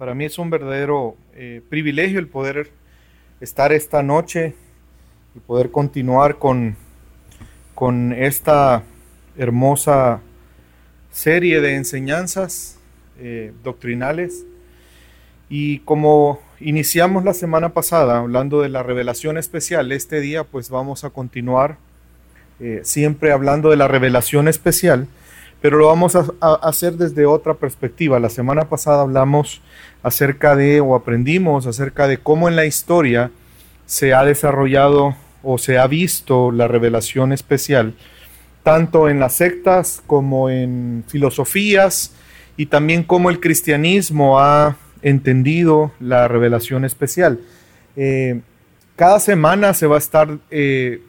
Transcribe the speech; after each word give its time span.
Para 0.00 0.14
mí 0.14 0.24
es 0.24 0.38
un 0.38 0.48
verdadero 0.48 1.14
eh, 1.34 1.60
privilegio 1.68 2.20
el 2.20 2.26
poder 2.26 2.70
estar 3.42 3.70
esta 3.70 4.02
noche 4.02 4.54
y 5.34 5.40
poder 5.40 5.70
continuar 5.70 6.38
con, 6.38 6.74
con 7.74 8.14
esta 8.14 8.82
hermosa 9.36 10.22
serie 11.10 11.60
de 11.60 11.74
enseñanzas 11.74 12.78
eh, 13.18 13.52
doctrinales. 13.62 14.46
Y 15.50 15.80
como 15.80 16.40
iniciamos 16.60 17.22
la 17.22 17.34
semana 17.34 17.74
pasada 17.74 18.20
hablando 18.20 18.62
de 18.62 18.70
la 18.70 18.82
revelación 18.82 19.36
especial, 19.36 19.92
este 19.92 20.22
día 20.22 20.44
pues 20.44 20.70
vamos 20.70 21.04
a 21.04 21.10
continuar 21.10 21.76
eh, 22.58 22.80
siempre 22.84 23.32
hablando 23.32 23.68
de 23.68 23.76
la 23.76 23.86
revelación 23.86 24.48
especial 24.48 25.08
pero 25.60 25.78
lo 25.78 25.86
vamos 25.86 26.16
a, 26.16 26.24
hacer 26.62 26.94
desde 26.94 27.26
otra 27.26 27.54
perspectiva. 27.54 28.18
La 28.18 28.30
semana 28.30 28.68
pasada 28.68 29.02
hablamos 29.02 29.60
acerca 30.02 30.56
de, 30.56 30.80
o 30.80 30.94
aprendimos 30.94 31.66
acerca 31.66 32.08
de 32.08 32.18
cómo 32.18 32.48
en 32.48 32.56
la 32.56 32.64
historia 32.64 33.30
se 33.86 34.14
ha 34.14 34.24
desarrollado 34.24 35.16
o 35.42 35.58
se 35.58 35.78
ha 35.78 35.86
visto 35.86 36.52
la 36.52 36.68
revelación 36.68 37.32
especial, 37.32 37.94
tanto 38.62 39.08
en 39.08 39.20
las 39.20 39.34
sectas 39.34 40.02
como 40.06 40.50
en 40.50 41.04
filosofías, 41.08 42.14
y 42.60 42.66
también 42.66 43.04
cómo 43.04 43.30
el 43.30 43.40
cristianismo 43.40 44.38
ha 44.38 44.76
entendido 45.00 45.92
la 45.98 46.28
revelación 46.28 46.84
especial. 46.84 47.40
Eh, 47.96 48.42
cada 48.96 49.18
semana 49.18 49.72
se 49.72 49.86
va 49.86 49.96
a 49.96 49.98
estar 49.98 50.38
eh, 50.50 51.00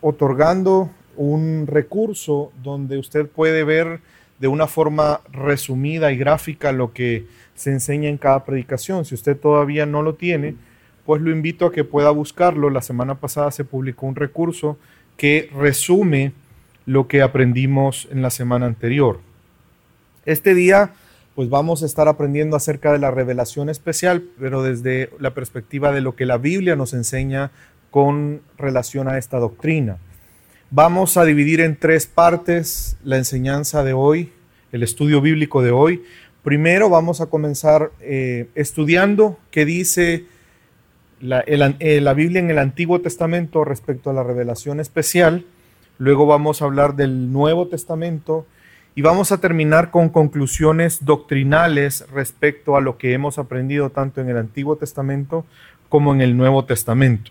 otorgando 0.00 0.90
un 1.16 1.66
recurso 1.66 2.52
donde 2.62 2.98
usted 2.98 3.26
puede 3.26 3.64
ver 3.64 4.00
de 4.38 4.48
una 4.48 4.66
forma 4.66 5.20
resumida 5.32 6.12
y 6.12 6.16
gráfica 6.16 6.72
lo 6.72 6.92
que 6.92 7.26
se 7.54 7.70
enseña 7.70 8.08
en 8.08 8.18
cada 8.18 8.44
predicación. 8.44 9.04
Si 9.04 9.14
usted 9.14 9.36
todavía 9.36 9.86
no 9.86 10.02
lo 10.02 10.14
tiene, 10.14 10.54
pues 11.04 11.22
lo 11.22 11.30
invito 11.30 11.66
a 11.66 11.72
que 11.72 11.84
pueda 11.84 12.10
buscarlo. 12.10 12.68
La 12.68 12.82
semana 12.82 13.14
pasada 13.14 13.50
se 13.50 13.64
publicó 13.64 14.06
un 14.06 14.16
recurso 14.16 14.78
que 15.16 15.48
resume 15.56 16.32
lo 16.84 17.08
que 17.08 17.22
aprendimos 17.22 18.08
en 18.10 18.22
la 18.22 18.30
semana 18.30 18.66
anterior. 18.66 19.20
Este 20.26 20.54
día, 20.54 20.92
pues 21.34 21.48
vamos 21.48 21.82
a 21.82 21.86
estar 21.86 22.08
aprendiendo 22.08 22.56
acerca 22.56 22.92
de 22.92 22.98
la 22.98 23.10
revelación 23.10 23.68
especial, 23.68 24.24
pero 24.38 24.62
desde 24.62 25.10
la 25.18 25.32
perspectiva 25.32 25.92
de 25.92 26.00
lo 26.00 26.14
que 26.14 26.26
la 26.26 26.36
Biblia 26.36 26.76
nos 26.76 26.92
enseña 26.92 27.50
con 27.90 28.42
relación 28.58 29.08
a 29.08 29.18
esta 29.18 29.38
doctrina. 29.38 29.98
Vamos 30.70 31.16
a 31.16 31.24
dividir 31.24 31.60
en 31.60 31.76
tres 31.76 32.06
partes 32.06 32.96
la 33.04 33.16
enseñanza 33.16 33.84
de 33.84 33.92
hoy, 33.92 34.32
el 34.72 34.82
estudio 34.82 35.20
bíblico 35.20 35.62
de 35.62 35.70
hoy. 35.70 36.02
Primero 36.42 36.90
vamos 36.90 37.20
a 37.20 37.26
comenzar 37.26 37.92
eh, 38.00 38.48
estudiando 38.56 39.38
qué 39.52 39.64
dice 39.64 40.24
eh, 41.22 42.00
la, 42.00 42.14
Biblia 42.14 42.40
en 42.40 42.50
el 42.50 42.58
Antiguo 42.58 43.00
Testamento 43.00 43.64
respecto 43.64 44.10
a 44.10 44.12
la 44.12 44.24
revelación 44.24 44.80
especial. 44.80 45.44
Luego 45.98 46.26
vamos 46.26 46.60
a 46.60 46.64
hablar 46.64 46.96
del 46.96 47.32
Nuevo 47.32 47.68
Testamento 47.68 48.44
y 48.96 49.02
vamos 49.02 49.30
a 49.30 49.38
terminar 49.38 49.92
con 49.92 50.08
conclusiones 50.08 51.04
doctrinales 51.04 52.06
respecto 52.10 52.76
a 52.76 52.80
lo 52.80 52.98
que 52.98 53.12
hemos 53.12 53.38
aprendido 53.38 53.90
tanto 53.90 54.20
en 54.20 54.30
el 54.30 54.36
Antiguo 54.36 54.74
Testamento 54.74 55.46
como 55.88 56.12
en 56.12 56.22
el 56.22 56.36
Nuevo 56.36 56.64
Testamento. 56.64 57.30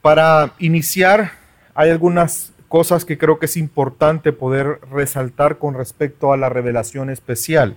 Para 0.00 0.54
iniciar 0.58 1.41
hay 1.74 1.90
algunas 1.90 2.52
cosas 2.68 3.04
que 3.04 3.18
creo 3.18 3.38
que 3.38 3.46
es 3.46 3.56
importante 3.56 4.32
poder 4.32 4.78
resaltar 4.90 5.58
con 5.58 5.74
respecto 5.74 6.32
a 6.32 6.36
la 6.36 6.48
revelación 6.48 7.10
especial. 7.10 7.76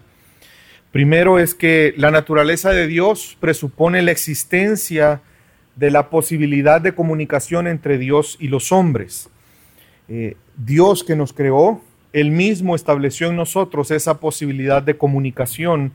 Primero 0.91 1.39
es 1.39 1.53
que 1.53 1.93
la 1.97 2.11
naturaleza 2.11 2.71
de 2.71 2.88
Dios 2.88 3.38
presupone 3.41 4.01
la 4.01 4.11
existencia 4.11 5.21
de 5.75 5.91
la 5.91 6.09
posibilidad 6.09 6.79
de 6.79 6.95
comunicación 6.95 7.67
entre 7.67 7.97
Dios 7.97 8.38
y 8.39 8.47
los 8.47 8.71
hombres. 8.71 9.29
Eh, 10.07 10.38
Dios 10.56 11.03
que 11.03 11.17
nos 11.17 11.33
creó, 11.33 11.81
Él 12.13 12.31
mismo 12.31 12.75
estableció 12.75 13.27
en 13.27 13.35
nosotros 13.35 13.91
esa 13.91 14.22
posibilidad 14.22 14.81
de 14.81 14.95
comunicación 14.95 15.91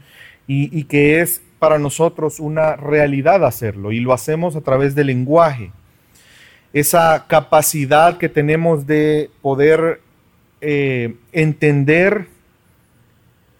y, 0.46 0.78
y 0.78 0.84
que 0.84 1.22
es 1.22 1.40
para 1.58 1.78
nosotros 1.78 2.38
una 2.38 2.76
realidad 2.76 3.46
hacerlo 3.46 3.92
y 3.92 4.00
lo 4.00 4.12
hacemos 4.12 4.56
a 4.56 4.60
través 4.60 4.94
del 4.94 5.06
lenguaje 5.06 5.72
esa 6.72 7.26
capacidad 7.26 8.18
que 8.18 8.28
tenemos 8.28 8.86
de 8.86 9.30
poder 9.42 10.00
eh, 10.60 11.16
entender, 11.32 12.26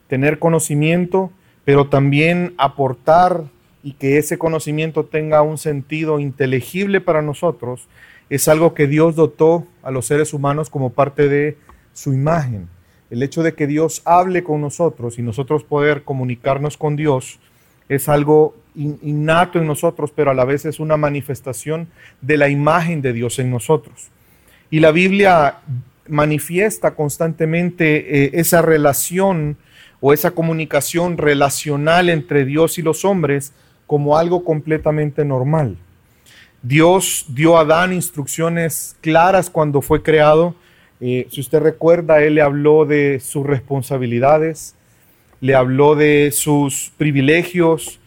tener 0.08 0.38
conocimiento, 0.38 1.30
pero 1.64 1.88
también 1.88 2.54
aportar 2.58 3.44
y 3.82 3.94
que 3.94 4.18
ese 4.18 4.38
conocimiento 4.38 5.04
tenga 5.06 5.42
un 5.42 5.58
sentido 5.58 6.20
inteligible 6.20 7.00
para 7.00 7.22
nosotros, 7.22 7.88
es 8.28 8.46
algo 8.46 8.74
que 8.74 8.86
Dios 8.86 9.16
dotó 9.16 9.66
a 9.82 9.90
los 9.90 10.06
seres 10.06 10.32
humanos 10.32 10.70
como 10.70 10.90
parte 10.90 11.28
de 11.28 11.56
su 11.92 12.12
imagen. 12.12 12.68
El 13.10 13.22
hecho 13.24 13.42
de 13.42 13.54
que 13.54 13.66
Dios 13.66 14.02
hable 14.04 14.44
con 14.44 14.60
nosotros 14.60 15.18
y 15.18 15.22
nosotros 15.22 15.64
poder 15.64 16.04
comunicarnos 16.04 16.76
con 16.76 16.94
Dios 16.94 17.40
es 17.88 18.08
algo 18.08 18.54
innato 18.74 19.58
en 19.58 19.66
nosotros, 19.66 20.12
pero 20.14 20.30
a 20.30 20.34
la 20.34 20.44
vez 20.44 20.64
es 20.64 20.80
una 20.80 20.96
manifestación 20.96 21.88
de 22.20 22.36
la 22.36 22.48
imagen 22.48 23.02
de 23.02 23.12
Dios 23.12 23.38
en 23.38 23.50
nosotros. 23.50 24.08
Y 24.70 24.80
la 24.80 24.92
Biblia 24.92 25.58
manifiesta 26.08 26.94
constantemente 26.94 28.24
eh, 28.24 28.30
esa 28.34 28.62
relación 28.62 29.56
o 30.00 30.12
esa 30.12 30.32
comunicación 30.32 31.18
relacional 31.18 32.08
entre 32.08 32.44
Dios 32.44 32.78
y 32.78 32.82
los 32.82 33.04
hombres 33.04 33.52
como 33.86 34.16
algo 34.16 34.44
completamente 34.44 35.24
normal. 35.24 35.76
Dios 36.62 37.26
dio 37.28 37.56
a 37.56 37.62
Adán 37.62 37.92
instrucciones 37.92 38.96
claras 39.00 39.48
cuando 39.50 39.80
fue 39.80 40.02
creado. 40.02 40.54
Eh, 41.00 41.26
si 41.30 41.40
usted 41.40 41.60
recuerda, 41.60 42.22
Él 42.22 42.34
le 42.34 42.42
habló 42.42 42.84
de 42.84 43.20
sus 43.20 43.46
responsabilidades, 43.46 44.74
le 45.40 45.54
habló 45.54 45.94
de 45.94 46.30
sus 46.32 46.92
privilegios, 46.98 47.99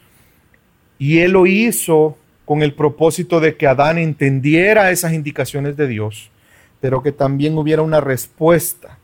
y 1.04 1.20
él 1.20 1.34
lo 1.34 1.46
hizo 1.46 2.18
con 2.46 2.64
el 2.64 2.76
propósito 2.76 3.42
de 3.42 3.58
que 3.58 3.68
Adán 3.68 3.98
entendiera 3.98 4.90
esas 4.90 5.12
indicaciones 5.12 5.76
de 5.76 5.90
Dios, 5.90 6.32
pero 6.80 7.04
que 7.04 7.12
también 7.12 7.58
hubiera 7.58 7.82
una 7.82 8.00
respuesta. 8.00 9.00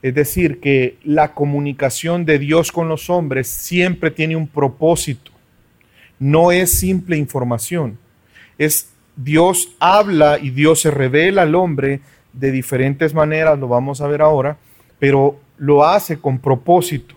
Es 0.00 0.14
decir, 0.14 0.60
que 0.60 0.96
la 1.02 1.32
comunicación 1.32 2.24
de 2.24 2.38
Dios 2.38 2.70
con 2.70 2.88
los 2.88 3.10
hombres 3.10 3.48
siempre 3.48 4.12
tiene 4.12 4.36
un 4.36 4.46
propósito. 4.46 5.32
No 6.20 6.52
es 6.52 6.78
simple 6.78 7.16
información. 7.16 7.98
Es 8.56 8.92
Dios 9.16 9.74
habla 9.80 10.38
y 10.40 10.50
Dios 10.50 10.82
se 10.82 10.92
revela 10.92 11.42
al 11.42 11.56
hombre 11.56 12.00
de 12.32 12.52
diferentes 12.52 13.12
maneras, 13.12 13.58
lo 13.58 13.66
vamos 13.66 14.00
a 14.00 14.06
ver 14.06 14.22
ahora, 14.22 14.56
pero 15.00 15.40
lo 15.58 15.84
hace 15.84 16.16
con 16.16 16.38
propósito. 16.38 17.16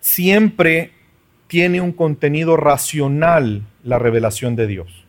Siempre 0.00 0.92
tiene 1.46 1.80
un 1.80 1.92
contenido 1.92 2.56
racional 2.56 3.62
la 3.82 3.98
revelación 3.98 4.56
de 4.56 4.66
Dios. 4.66 5.04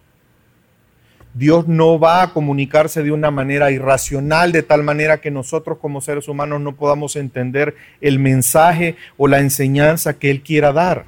Dios 1.35 1.67
no 1.67 1.99
va 1.99 2.21
a 2.21 2.31
comunicarse 2.31 3.03
de 3.03 3.11
una 3.11 3.29
manera 3.29 3.69
irracional, 3.69 4.53
de 4.53 4.63
tal 4.63 4.83
manera 4.83 5.19
que 5.19 5.31
nosotros 5.31 5.79
como 5.81 5.99
seres 5.99 6.29
humanos 6.29 6.61
no 6.61 6.77
podamos 6.77 7.17
entender 7.17 7.75
el 7.99 8.19
mensaje 8.19 8.95
o 9.17 9.27
la 9.27 9.39
enseñanza 9.39 10.17
que 10.17 10.31
Él 10.31 10.41
quiera 10.43 10.71
dar. 10.71 11.05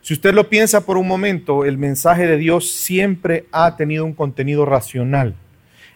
Si 0.00 0.14
usted 0.14 0.32
lo 0.32 0.48
piensa 0.48 0.86
por 0.86 0.96
un 0.96 1.06
momento, 1.06 1.66
el 1.66 1.76
mensaje 1.76 2.26
de 2.26 2.38
Dios 2.38 2.70
siempre 2.70 3.44
ha 3.52 3.76
tenido 3.76 4.06
un 4.06 4.14
contenido 4.14 4.64
racional. 4.64 5.34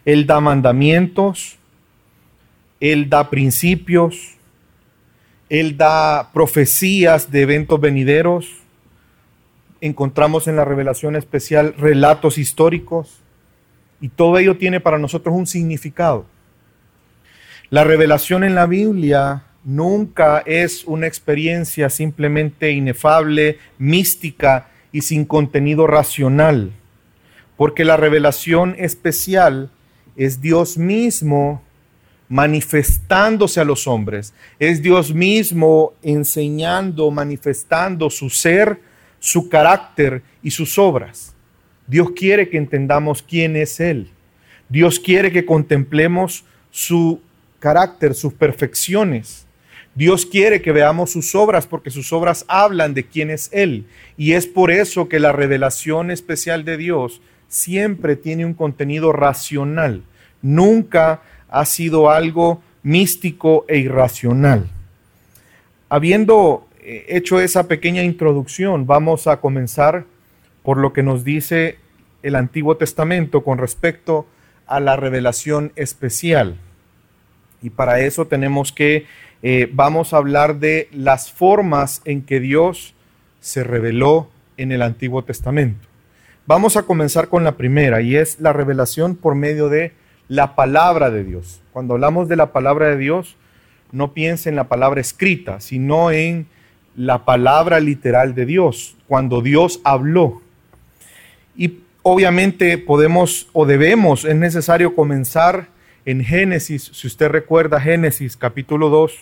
Él 0.05 0.27
da 0.27 0.39
mandamientos, 0.39 1.57
Él 2.79 3.09
da 3.09 3.31
principios, 3.31 4.35
Él 5.49 5.75
da 5.75 6.29
profecías 6.33 7.31
de 7.31 7.41
eventos 7.41 7.81
venideros, 7.81 8.60
encontramos 9.81 10.47
en 10.47 10.55
la 10.55 10.63
revelación 10.63 11.15
especial 11.15 11.73
relatos 11.77 12.37
históricos 12.37 13.19
y 13.99 14.09
todo 14.09 14.37
ello 14.37 14.57
tiene 14.57 14.79
para 14.79 14.99
nosotros 14.99 15.35
un 15.35 15.47
significado. 15.47 16.25
La 17.69 17.83
revelación 17.83 18.43
en 18.43 18.55
la 18.55 18.65
Biblia 18.65 19.43
nunca 19.63 20.39
es 20.45 20.83
una 20.85 21.07
experiencia 21.07 21.89
simplemente 21.89 22.71
inefable, 22.71 23.57
mística 23.77 24.69
y 24.91 25.01
sin 25.01 25.25
contenido 25.25 25.87
racional, 25.87 26.71
porque 27.57 27.85
la 27.85 27.97
revelación 27.97 28.75
especial 28.77 29.69
es 30.15 30.41
Dios 30.41 30.77
mismo 30.77 31.61
manifestándose 32.27 33.59
a 33.59 33.65
los 33.65 33.87
hombres, 33.87 34.33
es 34.57 34.81
Dios 34.81 35.13
mismo 35.13 35.93
enseñando, 36.01 37.11
manifestando 37.11 38.09
su 38.09 38.29
ser, 38.29 38.79
su 39.21 39.47
carácter 39.47 40.23
y 40.43 40.51
sus 40.51 40.77
obras. 40.77 41.33
Dios 41.87 42.09
quiere 42.15 42.49
que 42.49 42.57
entendamos 42.57 43.21
quién 43.21 43.55
es 43.55 43.79
Él. 43.79 44.09
Dios 44.67 44.99
quiere 44.99 45.31
que 45.31 45.45
contemplemos 45.45 46.43
su 46.71 47.21
carácter, 47.59 48.15
sus 48.15 48.33
perfecciones. 48.33 49.45
Dios 49.93 50.25
quiere 50.25 50.61
que 50.61 50.71
veamos 50.71 51.11
sus 51.11 51.35
obras 51.35 51.67
porque 51.67 51.91
sus 51.91 52.11
obras 52.11 52.45
hablan 52.47 52.93
de 52.93 53.05
quién 53.05 53.29
es 53.29 53.49
Él. 53.51 53.85
Y 54.17 54.33
es 54.33 54.47
por 54.47 54.71
eso 54.71 55.07
que 55.07 55.19
la 55.19 55.31
revelación 55.31 56.09
especial 56.09 56.65
de 56.65 56.77
Dios 56.77 57.21
siempre 57.47 58.15
tiene 58.15 58.45
un 58.45 58.53
contenido 58.53 59.11
racional. 59.11 60.03
Nunca 60.41 61.21
ha 61.49 61.65
sido 61.65 62.09
algo 62.09 62.63
místico 62.81 63.65
e 63.67 63.77
irracional. 63.77 64.67
Habiendo 65.89 66.67
hecho 66.83 67.39
esa 67.39 67.67
pequeña 67.67 68.03
introducción, 68.03 68.87
vamos 68.87 69.27
a 69.27 69.41
comenzar 69.41 70.05
por 70.63 70.77
lo 70.77 70.93
que 70.93 71.03
nos 71.03 71.23
dice 71.23 71.77
el 72.23 72.35
Antiguo 72.35 72.77
Testamento 72.77 73.43
con 73.43 73.57
respecto 73.57 74.27
a 74.67 74.79
la 74.79 74.95
revelación 74.95 75.71
especial. 75.75 76.57
Y 77.61 77.71
para 77.71 77.99
eso 77.99 78.27
tenemos 78.27 78.71
que, 78.71 79.05
eh, 79.43 79.69
vamos 79.71 80.13
a 80.13 80.17
hablar 80.17 80.59
de 80.59 80.87
las 80.91 81.31
formas 81.31 82.01
en 82.05 82.23
que 82.23 82.39
Dios 82.39 82.95
se 83.39 83.63
reveló 83.63 84.29
en 84.57 84.71
el 84.71 84.81
Antiguo 84.81 85.23
Testamento. 85.23 85.87
Vamos 86.47 86.77
a 86.77 86.83
comenzar 86.83 87.27
con 87.27 87.43
la 87.43 87.57
primera 87.57 88.01
y 88.01 88.15
es 88.15 88.39
la 88.39 88.53
revelación 88.53 89.15
por 89.15 89.35
medio 89.35 89.69
de 89.69 89.93
la 90.27 90.55
palabra 90.55 91.11
de 91.11 91.23
Dios. 91.23 91.61
Cuando 91.71 91.93
hablamos 91.93 92.27
de 92.27 92.35
la 92.35 92.51
palabra 92.51 92.87
de 92.87 92.97
Dios, 92.97 93.37
no 93.91 94.13
piense 94.13 94.49
en 94.49 94.55
la 94.55 94.67
palabra 94.69 95.01
escrita, 95.01 95.59
sino 95.59 96.11
en 96.11 96.47
la 96.95 97.25
palabra 97.25 97.79
literal 97.79 98.35
de 98.35 98.45
Dios, 98.45 98.95
cuando 99.07 99.41
Dios 99.41 99.81
habló. 99.83 100.41
Y 101.55 101.79
obviamente 102.03 102.77
podemos 102.77 103.47
o 103.53 103.65
debemos, 103.65 104.25
es 104.25 104.35
necesario 104.35 104.95
comenzar 104.95 105.67
en 106.05 106.23
Génesis, 106.23 106.89
si 106.93 107.07
usted 107.07 107.29
recuerda 107.29 107.79
Génesis 107.79 108.35
capítulo 108.35 108.89
2, 108.89 109.13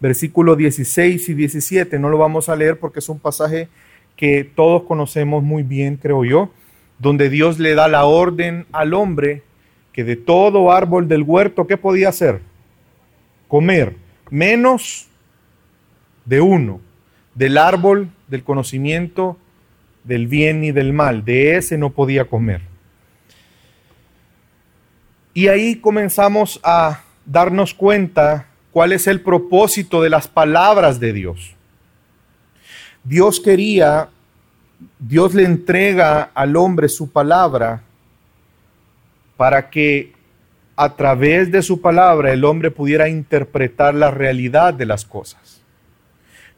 versículo 0.00 0.56
16 0.56 1.28
y 1.28 1.34
17, 1.34 1.98
no 2.00 2.08
lo 2.08 2.18
vamos 2.18 2.48
a 2.48 2.56
leer 2.56 2.78
porque 2.78 2.98
es 2.98 3.08
un 3.08 3.20
pasaje 3.20 3.68
que 4.16 4.42
todos 4.42 4.82
conocemos 4.82 5.44
muy 5.44 5.62
bien, 5.62 5.96
creo 5.96 6.24
yo, 6.24 6.50
donde 6.98 7.30
Dios 7.30 7.60
le 7.60 7.74
da 7.74 7.86
la 7.86 8.04
orden 8.04 8.66
al 8.72 8.94
hombre 8.94 9.42
que 9.92 10.02
de 10.04 10.16
todo 10.16 10.72
árbol 10.72 11.06
del 11.06 11.22
huerto, 11.22 11.66
¿qué 11.66 11.76
podía 11.76 12.08
hacer? 12.08 12.40
Comer, 13.46 13.94
menos 14.30 15.08
de 16.24 16.40
uno, 16.40 16.80
del 17.34 17.58
árbol 17.58 18.10
del 18.28 18.44
conocimiento 18.44 19.36
del 20.04 20.26
bien 20.26 20.64
y 20.64 20.72
del 20.72 20.92
mal, 20.92 21.24
de 21.24 21.56
ese 21.56 21.78
no 21.78 21.90
podía 21.90 22.24
comer. 22.24 22.62
Y 25.34 25.48
ahí 25.48 25.76
comenzamos 25.76 26.60
a 26.62 27.02
darnos 27.24 27.72
cuenta 27.72 28.46
cuál 28.70 28.92
es 28.92 29.06
el 29.06 29.20
propósito 29.20 30.02
de 30.02 30.10
las 30.10 30.28
palabras 30.28 31.00
de 31.00 31.12
Dios. 31.12 31.54
Dios 33.04 33.40
quería, 33.40 34.08
Dios 34.98 35.34
le 35.34 35.44
entrega 35.44 36.30
al 36.34 36.56
hombre 36.56 36.88
su 36.88 37.10
palabra 37.10 37.82
para 39.36 39.70
que 39.70 40.12
a 40.76 40.94
través 40.96 41.50
de 41.50 41.62
su 41.62 41.80
palabra 41.80 42.32
el 42.32 42.44
hombre 42.44 42.70
pudiera 42.70 43.08
interpretar 43.08 43.94
la 43.94 44.10
realidad 44.10 44.74
de 44.74 44.86
las 44.86 45.04
cosas. 45.04 45.61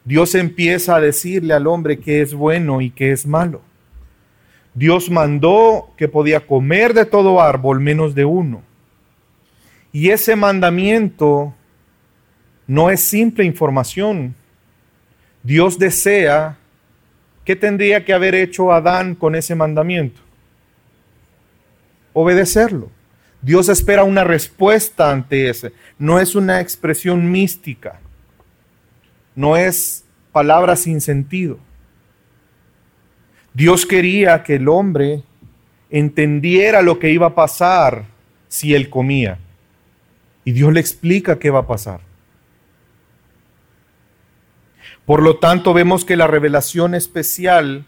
Dios 0.05 0.35
empieza 0.35 0.95
a 0.95 1.01
decirle 1.01 1.55
al 1.55 1.65
hombre 1.65 1.99
que 1.99 2.21
es 2.21 2.35
bueno 2.35 2.79
y 2.79 2.91
que 2.91 3.11
es 3.11 3.25
malo. 3.25 3.61
Dios 4.75 5.09
mandó 5.09 5.89
que 5.97 6.07
podía 6.07 6.45
comer 6.45 6.93
de 6.93 7.05
todo 7.05 7.41
árbol 7.41 7.79
menos 7.79 8.13
de 8.13 8.23
uno. 8.23 8.61
Y 9.91 10.11
ese 10.11 10.35
mandamiento 10.35 11.55
no 12.67 12.91
es 12.91 13.01
simple 13.01 13.45
información. 13.45 14.35
Dios 15.41 15.79
desea, 15.79 16.57
¿qué 17.43 17.55
tendría 17.55 18.05
que 18.05 18.13
haber 18.13 18.35
hecho 18.35 18.71
Adán 18.71 19.15
con 19.15 19.33
ese 19.33 19.55
mandamiento? 19.55 20.21
Obedecerlo. 22.13 22.91
Dios 23.41 23.69
espera 23.69 24.03
una 24.03 24.23
respuesta 24.23 25.11
ante 25.11 25.49
ese. 25.49 25.71
No 25.97 26.19
es 26.19 26.35
una 26.35 26.61
expresión 26.61 27.31
mística 27.31 28.01
no 29.35 29.57
es 29.57 30.05
palabra 30.31 30.75
sin 30.75 31.01
sentido. 31.01 31.59
Dios 33.53 33.85
quería 33.85 34.43
que 34.43 34.55
el 34.55 34.67
hombre 34.67 35.23
entendiera 35.89 36.81
lo 36.81 36.99
que 36.99 37.11
iba 37.11 37.27
a 37.27 37.35
pasar 37.35 38.05
si 38.47 38.73
él 38.73 38.89
comía. 38.89 39.39
Y 40.43 40.51
Dios 40.51 40.73
le 40.73 40.79
explica 40.79 41.39
qué 41.39 41.49
va 41.49 41.59
a 41.59 41.67
pasar. 41.67 42.01
Por 45.05 45.21
lo 45.21 45.37
tanto, 45.37 45.73
vemos 45.73 46.03
que 46.03 46.15
la 46.15 46.27
revelación 46.27 46.95
especial 46.95 47.85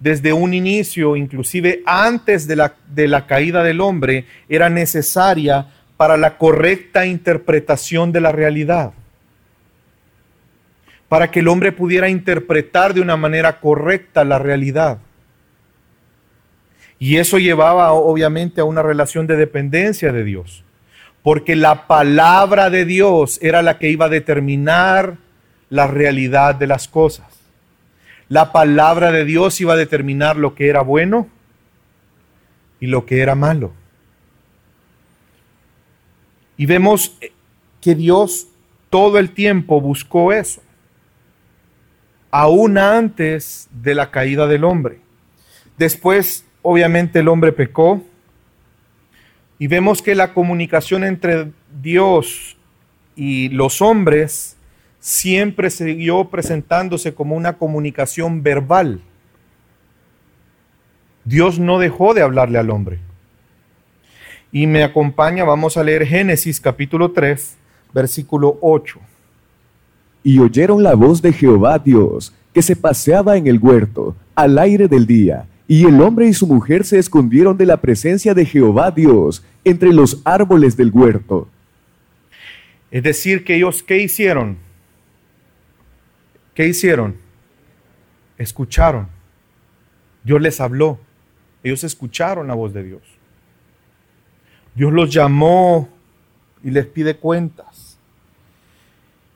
desde 0.00 0.32
un 0.32 0.54
inicio, 0.54 1.16
inclusive 1.16 1.82
antes 1.86 2.46
de 2.46 2.56
la, 2.56 2.74
de 2.88 3.08
la 3.08 3.26
caída 3.26 3.62
del 3.62 3.80
hombre, 3.80 4.26
era 4.48 4.68
necesaria 4.68 5.66
para 5.96 6.16
la 6.16 6.38
correcta 6.38 7.06
interpretación 7.06 8.12
de 8.12 8.20
la 8.20 8.32
realidad 8.32 8.94
para 11.12 11.30
que 11.30 11.40
el 11.40 11.48
hombre 11.48 11.72
pudiera 11.72 12.08
interpretar 12.08 12.94
de 12.94 13.02
una 13.02 13.18
manera 13.18 13.60
correcta 13.60 14.24
la 14.24 14.38
realidad. 14.38 14.96
Y 16.98 17.18
eso 17.18 17.38
llevaba 17.38 17.92
obviamente 17.92 18.62
a 18.62 18.64
una 18.64 18.82
relación 18.82 19.26
de 19.26 19.36
dependencia 19.36 20.10
de 20.10 20.24
Dios, 20.24 20.64
porque 21.22 21.54
la 21.54 21.86
palabra 21.86 22.70
de 22.70 22.86
Dios 22.86 23.38
era 23.42 23.60
la 23.60 23.78
que 23.78 23.90
iba 23.90 24.06
a 24.06 24.08
determinar 24.08 25.18
la 25.68 25.86
realidad 25.86 26.54
de 26.54 26.66
las 26.66 26.88
cosas. 26.88 27.26
La 28.30 28.50
palabra 28.50 29.12
de 29.12 29.26
Dios 29.26 29.60
iba 29.60 29.74
a 29.74 29.76
determinar 29.76 30.38
lo 30.38 30.54
que 30.54 30.70
era 30.70 30.80
bueno 30.80 31.28
y 32.80 32.86
lo 32.86 33.04
que 33.04 33.20
era 33.20 33.34
malo. 33.34 33.74
Y 36.56 36.64
vemos 36.64 37.14
que 37.82 37.94
Dios 37.94 38.46
todo 38.88 39.18
el 39.18 39.32
tiempo 39.32 39.78
buscó 39.78 40.32
eso 40.32 40.61
aún 42.32 42.78
antes 42.78 43.68
de 43.70 43.94
la 43.94 44.10
caída 44.10 44.48
del 44.48 44.64
hombre. 44.64 44.98
Después, 45.76 46.44
obviamente, 46.62 47.20
el 47.20 47.28
hombre 47.28 47.52
pecó 47.52 48.02
y 49.58 49.66
vemos 49.66 50.02
que 50.02 50.14
la 50.14 50.32
comunicación 50.32 51.04
entre 51.04 51.52
Dios 51.80 52.56
y 53.14 53.50
los 53.50 53.82
hombres 53.82 54.56
siempre 54.98 55.68
siguió 55.68 56.30
presentándose 56.30 57.14
como 57.14 57.36
una 57.36 57.58
comunicación 57.58 58.42
verbal. 58.42 59.02
Dios 61.24 61.58
no 61.58 61.78
dejó 61.78 62.14
de 62.14 62.22
hablarle 62.22 62.58
al 62.58 62.70
hombre. 62.70 62.98
Y 64.50 64.66
me 64.66 64.82
acompaña, 64.82 65.44
vamos 65.44 65.76
a 65.76 65.84
leer 65.84 66.06
Génesis 66.06 66.60
capítulo 66.60 67.12
3, 67.12 67.56
versículo 67.92 68.58
8 68.62 69.11
y 70.22 70.38
oyeron 70.38 70.82
la 70.82 70.94
voz 70.94 71.20
de 71.22 71.32
Jehová 71.32 71.78
Dios, 71.78 72.32
que 72.52 72.62
se 72.62 72.76
paseaba 72.76 73.36
en 73.36 73.46
el 73.46 73.58
huerto, 73.58 74.14
al 74.34 74.58
aire 74.58 74.88
del 74.88 75.06
día, 75.06 75.46
y 75.66 75.86
el 75.86 76.00
hombre 76.00 76.26
y 76.26 76.34
su 76.34 76.46
mujer 76.46 76.84
se 76.84 76.98
escondieron 76.98 77.56
de 77.56 77.66
la 77.66 77.80
presencia 77.80 78.34
de 78.34 78.44
Jehová 78.44 78.90
Dios 78.90 79.44
entre 79.64 79.92
los 79.92 80.20
árboles 80.24 80.76
del 80.76 80.90
huerto. 80.90 81.48
Es 82.90 83.02
decir, 83.02 83.42
que 83.42 83.56
ellos, 83.56 83.82
¿qué 83.82 83.98
hicieron? 83.98 84.58
¿Qué 86.54 86.68
hicieron? 86.68 87.16
Escucharon. 88.36 89.08
Dios 90.22 90.40
les 90.42 90.60
habló. 90.60 90.98
Ellos 91.62 91.84
escucharon 91.84 92.48
la 92.48 92.54
voz 92.54 92.74
de 92.74 92.82
Dios. 92.82 93.02
Dios 94.74 94.92
los 94.92 95.12
llamó 95.12 95.88
y 96.62 96.70
les 96.70 96.86
pide 96.86 97.16
cuentas. 97.16 97.71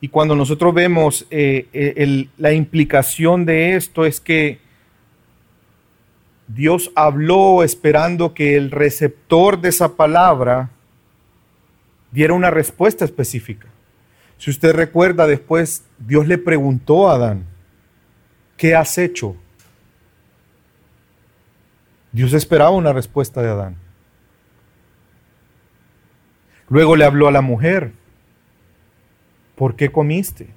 Y 0.00 0.08
cuando 0.08 0.36
nosotros 0.36 0.74
vemos 0.74 1.26
eh, 1.30 1.68
eh, 1.72 2.28
la 2.36 2.52
implicación 2.52 3.44
de 3.44 3.76
esto 3.76 4.04
es 4.04 4.20
que 4.20 4.58
Dios 6.48 6.92
habló 6.94 7.62
esperando 7.62 8.34
que 8.34 8.56
el 8.56 8.70
receptor 8.70 9.60
de 9.60 9.70
esa 9.70 9.96
palabra 9.96 10.70
diera 12.12 12.34
una 12.34 12.50
respuesta 12.50 13.04
específica. 13.04 13.68
Si 14.38 14.50
usted 14.50 14.74
recuerda, 14.74 15.26
después 15.26 15.84
Dios 15.98 16.28
le 16.28 16.38
preguntó 16.38 17.08
a 17.08 17.14
Adán, 17.14 17.46
¿qué 18.56 18.74
has 18.74 18.98
hecho? 18.98 19.34
Dios 22.12 22.32
esperaba 22.32 22.70
una 22.70 22.92
respuesta 22.92 23.42
de 23.42 23.48
Adán. 23.48 23.76
Luego 26.68 26.96
le 26.96 27.04
habló 27.04 27.28
a 27.28 27.32
la 27.32 27.40
mujer 27.40 27.92
¿por 29.56 29.74
qué 29.74 29.90
comiste? 29.90 30.48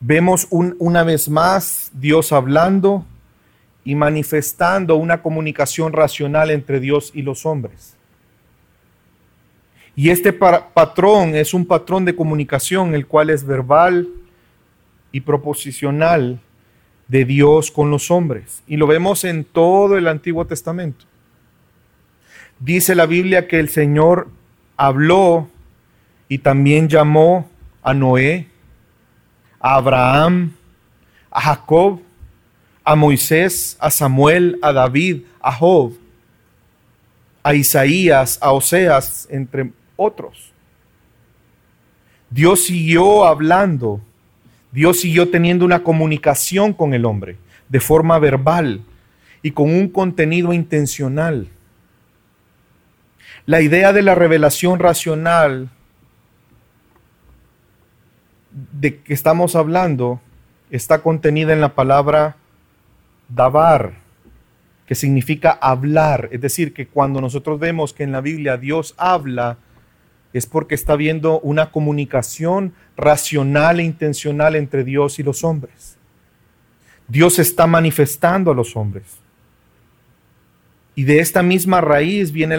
Vemos 0.00 0.46
una 0.50 1.02
vez 1.02 1.28
más 1.28 1.90
Dios 1.92 2.32
hablando 2.32 3.04
y 3.84 3.94
manifestando 3.94 4.96
una 4.96 5.22
comunicación 5.22 5.92
racional 5.92 6.50
entre 6.50 6.80
Dios 6.80 7.10
y 7.14 7.22
los 7.22 7.44
hombres. 7.44 7.94
Y 9.96 10.10
este 10.10 10.32
patrón 10.32 11.34
es 11.34 11.52
un 11.52 11.66
patrón 11.66 12.04
de 12.04 12.14
comunicación, 12.14 12.94
el 12.94 13.06
cual 13.06 13.30
es 13.30 13.44
verbal 13.44 14.08
y 15.10 15.20
proposicional 15.20 16.38
de 17.08 17.24
Dios 17.24 17.72
con 17.72 17.90
los 17.90 18.10
hombres. 18.10 18.62
Y 18.68 18.76
lo 18.76 18.86
vemos 18.86 19.24
en 19.24 19.44
todo 19.44 19.98
el 19.98 20.06
Antiguo 20.06 20.46
Testamento. 20.46 21.04
Dice 22.60 22.94
la 22.94 23.06
Biblia 23.06 23.46
que 23.46 23.60
el 23.60 23.68
Señor 23.68 24.28
habló 24.76 25.48
y 26.28 26.38
también 26.38 26.88
llamó 26.88 27.48
a 27.82 27.94
Noé, 27.94 28.48
a 29.60 29.76
Abraham, 29.76 30.54
a 31.30 31.40
Jacob, 31.40 32.00
a 32.84 32.96
Moisés, 32.96 33.76
a 33.80 33.90
Samuel, 33.90 34.58
a 34.62 34.72
David, 34.72 35.22
a 35.40 35.52
Job, 35.52 35.92
a 37.42 37.54
Isaías, 37.54 38.38
a 38.40 38.52
Oseas, 38.52 39.28
entre 39.30 39.70
otros. 39.96 40.52
Dios 42.30 42.64
siguió 42.64 43.24
hablando, 43.24 44.00
Dios 44.72 45.00
siguió 45.00 45.30
teniendo 45.30 45.64
una 45.64 45.82
comunicación 45.82 46.72
con 46.72 46.92
el 46.92 47.04
hombre 47.04 47.36
de 47.68 47.80
forma 47.80 48.18
verbal 48.18 48.82
y 49.42 49.52
con 49.52 49.70
un 49.70 49.88
contenido 49.88 50.52
intencional. 50.52 51.48
La 53.48 53.62
idea 53.62 53.94
de 53.94 54.02
la 54.02 54.14
revelación 54.14 54.78
racional 54.78 55.70
de 58.50 58.98
que 58.98 59.14
estamos 59.14 59.56
hablando 59.56 60.20
está 60.68 60.98
contenida 61.00 61.54
en 61.54 61.62
la 61.62 61.74
palabra 61.74 62.36
dabar, 63.30 63.94
que 64.84 64.94
significa 64.94 65.50
hablar. 65.62 66.28
Es 66.30 66.42
decir, 66.42 66.74
que 66.74 66.88
cuando 66.88 67.22
nosotros 67.22 67.58
vemos 67.58 67.94
que 67.94 68.02
en 68.02 68.12
la 68.12 68.20
Biblia 68.20 68.58
Dios 68.58 68.94
habla, 68.98 69.56
es 70.34 70.44
porque 70.44 70.74
está 70.74 70.94
viendo 70.96 71.40
una 71.40 71.70
comunicación 71.70 72.74
racional 72.98 73.80
e 73.80 73.84
intencional 73.84 74.56
entre 74.56 74.84
Dios 74.84 75.18
y 75.18 75.22
los 75.22 75.42
hombres. 75.42 75.96
Dios 77.08 77.38
está 77.38 77.66
manifestando 77.66 78.50
a 78.50 78.54
los 78.54 78.76
hombres. 78.76 79.06
Y 80.98 81.04
de 81.04 81.20
esta 81.20 81.44
misma 81.44 81.80
raíz 81.80 82.32
viene 82.32 82.58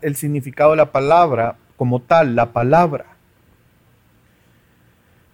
el 0.00 0.16
significado 0.16 0.70
de 0.70 0.78
la 0.78 0.90
palabra 0.90 1.56
como 1.76 2.00
tal, 2.00 2.34
la 2.34 2.50
palabra. 2.50 3.04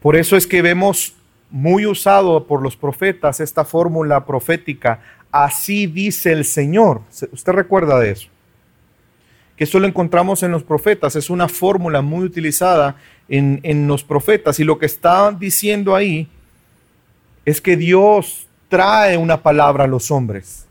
Por 0.00 0.16
eso 0.16 0.36
es 0.36 0.44
que 0.44 0.60
vemos 0.60 1.14
muy 1.48 1.86
usado 1.86 2.44
por 2.48 2.60
los 2.60 2.76
profetas 2.76 3.38
esta 3.38 3.64
fórmula 3.64 4.26
profética, 4.26 4.98
así 5.30 5.86
dice 5.86 6.32
el 6.32 6.44
Señor. 6.44 7.02
¿Usted 7.30 7.52
recuerda 7.52 8.00
de 8.00 8.10
eso? 8.10 8.28
Que 9.56 9.62
eso 9.62 9.78
lo 9.78 9.86
encontramos 9.86 10.42
en 10.42 10.50
los 10.50 10.64
profetas, 10.64 11.14
es 11.14 11.30
una 11.30 11.46
fórmula 11.46 12.02
muy 12.02 12.24
utilizada 12.24 12.96
en, 13.28 13.60
en 13.62 13.86
los 13.86 14.02
profetas 14.02 14.58
y 14.58 14.64
lo 14.64 14.80
que 14.80 14.86
está 14.86 15.30
diciendo 15.30 15.94
ahí 15.94 16.28
es 17.44 17.60
que 17.60 17.76
Dios 17.76 18.48
trae 18.68 19.16
una 19.16 19.40
palabra 19.40 19.84
a 19.84 19.86
los 19.86 20.10
hombres, 20.10 20.67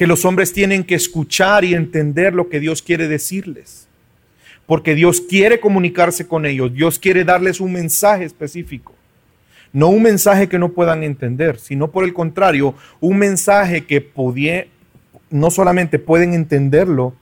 que 0.00 0.06
los 0.06 0.24
hombres 0.24 0.54
tienen 0.54 0.82
que 0.82 0.94
escuchar 0.94 1.62
y 1.62 1.74
entender 1.74 2.32
lo 2.32 2.48
que 2.48 2.58
Dios 2.58 2.80
quiere 2.80 3.06
decirles 3.06 3.86
porque 4.64 4.94
Dios 4.94 5.20
quiere 5.20 5.60
comunicarse 5.60 6.26
con 6.26 6.46
ellos, 6.46 6.72
Dios 6.72 6.98
quiere 6.98 7.22
darles 7.22 7.60
un 7.60 7.74
mensaje 7.74 8.24
específico. 8.24 8.94
No 9.74 9.88
un 9.88 10.02
mensaje 10.02 10.48
que 10.48 10.58
no 10.58 10.70
puedan 10.70 11.02
entender, 11.02 11.58
sino 11.58 11.90
por 11.90 12.04
el 12.04 12.14
contrario, 12.14 12.74
un 12.98 13.18
mensaje 13.18 13.84
que 13.84 14.10
no 15.28 15.50
solamente 15.50 15.98
pueden 15.98 16.32
entenderlo, 16.32 17.14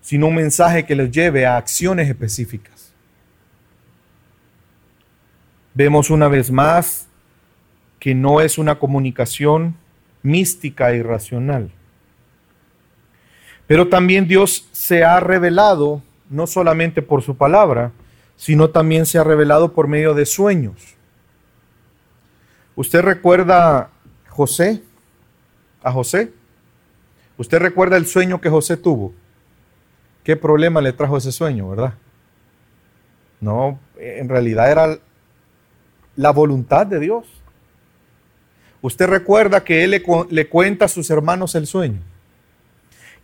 sino 0.00 0.28
un 0.28 0.36
mensaje 0.36 0.86
que 0.86 0.94
les 0.94 1.10
lleve 1.10 1.44
a 1.44 1.56
acciones 1.56 2.08
específicas. 2.08 2.92
Vemos 5.74 6.08
una 6.08 6.28
vez 6.28 6.52
más 6.52 7.08
que 7.98 8.14
no 8.14 8.40
es 8.40 8.58
una 8.58 8.78
comunicación 8.78 9.74
mística 10.22 10.94
y 10.94 11.02
racional. 11.02 11.72
Pero 13.66 13.88
también 13.88 14.26
Dios 14.26 14.68
se 14.72 15.04
ha 15.04 15.20
revelado 15.20 16.02
no 16.28 16.46
solamente 16.46 17.02
por 17.02 17.22
su 17.22 17.36
palabra, 17.36 17.92
sino 18.36 18.70
también 18.70 19.06
se 19.06 19.18
ha 19.18 19.24
revelado 19.24 19.72
por 19.72 19.86
medio 19.86 20.14
de 20.14 20.26
sueños. 20.26 20.96
¿Usted 22.74 23.02
recuerda 23.02 23.90
José? 24.28 24.82
¿A 25.82 25.92
José? 25.92 26.32
¿Usted 27.36 27.58
recuerda 27.58 27.96
el 27.96 28.06
sueño 28.06 28.40
que 28.40 28.48
José 28.48 28.76
tuvo? 28.76 29.12
¿Qué 30.24 30.36
problema 30.36 30.80
le 30.80 30.92
trajo 30.92 31.16
ese 31.16 31.32
sueño, 31.32 31.68
verdad? 31.68 31.94
No, 33.40 33.78
en 33.98 34.28
realidad 34.28 34.70
era 34.70 34.98
la 36.16 36.30
voluntad 36.30 36.86
de 36.86 37.00
Dios. 37.00 37.26
Usted 38.80 39.06
recuerda 39.06 39.64
que 39.64 39.84
él 39.84 39.90
le, 39.90 40.02
le, 40.30 40.48
cuenta 40.48 40.84
a 40.86 40.88
sus 40.88 41.10
hermanos 41.10 41.54
el 41.54 41.66
sueño. 41.66 42.00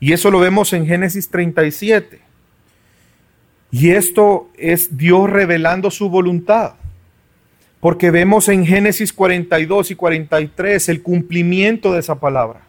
Y 0.01 0.13
eso 0.13 0.31
lo 0.31 0.39
vemos 0.39 0.73
en 0.73 0.87
Génesis 0.87 1.29
37. 1.29 2.21
Y 3.71 3.91
esto 3.91 4.49
es 4.57 4.97
Dios 4.97 5.29
revelando 5.29 5.91
su 5.91 6.09
voluntad. 6.09 6.75
Porque 7.81 8.11
vemos 8.11 8.49
en 8.49 8.67
Génesis 8.67 9.13
42 9.13 9.93
y 9.93 9.95
43 9.95 10.89
el 10.89 11.03
cumplimiento 11.03 11.93
de 11.93 12.01
esa 12.01 12.19
palabra. 12.19 12.63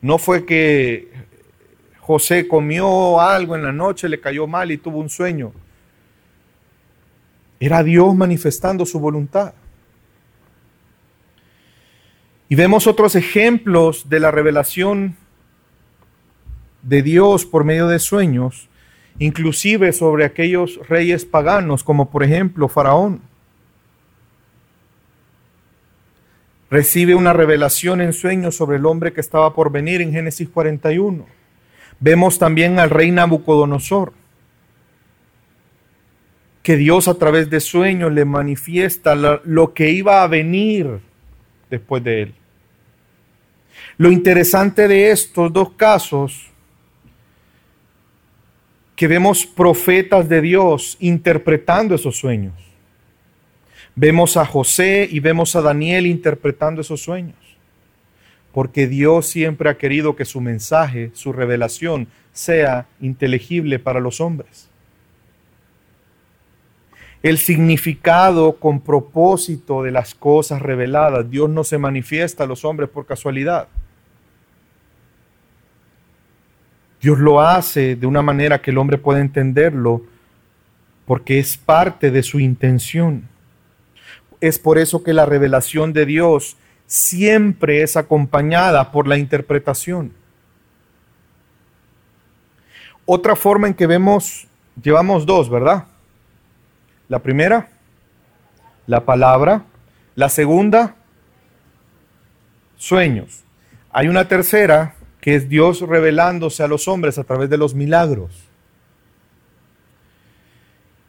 No 0.00 0.18
fue 0.18 0.44
que 0.44 1.08
José 2.00 2.46
comió 2.46 3.20
algo 3.20 3.56
en 3.56 3.62
la 3.62 3.72
noche, 3.72 4.08
le 4.08 4.20
cayó 4.20 4.46
mal 4.46 4.70
y 4.70 4.76
tuvo 4.76 4.98
un 4.98 5.08
sueño. 5.08 5.52
Era 7.58 7.82
Dios 7.82 8.14
manifestando 8.14 8.84
su 8.84 9.00
voluntad. 9.00 9.54
Y 12.54 12.56
vemos 12.56 12.86
otros 12.86 13.16
ejemplos 13.16 14.08
de 14.08 14.20
la 14.20 14.30
revelación 14.30 15.16
de 16.82 17.02
Dios 17.02 17.44
por 17.44 17.64
medio 17.64 17.88
de 17.88 17.98
sueños, 17.98 18.68
inclusive 19.18 19.92
sobre 19.92 20.24
aquellos 20.24 20.78
reyes 20.88 21.24
paganos, 21.24 21.82
como 21.82 22.12
por 22.12 22.22
ejemplo 22.22 22.68
Faraón. 22.68 23.22
Recibe 26.70 27.16
una 27.16 27.32
revelación 27.32 28.00
en 28.00 28.12
sueños 28.12 28.54
sobre 28.54 28.76
el 28.76 28.86
hombre 28.86 29.12
que 29.12 29.20
estaba 29.20 29.52
por 29.52 29.72
venir 29.72 30.00
en 30.00 30.12
Génesis 30.12 30.48
41. 30.48 31.26
Vemos 31.98 32.38
también 32.38 32.78
al 32.78 32.90
rey 32.90 33.10
Nabucodonosor, 33.10 34.12
que 36.62 36.76
Dios 36.76 37.08
a 37.08 37.14
través 37.14 37.50
de 37.50 37.58
sueños 37.58 38.12
le 38.12 38.24
manifiesta 38.24 39.16
lo 39.42 39.74
que 39.74 39.90
iba 39.90 40.22
a 40.22 40.28
venir 40.28 41.00
después 41.68 42.04
de 42.04 42.22
él. 42.22 42.34
Lo 43.96 44.10
interesante 44.10 44.88
de 44.88 45.10
estos 45.10 45.52
dos 45.52 45.72
casos 45.72 46.50
que 48.96 49.06
vemos 49.06 49.46
profetas 49.46 50.28
de 50.28 50.40
Dios 50.40 50.96
interpretando 51.00 51.94
esos 51.94 52.16
sueños. 52.16 52.54
Vemos 53.94 54.36
a 54.36 54.44
José 54.44 55.08
y 55.10 55.20
vemos 55.20 55.54
a 55.54 55.62
Daniel 55.62 56.06
interpretando 56.06 56.80
esos 56.80 57.00
sueños. 57.02 57.36
Porque 58.52 58.86
Dios 58.86 59.26
siempre 59.26 59.68
ha 59.68 59.78
querido 59.78 60.16
que 60.16 60.24
su 60.24 60.40
mensaje, 60.40 61.10
su 61.14 61.32
revelación, 61.32 62.08
sea 62.32 62.86
inteligible 63.00 63.78
para 63.78 64.00
los 64.00 64.20
hombres. 64.20 64.68
El 67.22 67.38
significado 67.38 68.56
con 68.56 68.80
propósito 68.80 69.82
de 69.82 69.92
las 69.92 70.14
cosas 70.14 70.60
reveladas, 70.60 71.30
Dios 71.30 71.48
no 71.48 71.64
se 71.64 71.78
manifiesta 71.78 72.44
a 72.44 72.46
los 72.46 72.64
hombres 72.64 72.90
por 72.90 73.06
casualidad. 73.06 73.68
Dios 77.04 77.18
lo 77.18 77.42
hace 77.42 77.96
de 77.96 78.06
una 78.06 78.22
manera 78.22 78.62
que 78.62 78.70
el 78.70 78.78
hombre 78.78 78.96
pueda 78.96 79.20
entenderlo 79.20 80.00
porque 81.04 81.38
es 81.38 81.58
parte 81.58 82.10
de 82.10 82.22
su 82.22 82.40
intención. 82.40 83.28
Es 84.40 84.58
por 84.58 84.78
eso 84.78 85.02
que 85.02 85.12
la 85.12 85.26
revelación 85.26 85.92
de 85.92 86.06
Dios 86.06 86.56
siempre 86.86 87.82
es 87.82 87.98
acompañada 87.98 88.90
por 88.90 89.06
la 89.06 89.18
interpretación. 89.18 90.14
Otra 93.04 93.36
forma 93.36 93.66
en 93.66 93.74
que 93.74 93.86
vemos, 93.86 94.48
llevamos 94.82 95.26
dos, 95.26 95.50
¿verdad? 95.50 95.84
La 97.10 97.18
primera, 97.18 97.68
la 98.86 99.04
palabra. 99.04 99.66
La 100.14 100.30
segunda, 100.30 100.94
sueños. 102.78 103.44
Hay 103.92 104.08
una 104.08 104.26
tercera 104.26 104.94
que 105.24 105.36
es 105.36 105.48
Dios 105.48 105.80
revelándose 105.80 106.62
a 106.62 106.68
los 106.68 106.86
hombres 106.86 107.16
a 107.16 107.24
través 107.24 107.48
de 107.48 107.56
los 107.56 107.72
milagros. 107.74 108.30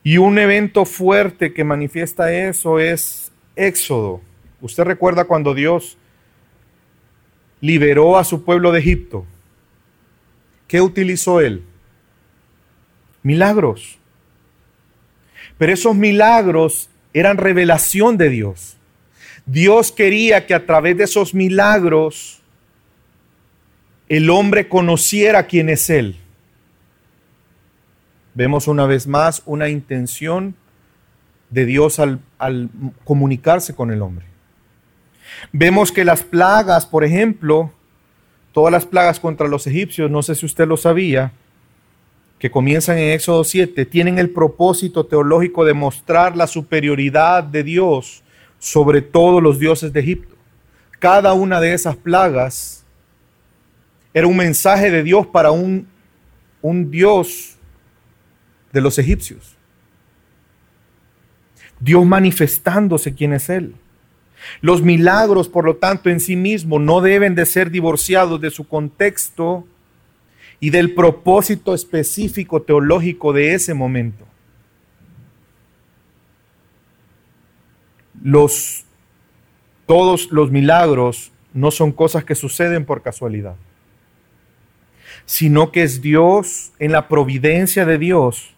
Y 0.05 0.19
un 0.19 0.39
evento 0.39 0.85
fuerte 0.85 1.53
que 1.53 1.65
manifiesta 1.65 2.31
eso 2.31 2.79
es 2.79 3.33
Éxodo. 3.57 4.21
Usted 4.61 4.85
recuerda 4.85 5.25
cuando 5.25 5.53
Dios 5.53 5.97
liberó 7.59 8.17
a 8.17 8.23
su 8.23 8.45
pueblo 8.45 8.71
de 8.71 8.79
Egipto. 8.79 9.25
¿Qué 10.69 10.79
utilizó 10.79 11.41
él? 11.41 11.65
milagros. 13.21 13.97
Pero 15.57 15.73
esos 15.73 15.93
milagros 15.93 16.89
eran 17.13 17.35
revelación 17.35 18.15
de 18.15 18.29
Dios. 18.29 18.77
Dios 19.45 19.91
quería 19.91 20.45
que 20.45 20.53
a 20.53 20.65
través 20.65 20.95
de 20.95 21.03
esos 21.03 21.33
milagros 21.33 22.41
el 24.09 24.29
hombre 24.29 24.67
conociera 24.67 25.47
quién 25.47 25.69
es 25.69 25.89
Él. 25.89 26.17
Vemos 28.33 28.67
una 28.67 28.85
vez 28.85 29.07
más 29.07 29.41
una 29.45 29.69
intención 29.69 30.55
de 31.49 31.65
Dios 31.65 31.99
al, 31.99 32.19
al, 32.37 32.69
comunicarse 33.03 33.73
con 33.73 33.91
el 33.91 34.01
hombre. 34.01 34.25
Vemos 35.51 35.91
que 35.91 36.05
las 36.05 36.23
plagas, 36.23 36.85
por 36.85 37.03
ejemplo, 37.03 37.71
todas 38.51 38.71
las 38.71 38.85
plagas 38.85 39.19
contra 39.19 39.47
los 39.47 39.65
egipcios, 39.67 40.11
no 40.11 40.21
sé 40.21 40.35
si 40.35 40.45
usted 40.45 40.67
lo 40.67 40.77
sabía, 40.77 41.31
que 42.39 42.51
comienzan 42.51 42.97
en 42.97 43.13
Éxodo 43.13 43.43
7, 43.43 43.85
tienen 43.85 44.19
el 44.19 44.29
propósito 44.29 45.05
teológico 45.05 45.63
de 45.63 45.73
mostrar 45.73 46.35
la 46.35 46.47
superioridad 46.47 47.43
de 47.43 47.63
Dios 47.63 48.23
sobre 48.59 49.01
todos 49.01 49.41
los 49.41 49.59
dioses 49.59 49.93
de 49.93 50.01
Egipto. 50.01 50.35
Cada 50.99 51.33
una 51.33 51.61
de 51.61 51.73
esas 51.73 51.95
plagas 51.95 52.74
era 54.15 54.27
un 54.27 54.37
mensaje 54.37 54.89
de 54.89 55.03
Dios 55.03 55.27
para 55.27 55.51
un, 55.51 55.87
un 56.61 56.89
Dios 56.89 57.57
de 58.71 58.79
los 58.79 58.97
egipcios. 58.97 59.57
Dios 61.81 62.05
manifestándose 62.05 63.13
quién 63.13 63.33
es 63.33 63.49
Él. 63.49 63.75
Los 64.61 64.81
milagros, 64.81 65.49
por 65.49 65.65
lo 65.65 65.75
tanto, 65.75 66.09
en 66.09 66.21
sí 66.21 66.37
mismos 66.37 66.79
no 66.79 67.01
deben 67.01 67.35
de 67.35 67.45
ser 67.45 67.69
divorciados 67.69 68.39
de 68.39 68.51
su 68.51 68.65
contexto 68.65 69.67
y 70.61 70.69
del 70.69 70.93
propósito 70.93 71.73
específico 71.73 72.61
teológico 72.61 73.33
de 73.33 73.53
ese 73.53 73.73
momento. 73.73 74.25
Los, 78.23 78.85
todos 79.85 80.31
los 80.31 80.51
milagros 80.51 81.33
no 81.53 81.69
son 81.69 81.91
cosas 81.91 82.23
que 82.23 82.33
suceden 82.33 82.85
por 82.85 83.01
casualidad, 83.01 83.55
sino 85.25 85.71
que 85.71 85.83
es 85.83 86.01
Dios, 86.01 86.71
en 86.79 86.91
la 86.91 87.07
providencia 87.07 87.85
de 87.85 87.97
Dios, 87.97 88.55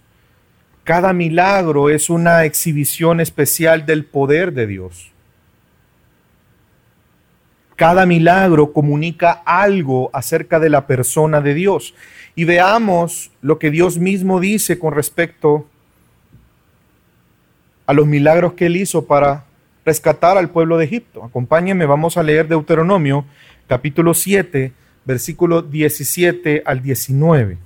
cada 0.83 1.11
milagro 1.11 1.89
es 1.89 2.09
una 2.09 2.45
exhibición 2.45 3.19
especial 3.19 3.85
del 3.85 4.05
poder 4.05 4.53
de 4.53 4.67
Dios. 4.67 5.11
Cada 7.75 8.05
milagro 8.05 8.73
comunica 8.73 9.31
algo 9.45 10.09
acerca 10.13 10.59
de 10.59 10.69
la 10.69 10.87
persona 10.87 11.41
de 11.41 11.53
Dios. 11.53 11.93
Y 12.35 12.45
veamos 12.45 13.31
lo 13.41 13.59
que 13.59 13.69
Dios 13.69 13.97
mismo 13.97 14.39
dice 14.39 14.79
con 14.79 14.93
respecto 14.93 15.67
a 17.85 17.93
los 17.93 18.07
milagros 18.07 18.53
que 18.53 18.67
él 18.67 18.77
hizo 18.77 19.05
para 19.05 19.45
rescatar 19.85 20.37
al 20.37 20.49
pueblo 20.49 20.77
de 20.77 20.85
Egipto. 20.85 21.23
Acompáñenme, 21.23 21.85
vamos 21.85 22.17
a 22.17 22.23
leer 22.23 22.47
Deuteronomio 22.47 23.25
capítulo 23.67 24.13
7, 24.13 24.71
versículo 25.07 25.61
17 25.61 26.63
al 26.65 26.83
19. 26.83 27.57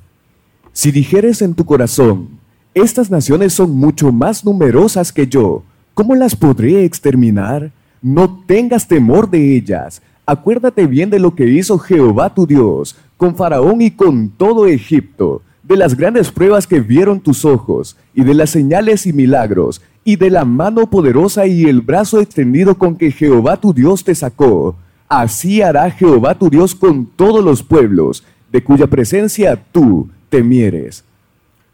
Si 0.71 0.91
dijeres 0.91 1.41
en 1.41 1.55
tu 1.55 1.65
corazón, 1.65 2.29
estas 2.75 3.09
naciones 3.09 3.51
son 3.51 3.71
mucho 3.71 4.11
más 4.11 4.45
numerosas 4.45 5.11
que 5.11 5.27
yo, 5.27 5.63
¿cómo 5.95 6.15
las 6.15 6.35
podré 6.35 6.85
exterminar? 6.85 7.71
No 8.01 8.43
tengas 8.45 8.87
temor 8.87 9.29
de 9.29 9.57
ellas. 9.57 10.01
Acuérdate 10.25 10.85
bien 10.85 11.09
de 11.09 11.19
lo 11.19 11.35
que 11.35 11.47
hizo 11.47 11.79
Jehová 11.79 12.33
tu 12.33 12.45
Dios 12.45 12.95
con 13.17 13.35
Faraón 13.35 13.81
y 13.81 13.91
con 13.91 14.29
todo 14.29 14.67
Egipto, 14.67 15.41
de 15.63 15.77
las 15.77 15.95
grandes 15.95 16.31
pruebas 16.31 16.65
que 16.65 16.79
vieron 16.79 17.19
tus 17.19 17.43
ojos, 17.43 17.97
y 18.13 18.23
de 18.23 18.33
las 18.33 18.51
señales 18.51 19.05
y 19.05 19.13
milagros, 19.13 19.81
y 20.03 20.15
de 20.15 20.29
la 20.29 20.45
mano 20.45 20.89
poderosa 20.89 21.45
y 21.45 21.65
el 21.65 21.81
brazo 21.81 22.19
extendido 22.19 22.75
con 22.75 22.95
que 22.95 23.11
Jehová 23.11 23.57
tu 23.57 23.73
Dios 23.73 24.03
te 24.03 24.15
sacó. 24.15 24.75
Así 25.11 25.61
hará 25.61 25.91
Jehová 25.91 26.35
tu 26.35 26.49
Dios 26.49 26.73
con 26.73 27.05
todos 27.05 27.43
los 27.43 27.61
pueblos, 27.61 28.23
de 28.49 28.63
cuya 28.63 28.87
presencia 28.87 29.61
tú 29.73 30.09
temieres. 30.29 31.03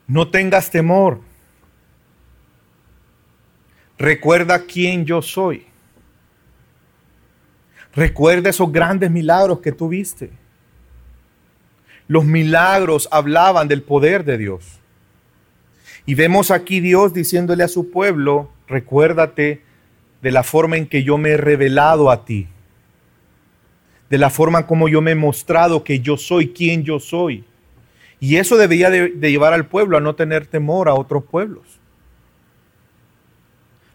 No 0.07 0.31
tengas 0.31 0.71
temor. 0.71 1.19
Recuerda 3.99 4.63
quién 4.63 5.05
yo 5.05 5.21
soy. 5.21 5.67
Recuerda 7.93 8.49
esos 8.49 8.71
grandes 8.71 9.11
milagros 9.11 9.59
que 9.59 9.71
tuviste. 9.71 10.31
Los 12.07 12.25
milagros 12.25 13.07
hablaban 13.11 13.67
del 13.67 13.83
poder 13.83 14.25
de 14.25 14.39
Dios. 14.39 14.79
Y 16.07 16.15
vemos 16.15 16.49
aquí 16.49 16.79
Dios 16.79 17.13
diciéndole 17.13 17.63
a 17.63 17.67
su 17.67 17.91
pueblo, 17.91 18.49
recuérdate 18.67 19.61
de 20.23 20.31
la 20.31 20.41
forma 20.41 20.77
en 20.77 20.87
que 20.87 21.03
yo 21.03 21.19
me 21.19 21.29
he 21.29 21.37
revelado 21.37 22.09
a 22.09 22.25
ti, 22.25 22.47
de 24.09 24.17
la 24.17 24.29
forma 24.29 24.65
como 24.67 24.87
yo 24.87 25.01
me 25.01 25.11
he 25.11 25.15
mostrado 25.15 25.83
que 25.83 25.99
yo 25.99 26.17
soy 26.17 26.49
quien 26.49 26.83
yo 26.83 26.99
soy. 26.99 27.43
Y 28.19 28.37
eso 28.37 28.57
debía 28.57 28.89
de, 28.89 29.09
de 29.09 29.31
llevar 29.31 29.53
al 29.53 29.67
pueblo 29.67 29.97
a 29.97 30.01
no 30.01 30.15
tener 30.15 30.47
temor 30.47 30.89
a 30.89 30.93
otros 30.93 31.23
pueblos. 31.23 31.79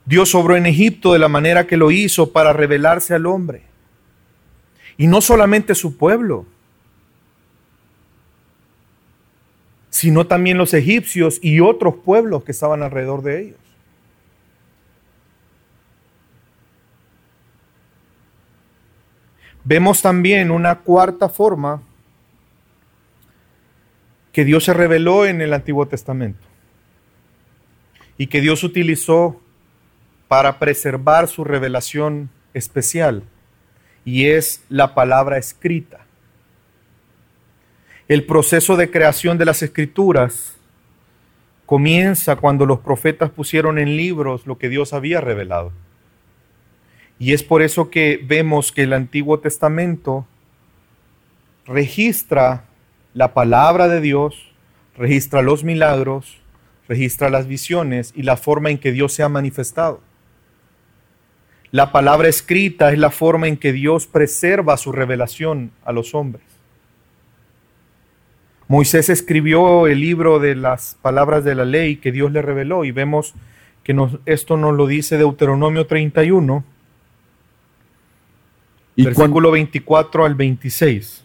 Dios 0.04 0.34
obró 0.34 0.56
en 0.56 0.66
Egipto 0.66 1.12
de 1.12 1.18
la 1.18 1.28
manera 1.28 1.66
que 1.66 1.76
lo 1.76 1.90
hizo 1.90 2.32
para 2.32 2.52
revelarse 2.52 3.14
al 3.14 3.26
hombre. 3.26 3.62
Y 4.96 5.06
no 5.06 5.20
solamente 5.20 5.74
su 5.74 5.96
pueblo, 5.96 6.46
sino 9.92 10.26
también 10.26 10.58
los 10.58 10.74
egipcios 10.74 11.38
y 11.42 11.60
otros 11.60 11.96
pueblos 12.04 12.44
que 12.44 12.52
estaban 12.52 12.82
alrededor 12.82 13.22
de 13.22 13.42
ellos. 13.42 13.61
Vemos 19.64 20.02
también 20.02 20.50
una 20.50 20.80
cuarta 20.80 21.28
forma 21.28 21.82
que 24.32 24.44
Dios 24.44 24.64
se 24.64 24.74
reveló 24.74 25.26
en 25.26 25.40
el 25.40 25.52
Antiguo 25.52 25.86
Testamento 25.86 26.46
y 28.18 28.26
que 28.26 28.40
Dios 28.40 28.64
utilizó 28.64 29.40
para 30.26 30.58
preservar 30.58 31.28
su 31.28 31.44
revelación 31.44 32.30
especial 32.54 33.22
y 34.04 34.26
es 34.26 34.64
la 34.68 34.94
palabra 34.94 35.38
escrita. 35.38 36.06
El 38.08 38.24
proceso 38.24 38.76
de 38.76 38.90
creación 38.90 39.38
de 39.38 39.44
las 39.44 39.62
escrituras 39.62 40.56
comienza 41.66 42.36
cuando 42.36 42.66
los 42.66 42.80
profetas 42.80 43.30
pusieron 43.30 43.78
en 43.78 43.96
libros 43.96 44.46
lo 44.46 44.58
que 44.58 44.68
Dios 44.68 44.92
había 44.92 45.20
revelado. 45.20 45.72
Y 47.22 47.34
es 47.34 47.44
por 47.44 47.62
eso 47.62 47.88
que 47.88 48.20
vemos 48.20 48.72
que 48.72 48.82
el 48.82 48.92
Antiguo 48.92 49.38
Testamento 49.38 50.26
registra 51.64 52.64
la 53.14 53.32
palabra 53.32 53.86
de 53.86 54.00
Dios, 54.00 54.52
registra 54.96 55.40
los 55.40 55.62
milagros, 55.62 56.40
registra 56.88 57.30
las 57.30 57.46
visiones 57.46 58.12
y 58.16 58.24
la 58.24 58.36
forma 58.36 58.70
en 58.70 58.78
que 58.78 58.90
Dios 58.90 59.12
se 59.12 59.22
ha 59.22 59.28
manifestado. 59.28 60.00
La 61.70 61.92
palabra 61.92 62.26
escrita 62.26 62.90
es 62.90 62.98
la 62.98 63.12
forma 63.12 63.46
en 63.46 63.56
que 63.56 63.72
Dios 63.72 64.08
preserva 64.08 64.76
su 64.76 64.90
revelación 64.90 65.70
a 65.84 65.92
los 65.92 66.16
hombres. 66.16 66.42
Moisés 68.66 69.08
escribió 69.08 69.86
el 69.86 70.00
libro 70.00 70.40
de 70.40 70.56
las 70.56 70.96
palabras 71.00 71.44
de 71.44 71.54
la 71.54 71.64
ley 71.64 71.98
que 71.98 72.10
Dios 72.10 72.32
le 72.32 72.42
reveló 72.42 72.84
y 72.84 72.90
vemos 72.90 73.36
que 73.84 73.96
esto 74.26 74.56
nos 74.56 74.74
lo 74.74 74.88
dice 74.88 75.18
Deuteronomio 75.18 75.86
31, 75.86 76.64
y 78.96 79.04
versículo 79.04 79.50
24 79.50 80.24
al 80.24 80.34
26. 80.34 81.24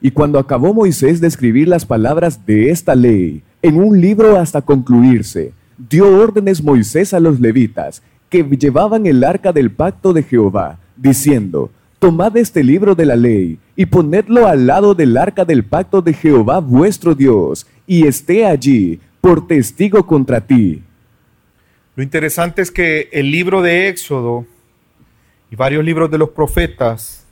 Y 0.00 0.10
cuando 0.10 0.38
acabó 0.38 0.72
Moisés 0.72 1.20
de 1.20 1.26
escribir 1.26 1.68
las 1.68 1.84
palabras 1.84 2.46
de 2.46 2.70
esta 2.70 2.94
ley 2.94 3.42
en 3.62 3.80
un 3.80 4.00
libro 4.00 4.38
hasta 4.38 4.62
concluirse, 4.62 5.52
dio 5.76 6.06
órdenes 6.20 6.62
Moisés 6.62 7.12
a 7.12 7.20
los 7.20 7.40
levitas 7.40 8.02
que 8.30 8.44
llevaban 8.44 9.06
el 9.06 9.24
arca 9.24 9.52
del 9.52 9.70
pacto 9.70 10.12
de 10.12 10.22
Jehová, 10.22 10.78
diciendo, 10.96 11.70
Tomad 11.98 12.36
este 12.36 12.62
libro 12.62 12.94
de 12.94 13.06
la 13.06 13.16
ley 13.16 13.58
y 13.74 13.86
ponedlo 13.86 14.46
al 14.46 14.66
lado 14.68 14.94
del 14.94 15.16
arca 15.16 15.44
del 15.44 15.64
pacto 15.64 16.00
de 16.00 16.12
Jehová 16.12 16.60
vuestro 16.60 17.14
Dios, 17.14 17.66
y 17.86 18.06
esté 18.06 18.46
allí 18.46 19.00
por 19.20 19.48
testigo 19.48 20.06
contra 20.06 20.40
ti. 20.40 20.82
Lo 21.96 22.02
interesante 22.04 22.62
es 22.62 22.70
que 22.70 23.08
el 23.10 23.32
libro 23.32 23.62
de 23.62 23.88
Éxodo 23.88 24.46
y 25.50 25.56
varios 25.56 25.84
libros 25.84 26.10
de 26.10 26.18
los 26.18 26.30
profetas 26.30 27.26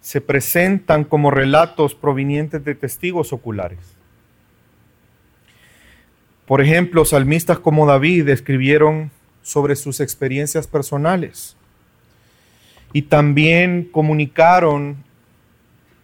se 0.00 0.20
presentan 0.20 1.04
como 1.04 1.30
relatos 1.30 1.94
provenientes 1.94 2.64
de 2.64 2.74
testigos 2.74 3.32
oculares. 3.32 3.78
Por 6.46 6.60
ejemplo, 6.60 7.04
salmistas 7.04 7.58
como 7.58 7.86
David 7.86 8.28
escribieron 8.28 9.10
sobre 9.42 9.76
sus 9.76 10.00
experiencias 10.00 10.66
personales. 10.66 11.56
Y 12.92 13.02
también 13.02 13.88
comunicaron 13.90 14.96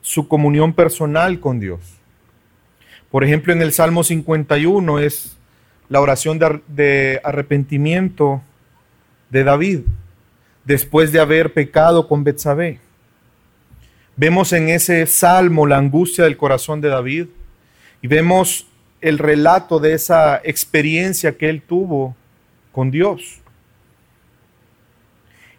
su 0.00 0.28
comunión 0.28 0.72
personal 0.72 1.40
con 1.40 1.60
Dios. 1.60 1.80
Por 3.10 3.24
ejemplo, 3.24 3.52
en 3.52 3.60
el 3.60 3.72
Salmo 3.72 4.02
51 4.02 4.98
es 4.98 5.36
la 5.88 6.00
oración 6.00 6.38
de, 6.38 7.20
arrepentimiento 7.24 8.42
de 9.30 9.44
David 9.44 9.80
después 10.70 11.11
de 11.11 11.18
haber 11.18 11.52
pecado 11.52 12.06
con 12.06 12.22
Betsabé. 12.22 12.78
Vemos 14.14 14.52
en 14.52 14.68
ese 14.68 15.04
salmo 15.06 15.66
la 15.66 15.78
angustia 15.78 16.22
del 16.22 16.37
corazón 16.37 16.80
de 16.80 16.88
David 16.88 17.26
y 18.00 18.06
vemos 18.06 18.68
el 19.00 19.18
relato 19.18 19.80
de 19.80 19.94
esa 19.94 20.40
experiencia 20.44 21.37
que 21.37 21.48
él 21.48 21.61
tuvo 21.61 22.14
con 22.70 22.92
Dios. 22.92 23.40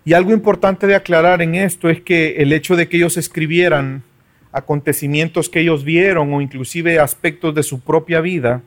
Y 0.06 0.14
algo 0.14 0.32
importante 0.32 0.88
de 0.88 0.96
aclarar 0.96 1.42
en 1.42 1.56
esto 1.56 1.90
es 1.90 2.00
que 2.00 2.38
el 2.38 2.54
hecho 2.54 2.78
de 2.78 2.88
que 2.88 2.96
ellos 2.96 3.18
escribieran 3.18 4.04
acontecimientos 4.54 5.50
que 5.50 5.60
ellos 5.60 5.84
vieron 5.84 6.34
o 6.34 6.40
inclusive 6.40 7.00
aspectos 7.00 7.54
de 7.54 7.64
su 7.64 7.82
propia 7.82 8.22
vida, 8.22 8.62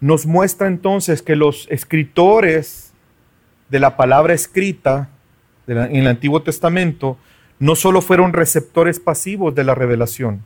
nos 0.00 0.26
muestra 0.26 0.66
entonces 0.66 1.22
que 1.22 1.36
los 1.36 1.68
escritores 1.70 2.87
de 3.68 3.78
la 3.78 3.96
palabra 3.96 4.34
escrita 4.34 5.08
en 5.66 5.96
el 5.96 6.06
Antiguo 6.06 6.42
Testamento 6.42 7.18
no 7.58 7.74
solo 7.74 8.00
fueron 8.00 8.32
receptores 8.32 9.00
pasivos 9.00 9.54
de 9.54 9.64
la 9.64 9.74
revelación, 9.74 10.42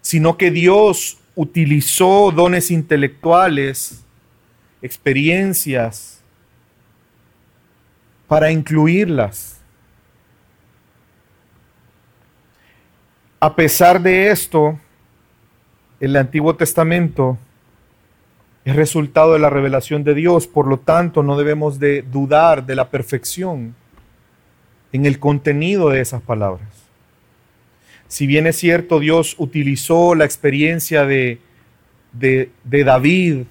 sino 0.00 0.36
que 0.36 0.50
Dios 0.50 1.18
utilizó 1.34 2.30
dones 2.32 2.70
intelectuales, 2.70 4.04
experiencias, 4.82 6.20
para 8.26 8.50
incluirlas. 8.50 9.60
A 13.40 13.54
pesar 13.56 14.02
de 14.02 14.30
esto, 14.30 14.78
el 16.00 16.14
Antiguo 16.16 16.54
Testamento 16.54 17.38
es 18.68 18.76
resultado 18.76 19.32
de 19.32 19.38
la 19.38 19.48
revelación 19.48 20.04
de 20.04 20.12
Dios, 20.12 20.46
por 20.46 20.66
lo 20.66 20.78
tanto 20.78 21.22
no 21.22 21.38
debemos 21.38 21.78
de 21.78 22.02
dudar 22.02 22.66
de 22.66 22.74
la 22.74 22.90
perfección 22.90 23.74
en 24.92 25.06
el 25.06 25.18
contenido 25.18 25.88
de 25.88 26.02
esas 26.02 26.20
palabras. 26.20 26.68
Si 28.08 28.26
bien 28.26 28.46
es 28.46 28.56
cierto, 28.56 29.00
Dios 29.00 29.36
utilizó 29.38 30.14
la 30.14 30.26
experiencia 30.26 31.06
de, 31.06 31.40
de, 32.12 32.50
David 32.62 33.44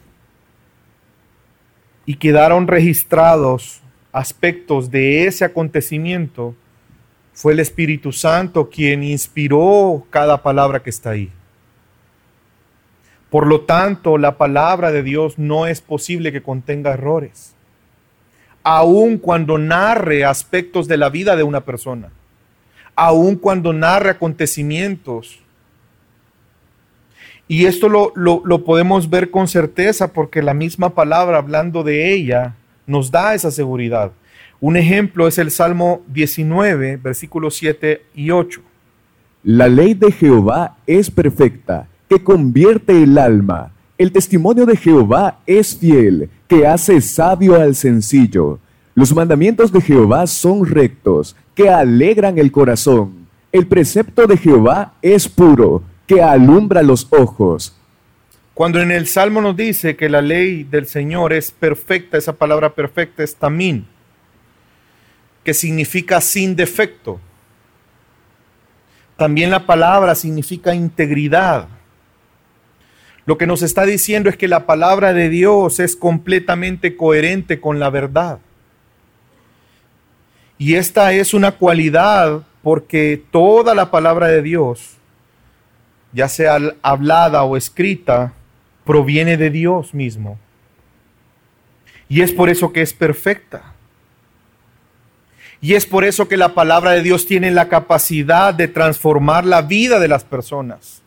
y 2.06 2.13
quedaron 2.17 2.67
registrados 2.67 3.82
aspectos 4.12 4.91
de 4.91 5.25
ese 5.25 5.45
acontecimiento, 5.45 6.53
fue 7.34 7.53
el 7.53 7.60
Espíritu 7.60 8.12
Santo 8.12 8.69
quien 8.69 9.03
inspiró 9.03 10.06
cada 10.12 10.43
palabra 10.43 10.84
que 10.84 10.91
está 10.91 11.10
ahí. 11.10 11.32
Por 13.38 13.45
lo 13.45 13.62
tanto, 13.62 14.17
la 14.17 14.36
palabra 14.36 14.91
de 14.91 15.04
Dios 15.04 15.38
no 15.38 15.67
es 15.67 15.80
posible 15.80 16.32
que 16.32 16.41
contenga 16.41 16.95
errores, 16.95 17.54
aun 18.63 19.19
cuando 19.19 19.60
narre 19.60 20.26
aspectos 20.26 20.88
de 20.88 20.97
la 20.97 21.10
vida 21.10 21.36
de 21.36 21.43
una 21.43 21.62
persona, 21.62 22.10
aun 22.95 23.36
cuando 23.36 23.73
narre 23.73 24.10
acontecimientos. 24.10 25.39
Y 27.47 27.67
esto 27.67 27.89
lo, 27.89 28.12
lo 28.15 28.63
podemos 28.63 29.08
ver 29.08 29.30
con 29.30 29.47
certeza 29.47 30.13
porque 30.13 30.41
la 30.41 30.56
misma 30.56 30.95
palabra 30.95 31.38
hablando 31.38 31.84
de 31.84 32.12
ella 32.15 32.56
nos 32.88 33.12
da 33.12 33.36
esa 33.36 33.52
seguridad. 33.52 34.13
Un 34.60 34.78
ejemplo 34.78 35.28
es 35.28 35.38
el 35.38 35.52
Salmo 35.52 36.02
19, 36.08 36.97
versículos 36.97 37.56
7 37.58 38.02
y 38.15 38.32
8. 38.32 38.62
La 39.43 39.67
ley 39.67 39.93
de 39.93 40.12
Jehová 40.12 40.78
es 40.88 41.12
perfecta 41.12 41.88
que 42.10 42.24
convierte 42.24 43.04
el 43.04 43.17
alma. 43.17 43.72
El 43.98 44.12
testimonio 44.12 44.65
de 44.65 44.78
Jehová 44.78 45.39
es 45.46 45.76
fiel, 45.78 46.30
que 46.48 46.67
hace 46.67 47.02
sabio 47.02 47.56
al 47.56 47.76
sencillo. 47.76 48.60
Los 48.96 49.13
mandamientos 49.13 49.72
de 49.72 49.82
Jehová 49.82 50.26
son 50.28 50.65
rectos, 50.65 51.36
que 51.56 51.70
alegran 51.70 52.38
el 52.38 52.52
corazón. 52.52 53.28
El 53.52 53.67
precepto 53.67 54.28
de 54.28 54.38
Jehová 54.38 54.93
es 55.02 55.28
puro, 55.28 55.84
que 56.06 56.22
alumbra 56.22 56.82
los 56.82 57.08
ojos. 57.12 57.76
Cuando 58.54 58.82
en 58.82 58.89
el 58.91 59.06
Salmo 59.08 59.41
nos 59.41 59.56
dice 59.56 59.96
que 59.96 60.10
la 60.10 60.22
ley 60.22 60.63
del 60.63 60.88
Señor 60.88 61.32
es 61.32 61.52
perfecta, 61.52 62.17
esa 62.17 62.34
palabra 62.34 62.74
perfecta 62.74 63.24
es 63.24 63.36
tamín, 63.36 63.86
que 65.43 65.54
significa 65.54 66.22
sin 66.22 66.56
defecto. 66.56 67.20
También 69.15 69.52
la 69.52 69.65
palabra 69.65 70.15
significa 70.15 70.74
integridad. 70.74 71.67
Lo 73.28 73.38
que 73.38 73.46
nos 73.46 73.62
está 73.62 73.86
diciendo 73.86 74.30
es 74.30 74.38
que 74.38 74.48
la 74.48 74.66
palabra 74.66 75.12
de 75.12 75.28
Dios 75.28 75.82
es 75.82 75.98
completamente 75.98 76.96
coherente 76.96 77.60
con 77.60 77.78
la 77.78 77.90
verdad. 77.90 78.40
Y 80.58 80.76
esta 80.76 81.12
es 81.12 81.34
una 81.34 81.52
cualidad 81.52 82.44
porque 82.63 83.22
toda 83.30 83.76
la 83.76 83.92
palabra 83.92 84.28
de 84.28 84.42
Dios, 84.42 84.96
ya 86.13 86.30
sea 86.30 86.58
hablada 86.82 87.44
o 87.44 87.58
escrita, 87.58 88.32
proviene 88.86 89.36
de 89.36 89.50
Dios 89.50 89.94
mismo. 89.94 90.40
Y 92.08 92.22
es 92.22 92.32
por 92.32 92.50
eso 92.50 92.72
que 92.72 92.82
es 92.82 92.94
perfecta. 92.94 93.74
Y 95.60 95.74
es 95.74 95.86
por 95.86 96.06
eso 96.06 96.30
que 96.30 96.38
la 96.38 96.54
palabra 96.54 96.92
de 96.92 97.04
Dios 97.04 97.28
tiene 97.28 97.52
la 97.52 97.68
capacidad 97.68 98.54
de 98.54 98.70
transformar 98.70 99.44
la 99.44 99.63
vida 99.63 100.00
de 100.00 100.08
las 100.08 100.24
personas 100.24 101.02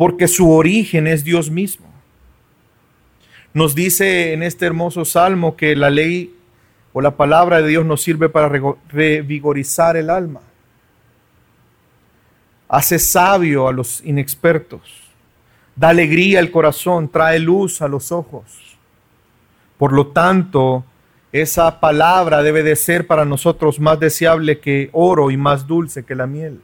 porque 0.00 0.28
su 0.28 0.50
origen 0.50 1.06
es 1.06 1.24
Dios 1.24 1.50
mismo. 1.50 1.86
Nos 3.52 3.74
dice 3.74 4.32
en 4.32 4.42
este 4.42 4.64
hermoso 4.64 5.04
salmo 5.04 5.58
que 5.58 5.76
la 5.76 5.90
ley 5.90 6.34
o 6.94 7.02
la 7.02 7.18
palabra 7.18 7.60
de 7.60 7.68
Dios 7.68 7.84
nos 7.84 8.00
sirve 8.00 8.30
para 8.30 8.48
revigorizar 8.88 9.98
el 9.98 10.08
alma. 10.08 10.40
Hace 12.66 12.98
sabio 12.98 13.68
a 13.68 13.72
los 13.72 14.02
inexpertos. 14.02 14.80
Da 15.76 15.90
alegría 15.90 16.38
al 16.38 16.50
corazón, 16.50 17.10
trae 17.10 17.38
luz 17.38 17.82
a 17.82 17.88
los 17.88 18.10
ojos. 18.10 18.78
Por 19.76 19.92
lo 19.92 20.06
tanto, 20.06 20.82
esa 21.30 21.78
palabra 21.78 22.42
debe 22.42 22.62
de 22.62 22.76
ser 22.76 23.06
para 23.06 23.26
nosotros 23.26 23.78
más 23.78 24.00
deseable 24.00 24.60
que 24.60 24.88
oro 24.92 25.30
y 25.30 25.36
más 25.36 25.66
dulce 25.66 26.06
que 26.06 26.14
la 26.14 26.26
miel. 26.26 26.62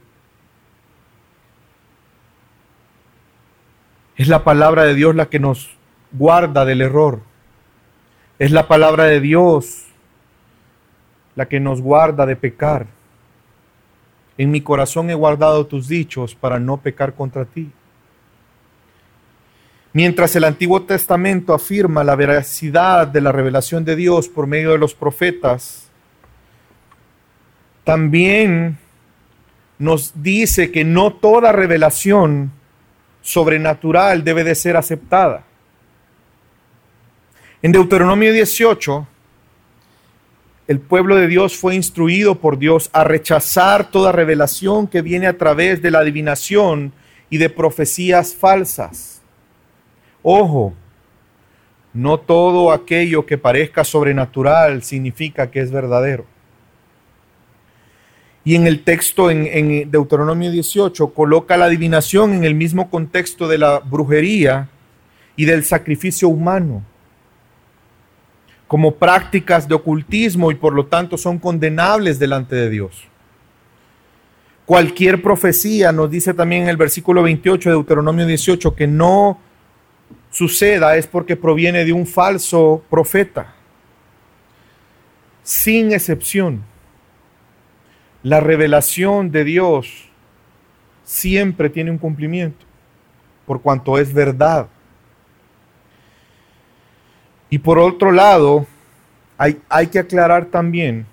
Es 4.17 4.27
la 4.27 4.43
palabra 4.43 4.83
de 4.83 4.95
Dios 4.95 5.15
la 5.15 5.27
que 5.27 5.39
nos 5.39 5.69
guarda 6.11 6.65
del 6.65 6.81
error. 6.81 7.21
Es 8.39 8.51
la 8.51 8.67
palabra 8.67 9.03
de 9.05 9.21
Dios 9.21 9.85
la 11.35 11.47
que 11.47 11.59
nos 11.59 11.81
guarda 11.81 12.25
de 12.25 12.35
pecar. 12.35 12.87
En 14.39 14.49
mi 14.49 14.61
corazón 14.61 15.11
he 15.11 15.13
guardado 15.13 15.67
tus 15.67 15.87
dichos 15.87 16.33
para 16.33 16.59
no 16.59 16.77
pecar 16.77 17.13
contra 17.13 17.45
ti. 17.45 17.71
Mientras 19.93 20.35
el 20.35 20.45
Antiguo 20.45 20.81
Testamento 20.81 21.53
afirma 21.53 22.03
la 22.03 22.15
veracidad 22.15 23.07
de 23.07 23.21
la 23.21 23.31
revelación 23.31 23.85
de 23.85 23.95
Dios 23.95 24.27
por 24.29 24.47
medio 24.47 24.71
de 24.71 24.77
los 24.79 24.95
profetas, 24.95 25.89
también 27.83 28.79
nos 29.77 30.23
dice 30.23 30.71
que 30.71 30.83
no 30.83 31.13
toda 31.13 31.51
revelación 31.51 32.56
sobrenatural 33.27 34.23
debe 34.23 34.45
de 34.45 34.55
ser 34.55 34.77
aceptada. 34.77 35.43
En 37.61 37.73
Deuteronomio 37.73 38.31
18, 38.31 39.05
el 40.69 40.79
pueblo 40.79 41.17
de 41.17 41.27
Dios 41.27 41.57
fue 41.57 41.75
instruido 41.75 42.35
por 42.35 42.57
Dios 42.57 42.89
a 42.93 43.03
rechazar 43.03 43.91
toda 43.91 44.13
revelación 44.13 44.87
que 44.87 45.01
viene 45.01 45.27
a 45.27 45.37
través 45.37 45.81
de 45.81 45.91
la 45.91 45.99
adivinación 45.99 46.93
y 47.29 47.37
de 47.37 47.49
profecías 47.49 48.33
falsas. 48.33 49.21
Ojo, 50.23 50.73
no 51.93 52.21
todo 52.21 52.71
aquello 52.71 53.25
que 53.25 53.37
parezca 53.37 53.83
sobrenatural 53.83 54.83
significa 54.83 55.51
que 55.51 55.59
es 55.59 55.69
verdadero. 55.69 56.25
Y 58.47 58.55
en 58.55 58.65
el 58.65 58.85
texto 58.85 59.29
en, 59.29 59.91
Deuteronomio 59.91 60.49
18 60.49 61.09
coloca 61.09 61.57
la 61.57 61.65
adivinación 61.65 62.33
en 62.33 62.45
el 62.45 62.55
mismo 62.55 62.89
contexto 62.89 63.45
de 63.45 63.57
la 63.57 63.79
brujería 63.79 64.69
y 65.35 65.43
del 65.43 65.65
sacrificio 65.65 66.29
humano 66.29 66.81
como 68.65 68.95
prácticas 68.95 69.67
de 69.67 69.75
ocultismo 69.75 70.49
y 70.49 70.55
por 70.55 70.73
lo 70.73 70.85
tanto 70.85 71.17
son 71.17 71.39
condenables 71.39 72.19
delante 72.19 72.55
de 72.55 72.69
Dios. 72.69 73.03
Cualquier 74.65 75.21
profecía, 75.21 75.91
nos 75.91 76.09
dice 76.09 76.33
también 76.33 76.63
en 76.63 76.69
el 76.69 76.77
versículo 76.77 77.23
28 77.23 77.67
de 77.67 77.75
Deuteronomio 77.75 78.25
18, 78.25 78.75
que 78.75 78.87
no 78.87 79.41
suceda 80.31 80.95
es 80.95 81.05
porque 81.05 81.35
proviene 81.35 81.83
de 81.83 81.91
un 81.91 82.07
falso 82.07 82.81
profeta, 82.89 83.55
sin 85.43 85.91
excepción 85.91 86.63
la 88.23 88.39
revelación 88.39 89.31
de 89.31 89.43
Dios 89.43 90.09
siempre 91.03 91.69
tiene 91.69 91.91
un 91.91 91.97
cumplimiento, 91.97 92.65
por 93.45 93.61
cuanto 93.61 93.97
es 93.97 94.13
verdad. 94.13 94.67
Y 97.49 97.59
por 97.59 97.79
otro 97.79 98.11
lado, 98.11 98.67
hay, 99.37 99.59
hay 99.69 99.87
que 99.87 99.99
aclarar 99.99 100.45
también 100.45 101.05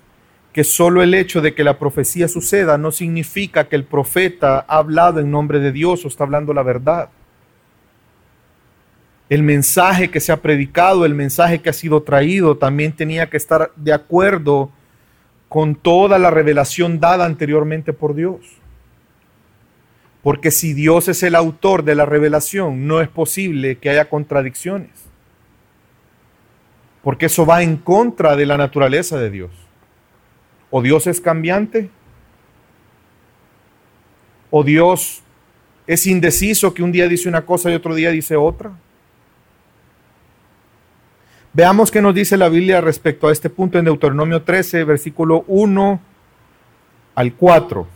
que 0.51 0.63
solo 0.63 1.03
el 1.03 1.13
hecho 1.13 1.41
de 1.41 1.53
que 1.53 1.63
la 1.63 1.77
profecía 1.77 2.27
suceda 2.27 2.77
no 2.77 2.91
significa 2.91 3.67
que 3.67 3.75
el 3.75 3.83
profeta 3.83 4.65
ha 4.67 4.77
hablado 4.77 5.19
en 5.19 5.29
nombre 5.29 5.59
de 5.59 5.71
Dios 5.71 6.05
o 6.05 6.07
está 6.07 6.23
hablando 6.23 6.53
la 6.53 6.63
verdad. 6.63 7.09
El 9.27 9.43
mensaje 9.43 10.09
que 10.09 10.19
se 10.19 10.31
ha 10.31 10.41
predicado, 10.41 11.05
el 11.05 11.13
mensaje 11.13 11.61
que 11.61 11.69
ha 11.69 11.73
sido 11.73 12.03
traído, 12.03 12.55
también 12.57 12.93
tenía 12.93 13.29
que 13.29 13.37
estar 13.37 13.71
de 13.75 13.91
acuerdo 13.91 14.71
con 15.55 15.75
toda 15.75 16.19
la 16.19 16.31
revelación 16.31 16.99
dada 16.99 17.23
anteriormente 17.23 17.93
por 17.93 18.13
Dios. 18.13 18.41
Porque 20.21 20.51
si 20.51 20.73
Dios 20.73 21.07
es 21.07 21.23
el 21.23 21.33
autor 21.33 21.85
de 21.85 21.95
la 21.95 22.05
revelación, 22.05 22.87
no 22.87 22.99
es 22.99 23.07
posible 23.07 23.77
que 23.77 23.89
haya 23.89 24.09
contradicciones. 24.09 24.89
Porque 27.01 27.27
eso 27.27 27.45
va 27.45 27.63
en 27.63 27.77
contra 27.77 28.35
de 28.35 28.45
la 28.45 28.57
naturaleza 28.57 29.17
de 29.17 29.29
Dios. 29.29 29.51
O 30.71 30.81
Dios 30.81 31.07
es 31.07 31.21
cambiante, 31.21 31.89
o 34.51 34.61
Dios 34.61 35.23
es 35.87 36.05
indeciso 36.05 36.73
que 36.73 36.83
un 36.83 36.91
día 36.91 37.07
dice 37.07 37.29
una 37.29 37.45
cosa 37.45 37.71
y 37.71 37.75
otro 37.75 37.95
día 37.95 38.11
dice 38.11 38.35
otra. 38.35 38.73
Veamos 41.55 41.89
qué 41.89 42.01
nos 42.01 42.13
dice 42.13 42.35
la 42.35 42.49
Biblia 42.49 42.81
respecto 42.81 43.29
a 43.29 43.31
este 43.31 43.49
punto 43.49 43.79
en 43.79 43.85
Deuteronomio 43.85 44.41
13, 44.41 44.83
versículo 44.83 45.45
1 45.47 46.01
al 47.15 47.33
4. 47.33 47.87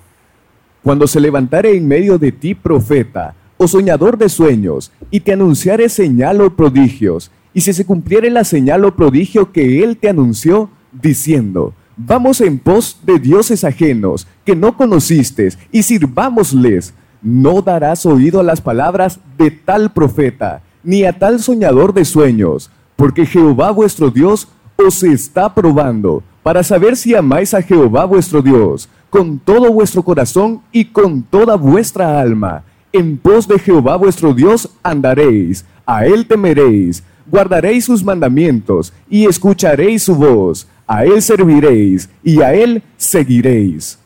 Cuando 0.82 1.08
se 1.08 1.19
levantare 1.19 1.76
en 1.76 1.86
medio 1.86 2.17
de 2.17 2.32
ti 2.32 2.56
profeta 2.56 3.36
o 3.58 3.67
soñador 3.67 4.17
de 4.17 4.30
sueños, 4.30 4.93
y 5.12 5.19
te 5.19 5.34
anunciare 5.34 5.89
señal 5.89 6.39
o 6.39 6.56
prodigios, 6.56 7.32
y 7.54 7.60
si 7.60 7.74
se 7.74 7.86
cumpliere 7.86 8.30
la 8.30 8.45
señal 8.45 8.86
o 8.86 8.95
prodigio 8.95 9.52
que 9.52 9.84
él 9.84 9.98
te 9.98 10.08
anunció, 10.08 10.69
diciendo, 10.93 11.74
vamos 11.98 12.39
en 12.39 12.60
pos 12.60 13.02
de 13.04 13.19
dioses 13.19 13.65
ajenos 13.65 14.26
que 14.45 14.56
no 14.56 14.78
conociste, 14.78 15.50
y 15.69 15.84
sirvámosles, 15.84 16.93
no 17.22 17.62
darás 17.62 18.06
oído 18.06 18.39
a 18.39 18.43
las 18.43 18.62
palabras 18.62 19.19
de 19.38 19.52
tal 19.52 19.91
profeta, 19.91 20.62
ni 20.82 21.04
a 21.04 21.19
tal 21.19 21.41
soñador 21.41 21.93
de 21.93 22.06
sueños, 22.06 22.72
porque 22.99 23.25
Jehová 23.25 23.71
vuestro 23.71 24.12
Dios 24.12 24.49
os 24.75 25.03
está 25.03 25.55
probando, 25.55 26.21
para 26.43 26.63
saber 26.63 26.97
si 26.97 27.15
amáis 27.15 27.53
a 27.53 27.62
Jehová 27.62 28.03
vuestro 28.03 28.41
Dios 28.41 28.89
con 29.09 29.39
todo 29.39 29.71
vuestro 29.71 30.03
corazón 30.03 30.62
y 30.73 30.83
con 30.83 31.23
toda 31.23 31.55
vuestra 31.55 32.19
alma. 32.19 32.65
En 32.91 33.17
pos 33.17 33.47
de 33.47 33.57
Jehová 33.57 33.95
vuestro 33.95 34.33
Dios 34.33 34.69
andaréis, 34.83 35.63
a 35.85 36.05
él 36.05 36.27
temeréis, 36.27 37.01
guardaréis 37.25 37.85
sus 37.85 38.03
mandamientos 38.03 38.91
y 39.09 39.27
escucharéis 39.27 40.03
su 40.03 40.15
voz, 40.15 40.67
a 40.85 41.05
él 41.05 41.21
serviréis 41.21 42.09
y 42.21 42.41
a 42.41 42.53
él 42.53 42.83
seguiréis. 42.97 43.97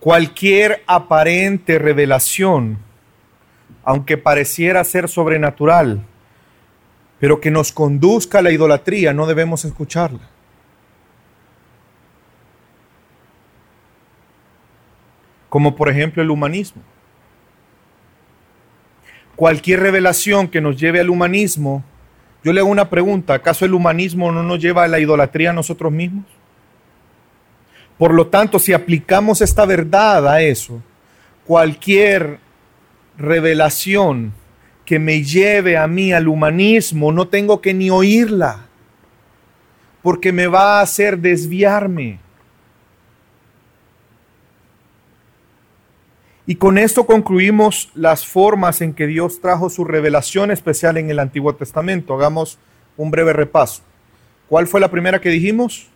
Cualquier 0.00 0.82
aparente 0.88 1.78
revelación, 1.78 2.78
aunque 3.84 4.18
pareciera 4.18 4.82
ser 4.82 5.08
sobrenatural, 5.08 6.02
pero 7.18 7.40
que 7.40 7.50
nos 7.50 7.72
conduzca 7.72 8.38
a 8.38 8.42
la 8.42 8.50
idolatría, 8.50 9.12
no 9.12 9.26
debemos 9.26 9.64
escucharla. 9.64 10.28
como 15.48 15.76
por 15.76 15.88
ejemplo 15.88 16.22
el 16.22 16.30
humanismo. 16.30 16.82
Cualquier 19.36 19.80
revelación 19.80 20.48
que 20.48 20.60
nos 20.60 20.78
lleve 20.78 21.00
al 21.00 21.10
humanismo, 21.10 21.84
yo 22.44 22.52
le 22.52 22.60
hago 22.60 22.70
una 22.70 22.90
pregunta, 22.90 23.34
¿acaso 23.34 23.64
el 23.64 23.74
humanismo 23.74 24.32
no 24.32 24.42
nos 24.42 24.60
lleva 24.60 24.84
a 24.84 24.88
la 24.88 24.98
idolatría 24.98 25.50
a 25.50 25.54
nosotros 25.54 25.92
mismos? 25.92 26.24
Por 27.96 28.14
lo 28.14 28.28
tanto, 28.28 28.58
si 28.58 28.72
aplicamos 28.72 29.40
esta 29.40 29.64
verdad 29.64 30.28
a 30.28 30.40
eso, 30.42 30.82
cualquier 31.46 32.38
revelación 33.16 34.32
que 34.88 34.98
me 34.98 35.22
lleve 35.22 35.76
a 35.76 35.86
mí 35.86 36.14
al 36.14 36.28
humanismo, 36.28 37.12
no 37.12 37.28
tengo 37.28 37.60
que 37.60 37.74
ni 37.74 37.90
oírla, 37.90 38.68
porque 40.00 40.32
me 40.32 40.46
va 40.46 40.78
a 40.78 40.80
hacer 40.80 41.18
desviarme 41.18 42.20
Y 46.46 46.54
con 46.54 46.78
esto 46.78 47.04
concluimos 47.04 47.90
las 47.94 48.26
formas 48.26 48.80
en 48.80 48.94
que 48.94 49.06
Dios 49.06 49.42
trajo 49.42 49.68
su 49.68 49.84
revelación 49.84 50.50
especial 50.50 50.96
en 50.96 51.10
el 51.10 51.18
Antiguo 51.18 51.54
Testamento. 51.54 52.14
Hagamos 52.14 52.58
un 52.96 53.10
breve 53.10 53.34
repaso. 53.34 53.82
¿Cuál 54.48 54.66
fue 54.66 54.80
la 54.80 54.90
primera 54.90 55.20
que 55.20 55.28
dijimos? 55.28 55.88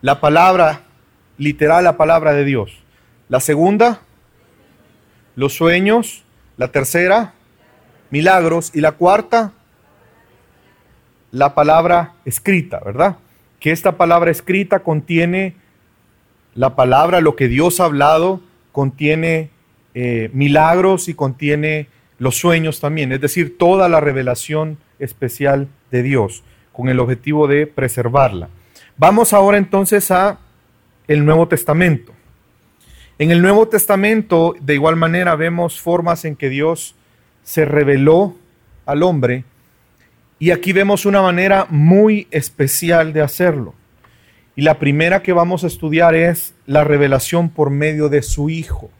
La 0.00 0.20
palabra, 0.20 0.80
literal 1.38 1.84
la 1.84 1.96
palabra 1.96 2.32
de 2.32 2.44
Dios. 2.44 2.82
La 3.28 3.38
segunda, 3.38 4.00
los 5.36 5.54
sueños. 5.54 6.24
La 6.56 6.72
tercera, 6.72 7.34
milagros. 8.12 8.70
Y 8.72 8.80
la 8.80 8.92
cuarta, 8.92 9.52
la 11.32 11.54
palabra 11.54 12.12
escrita, 12.24 12.78
¿verdad? 12.84 13.16
Que 13.58 13.72
esta 13.72 13.96
palabra 13.96 14.30
escrita 14.30 14.80
contiene 14.80 15.56
la 16.54 16.76
palabra, 16.76 17.20
lo 17.20 17.34
que 17.34 17.48
Dios 17.48 17.80
ha 17.80 17.86
hablado 17.86 18.40
contiene 18.70 19.50
eh, 19.94 20.30
milagros 20.32 21.08
y 21.08 21.14
contiene 21.14 21.88
los 22.18 22.36
sueños 22.36 22.80
también, 22.80 23.12
es 23.12 23.20
decir, 23.20 23.58
toda 23.58 23.88
la 23.88 24.00
revelación 24.00 24.78
especial 24.98 25.68
de 25.90 26.02
Dios, 26.02 26.44
con 26.72 26.88
el 26.88 27.00
objetivo 27.00 27.48
de 27.48 27.66
preservarla. 27.66 28.48
Vamos 28.96 29.32
ahora 29.32 29.58
entonces 29.58 30.10
a 30.10 30.38
el 31.08 31.24
Nuevo 31.24 31.48
Testamento. 31.48 32.12
En 33.18 33.30
el 33.30 33.42
Nuevo 33.42 33.68
Testamento, 33.68 34.54
de 34.60 34.74
igual 34.74 34.96
manera, 34.96 35.34
vemos 35.34 35.80
formas 35.80 36.24
en 36.24 36.36
que 36.36 36.48
Dios 36.48 36.94
se 37.42 37.64
reveló 37.64 38.36
al 38.86 39.02
hombre 39.02 39.44
y 40.42 40.50
aquí 40.50 40.72
vemos 40.72 41.06
una 41.06 41.22
manera 41.22 41.68
muy 41.70 42.26
especial 42.32 43.12
de 43.12 43.22
hacerlo. 43.22 43.74
Y 44.56 44.62
la 44.62 44.80
primera 44.80 45.22
que 45.22 45.32
vamos 45.32 45.62
a 45.62 45.68
estudiar 45.68 46.16
es 46.16 46.54
la 46.66 46.82
revelación 46.82 47.48
por 47.48 47.70
medio 47.70 48.08
de 48.08 48.22
su 48.22 48.50
Hijo. 48.50 48.90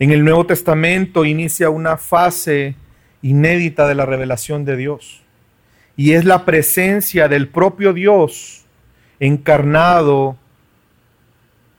En 0.00 0.10
el 0.10 0.24
Nuevo 0.24 0.44
Testamento 0.44 1.24
inicia 1.24 1.70
una 1.70 1.96
fase 1.98 2.74
inédita 3.22 3.86
de 3.86 3.94
la 3.94 4.04
revelación 4.04 4.64
de 4.64 4.76
Dios. 4.76 5.22
Y 5.96 6.14
es 6.14 6.24
la 6.24 6.44
presencia 6.44 7.28
del 7.28 7.46
propio 7.46 7.92
Dios 7.92 8.66
encarnado 9.20 10.36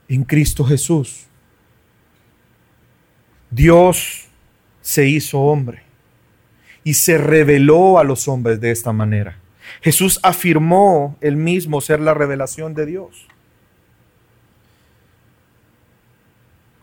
en 0.08 0.24
Cristo 0.24 0.64
Jesús. 0.64 1.26
Dios 3.50 4.25
se 4.86 5.08
hizo 5.08 5.40
hombre 5.40 5.82
y 6.84 6.94
se 6.94 7.18
reveló 7.18 7.98
a 7.98 8.04
los 8.04 8.28
hombres 8.28 8.60
de 8.60 8.70
esta 8.70 8.92
manera. 8.92 9.36
Jesús 9.82 10.20
afirmó 10.22 11.16
él 11.20 11.34
mismo 11.34 11.80
ser 11.80 11.98
la 11.98 12.14
revelación 12.14 12.72
de 12.72 12.86
Dios. 12.86 13.26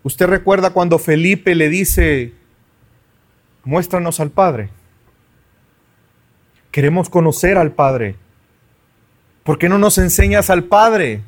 ¿Usted 0.04 0.28
recuerda 0.28 0.72
cuando 0.72 1.00
Felipe 1.00 1.56
le 1.56 1.70
dice, 1.70 2.34
muéstranos 3.64 4.20
al 4.20 4.32
Padre? 4.32 4.70
Queremos 6.72 7.10
conocer 7.10 7.58
al 7.58 7.72
Padre. 7.72 8.18
¿Por 9.46 9.58
qué 9.58 9.70
no 9.70 9.78
nos 9.78 9.98
enseñas 9.98 10.50
al 10.50 10.66
Padre? 10.66 11.22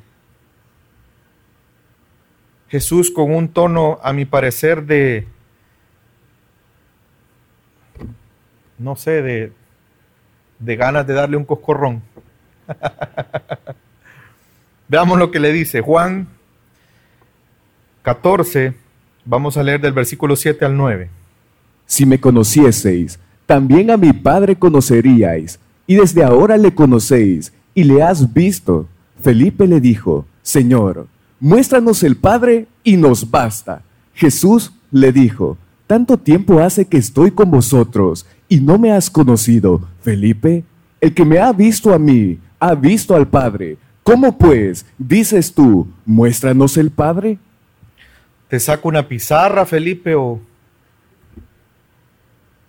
Jesús 2.68 3.12
con 3.12 3.34
un 3.34 3.48
tono, 3.48 3.98
a 4.04 4.12
mi 4.12 4.26
parecer, 4.26 4.84
de, 4.84 5.26
no 8.78 8.96
sé, 8.96 9.22
de, 9.22 9.52
de 10.60 10.76
ganas 10.76 11.06
de 11.08 11.14
darle 11.14 11.38
un 11.38 11.46
coscorrón. 11.46 12.02
Veamos 14.88 15.18
lo 15.18 15.32
que 15.32 15.40
le 15.40 15.52
dice 15.52 15.82
Juan 15.82 16.28
14, 18.04 18.76
vamos 19.26 19.58
a 19.58 19.64
leer 19.64 19.82
del 19.82 19.94
versículo 19.94 20.36
7 20.36 20.64
al 20.64 20.78
9. 20.78 21.10
Si 21.88 22.06
me 22.06 22.20
conocieseis, 22.20 23.20
también 23.48 23.90
a 23.90 23.98
mi 23.98 24.14
Padre 24.14 24.56
conoceríais, 24.56 25.60
y 25.88 25.96
desde 25.96 26.24
ahora 26.24 26.58
le 26.58 26.74
conocéis, 26.74 27.52
y 27.74 27.84
le 27.84 28.04
has 28.04 28.32
visto. 28.32 28.88
Felipe 29.22 29.66
le 29.66 29.80
dijo, 29.80 30.26
Señor, 30.44 31.08
muéstranos 31.40 32.04
el 32.04 32.16
Padre 32.16 32.68
y 32.84 32.98
nos 32.98 33.30
basta. 33.32 33.82
Jesús 34.14 34.72
le 34.92 35.12
dijo, 35.12 35.58
tanto 35.88 36.18
tiempo 36.18 36.60
hace 36.60 36.86
que 36.86 36.98
estoy 36.98 37.32
con 37.32 37.50
vosotros 37.50 38.26
y 38.48 38.60
no 38.60 38.78
me 38.78 38.92
has 38.92 39.10
conocido, 39.10 39.82
Felipe. 40.02 40.64
El 41.02 41.14
que 41.14 41.26
me 41.26 41.40
ha 41.40 41.52
visto 41.52 41.94
a 41.94 42.00
mí, 42.00 42.40
ha 42.60 42.76
visto 42.76 43.16
al 43.16 43.28
Padre. 43.28 43.78
¿Cómo 44.04 44.38
pues 44.38 44.86
dices 44.98 45.54
tú, 45.54 45.88
muéstranos 46.06 46.78
el 46.78 46.92
Padre? 46.92 47.40
te 48.48 48.60
saco 48.60 48.88
una 48.88 49.08
pizarra, 49.08 49.66
Felipe, 49.66 50.16
o... 50.16 50.40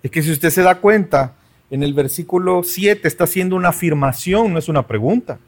Es 0.03 0.11
que 0.11 0.23
si 0.23 0.33
usted 0.33 0.51
se 0.51 0.63
da 0.63 0.77
cuenta, 0.77 1.35
en 1.71 1.83
el 1.83 1.93
versículo 1.95 2.63
7 2.63 3.07
está 3.07 3.25
haciendo 3.25 3.57
una 3.57 3.71
afirmación, 3.71 4.53
no 4.53 4.59
es 4.59 4.69
una 4.69 4.87
pregunta. 4.87 5.39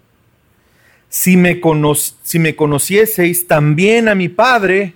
Si 1.09 1.37
me, 1.37 1.61
si 2.23 2.38
me 2.38 2.57
conocieseis 2.57 3.47
también 3.47 4.09
a 4.09 4.14
mi 4.14 4.29
Padre, 4.29 4.95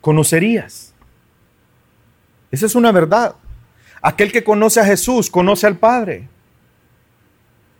conocerías. 0.00 0.94
Esa 2.50 2.66
es 2.66 2.74
una 2.74 2.92
verdad. 2.92 3.36
Aquel 4.02 4.32
que 4.32 4.44
conoce 4.44 4.80
a 4.80 4.84
Jesús, 4.84 5.30
conoce 5.30 5.66
al 5.66 5.76
Padre. 5.76 6.28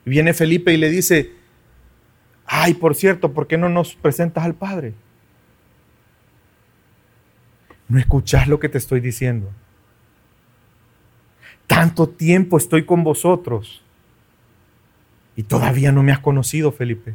viene 0.04 0.32
Felipe 0.32 0.72
y 0.72 0.76
le 0.78 0.88
dice, 0.88 1.32
ay, 2.46 2.74
por 2.74 2.94
cierto, 2.94 3.32
¿por 3.32 3.46
qué 3.46 3.58
no 3.58 3.68
nos 3.68 3.94
presentas 3.94 4.44
al 4.44 4.54
Padre? 4.54 4.94
No 7.88 7.98
escuchas 7.98 8.48
lo 8.48 8.58
que 8.58 8.68
te 8.68 8.78
estoy 8.78 9.00
diciendo. 9.00 9.50
Tanto 11.66 12.08
tiempo 12.08 12.56
estoy 12.56 12.84
con 12.84 13.04
vosotros 13.04 13.82
y 15.36 15.42
todavía 15.42 15.92
no 15.92 16.02
me 16.02 16.12
has 16.12 16.18
conocido, 16.18 16.72
Felipe. 16.72 17.14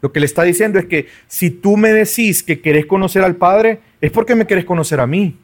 Lo 0.00 0.12
que 0.12 0.20
le 0.20 0.26
está 0.26 0.44
diciendo 0.44 0.78
es 0.78 0.86
que 0.86 1.08
si 1.26 1.50
tú 1.50 1.76
me 1.76 1.92
decís 1.92 2.42
que 2.42 2.60
querés 2.60 2.86
conocer 2.86 3.22
al 3.22 3.36
Padre, 3.36 3.80
es 4.00 4.10
porque 4.12 4.34
me 4.34 4.46
querés 4.46 4.64
conocer 4.64 5.00
a 5.00 5.06
mí. 5.06 5.36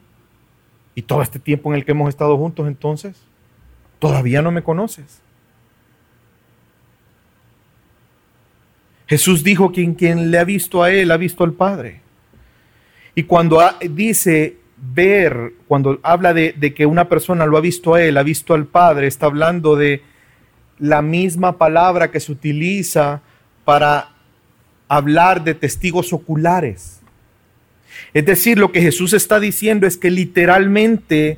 Y 0.95 1.01
todo 1.01 1.21
este 1.21 1.39
tiempo 1.39 1.69
en 1.69 1.75
el 1.75 1.85
que 1.85 1.91
hemos 1.91 2.09
estado 2.09 2.37
juntos 2.37 2.67
entonces, 2.67 3.17
todavía 3.99 4.41
no 4.41 4.51
me 4.51 4.63
conoces. 4.63 5.21
Jesús 9.07 9.43
dijo 9.43 9.71
que 9.71 9.93
quien 9.95 10.31
le 10.31 10.39
ha 10.39 10.43
visto 10.43 10.81
a 10.81 10.91
Él 10.91 11.11
ha 11.11 11.17
visto 11.17 11.43
al 11.43 11.53
Padre. 11.53 12.01
Y 13.13 13.23
cuando 13.23 13.61
dice 13.89 14.57
ver, 14.77 15.53
cuando 15.67 15.99
habla 16.03 16.33
de, 16.33 16.73
que 16.75 16.85
una 16.85 17.07
persona 17.07 17.45
lo 17.45 17.57
ha 17.57 17.61
visto 17.61 17.93
a 17.93 18.01
Él, 18.01 18.17
ha 18.17 18.23
visto 18.23 18.53
al 18.53 18.65
Padre, 18.65 19.07
está 19.07 19.27
hablando 19.27 19.75
de 19.75 20.01
la 20.79 21.01
misma 21.01 21.57
palabra 21.57 22.11
que 22.11 22.19
se 22.19 22.31
utiliza 22.31 23.21
para 23.63 24.09
hablar 24.87 25.43
de 25.43 25.53
testigos 25.53 26.11
oculares. 26.11 27.01
Es 28.13 28.25
decir, 28.25 28.57
lo 28.57 28.71
que 28.71 28.81
Jesús 28.81 29.13
está 29.13 29.39
diciendo 29.39 29.87
es 29.87 29.97
que 29.97 30.11
literalmente 30.11 31.37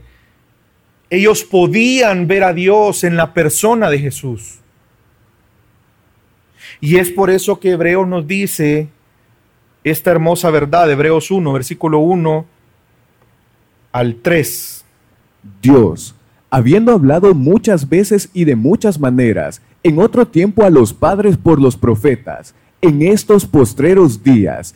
ellos 1.10 1.44
podían 1.44 2.28
ver 2.28 2.44
a 2.44 2.54
Dios 2.54 3.04
en 3.04 3.16
la 3.16 3.34
persona 3.34 3.90
de 3.90 4.00
Jesús. 4.00 4.60
Y 6.82 6.98
es 6.98 7.10
por 7.10 7.30
eso 7.30 7.60
que 7.60 7.72
Hebreos 7.72 8.08
nos 8.08 8.28
dice 8.28 8.90
esta 9.84 10.12
hermosa 10.12 10.50
verdad, 10.52 10.92
Hebreos 10.92 11.32
1, 11.32 11.54
versículo 11.54 12.00
1 12.00 12.46
al 13.92 14.16
3. 14.22 14.86
Dios, 15.62 16.14
habiendo 16.50 16.92
hablado 16.92 17.34
muchas 17.34 17.88
veces 17.88 18.30
y 18.34 18.46
de 18.46 18.56
muchas 18.56 19.00
maneras, 19.00 19.62
en 19.84 20.00
otro 20.00 20.28
tiempo 20.28 20.64
a 20.64 20.70
los 20.70 20.94
padres 20.94 21.38
por 21.38 21.62
los 21.62 21.78
profetas, 21.78 22.54
en 22.82 23.02
estos 23.02 23.46
postreros 23.46 24.24
días 24.24 24.76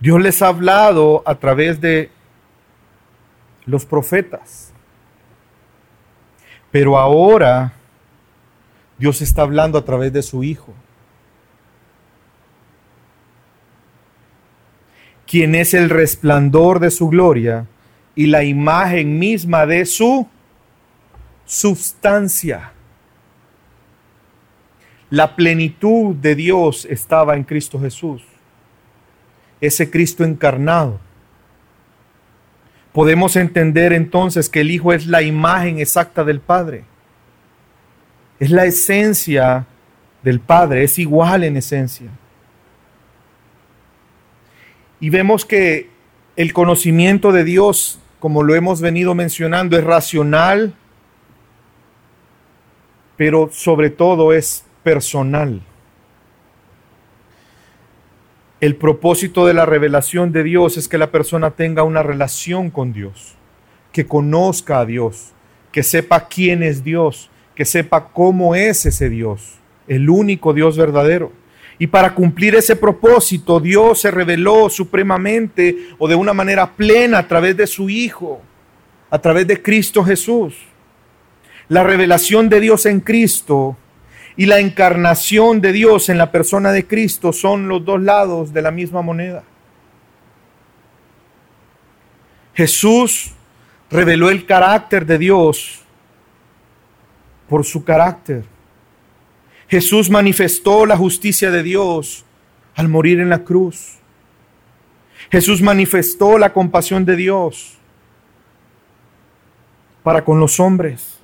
Dios 0.00 0.20
les 0.20 0.40
ha 0.40 0.48
hablado 0.48 1.22
a 1.26 1.34
través 1.34 1.80
de 1.80 2.10
los 3.66 3.84
profetas. 3.84 4.72
Pero 6.70 6.98
ahora 6.98 7.72
Dios 8.98 9.20
está 9.20 9.42
hablando 9.42 9.78
a 9.78 9.84
través 9.84 10.12
de 10.12 10.22
su 10.22 10.42
Hijo. 10.42 10.74
Quien 15.26 15.54
es 15.54 15.74
el 15.74 15.90
resplandor 15.90 16.80
de 16.80 16.90
su 16.90 17.08
gloria 17.08 17.66
y 18.14 18.26
la 18.26 18.42
imagen 18.42 19.18
misma 19.18 19.64
de 19.64 19.86
su 19.86 20.26
sustancia. 21.46 22.72
La 25.08 25.34
plenitud 25.36 26.14
de 26.14 26.34
Dios 26.34 26.86
estaba 26.88 27.36
en 27.36 27.44
Cristo 27.44 27.80
Jesús, 27.80 28.22
ese 29.60 29.90
Cristo 29.90 30.24
encarnado. 30.24 31.00
Podemos 32.92 33.36
entender 33.36 33.92
entonces 33.92 34.48
que 34.48 34.62
el 34.62 34.70
Hijo 34.70 34.92
es 34.92 35.06
la 35.06 35.22
imagen 35.22 35.78
exacta 35.78 36.24
del 36.24 36.40
Padre. 36.40 36.84
Es 38.38 38.50
la 38.50 38.64
esencia 38.64 39.66
del 40.22 40.40
Padre, 40.40 40.84
es 40.84 40.98
igual 40.98 41.44
en 41.44 41.56
esencia. 41.56 42.08
Y 44.98 45.10
vemos 45.10 45.44
que 45.44 45.88
el 46.36 46.52
conocimiento 46.52 47.32
de 47.32 47.44
Dios, 47.44 48.00
como 48.18 48.42
lo 48.42 48.54
hemos 48.54 48.80
venido 48.80 49.14
mencionando, 49.14 49.78
es 49.78 49.84
racional, 49.84 50.74
pero 53.16 53.50
sobre 53.52 53.90
todo 53.90 54.32
es 54.32 54.64
personal. 54.82 55.62
El 58.60 58.76
propósito 58.76 59.46
de 59.46 59.54
la 59.54 59.64
revelación 59.64 60.32
de 60.32 60.42
Dios 60.42 60.76
es 60.76 60.86
que 60.86 60.98
la 60.98 61.10
persona 61.10 61.52
tenga 61.52 61.82
una 61.82 62.02
relación 62.02 62.68
con 62.68 62.92
Dios, 62.92 63.34
que 63.90 64.04
conozca 64.04 64.80
a 64.80 64.84
Dios, 64.84 65.32
que 65.72 65.82
sepa 65.82 66.28
quién 66.28 66.62
es 66.62 66.84
Dios, 66.84 67.30
que 67.54 67.64
sepa 67.64 68.08
cómo 68.08 68.54
es 68.54 68.84
ese 68.84 69.08
Dios, 69.08 69.54
el 69.88 70.10
único 70.10 70.52
Dios 70.52 70.76
verdadero. 70.76 71.32
Y 71.78 71.86
para 71.86 72.14
cumplir 72.14 72.54
ese 72.54 72.76
propósito, 72.76 73.60
Dios 73.60 74.02
se 74.02 74.10
reveló 74.10 74.68
supremamente 74.68 75.78
o 75.96 76.06
de 76.06 76.14
una 76.14 76.34
manera 76.34 76.70
plena 76.76 77.16
a 77.16 77.26
través 77.26 77.56
de 77.56 77.66
su 77.66 77.88
Hijo, 77.88 78.42
a 79.08 79.18
través 79.18 79.46
de 79.46 79.62
Cristo 79.62 80.04
Jesús. 80.04 80.54
La 81.68 81.82
revelación 81.82 82.50
de 82.50 82.60
Dios 82.60 82.84
en 82.84 83.00
Cristo 83.00 83.78
y 84.36 84.46
la 84.46 84.58
encarnación 84.58 85.60
de 85.60 85.72
Dios 85.72 86.08
en 86.08 86.18
la 86.18 86.30
persona 86.30 86.72
de 86.72 86.86
Cristo 86.86 87.32
son 87.32 87.68
los 87.68 87.84
dos 87.84 88.00
lados 88.00 88.52
de 88.52 88.62
la 88.62 88.70
misma 88.70 89.02
moneda. 89.02 89.42
Jesús 92.54 93.32
reveló 93.90 94.30
el 94.30 94.46
carácter 94.46 95.06
de 95.06 95.18
Dios 95.18 95.80
por 97.48 97.64
su 97.64 97.84
carácter. 97.84 98.44
Jesús 99.68 100.10
manifestó 100.10 100.86
la 100.86 100.96
justicia 100.96 101.50
de 101.50 101.62
Dios 101.62 102.24
al 102.74 102.88
morir 102.88 103.20
en 103.20 103.30
la 103.30 103.44
cruz. 103.44 103.98
Jesús 105.30 105.62
manifestó 105.62 106.38
la 106.38 106.52
compasión 106.52 107.04
de 107.04 107.16
Dios 107.16 107.78
para 110.02 110.24
con 110.24 110.40
los 110.40 110.58
hombres. 110.58 111.19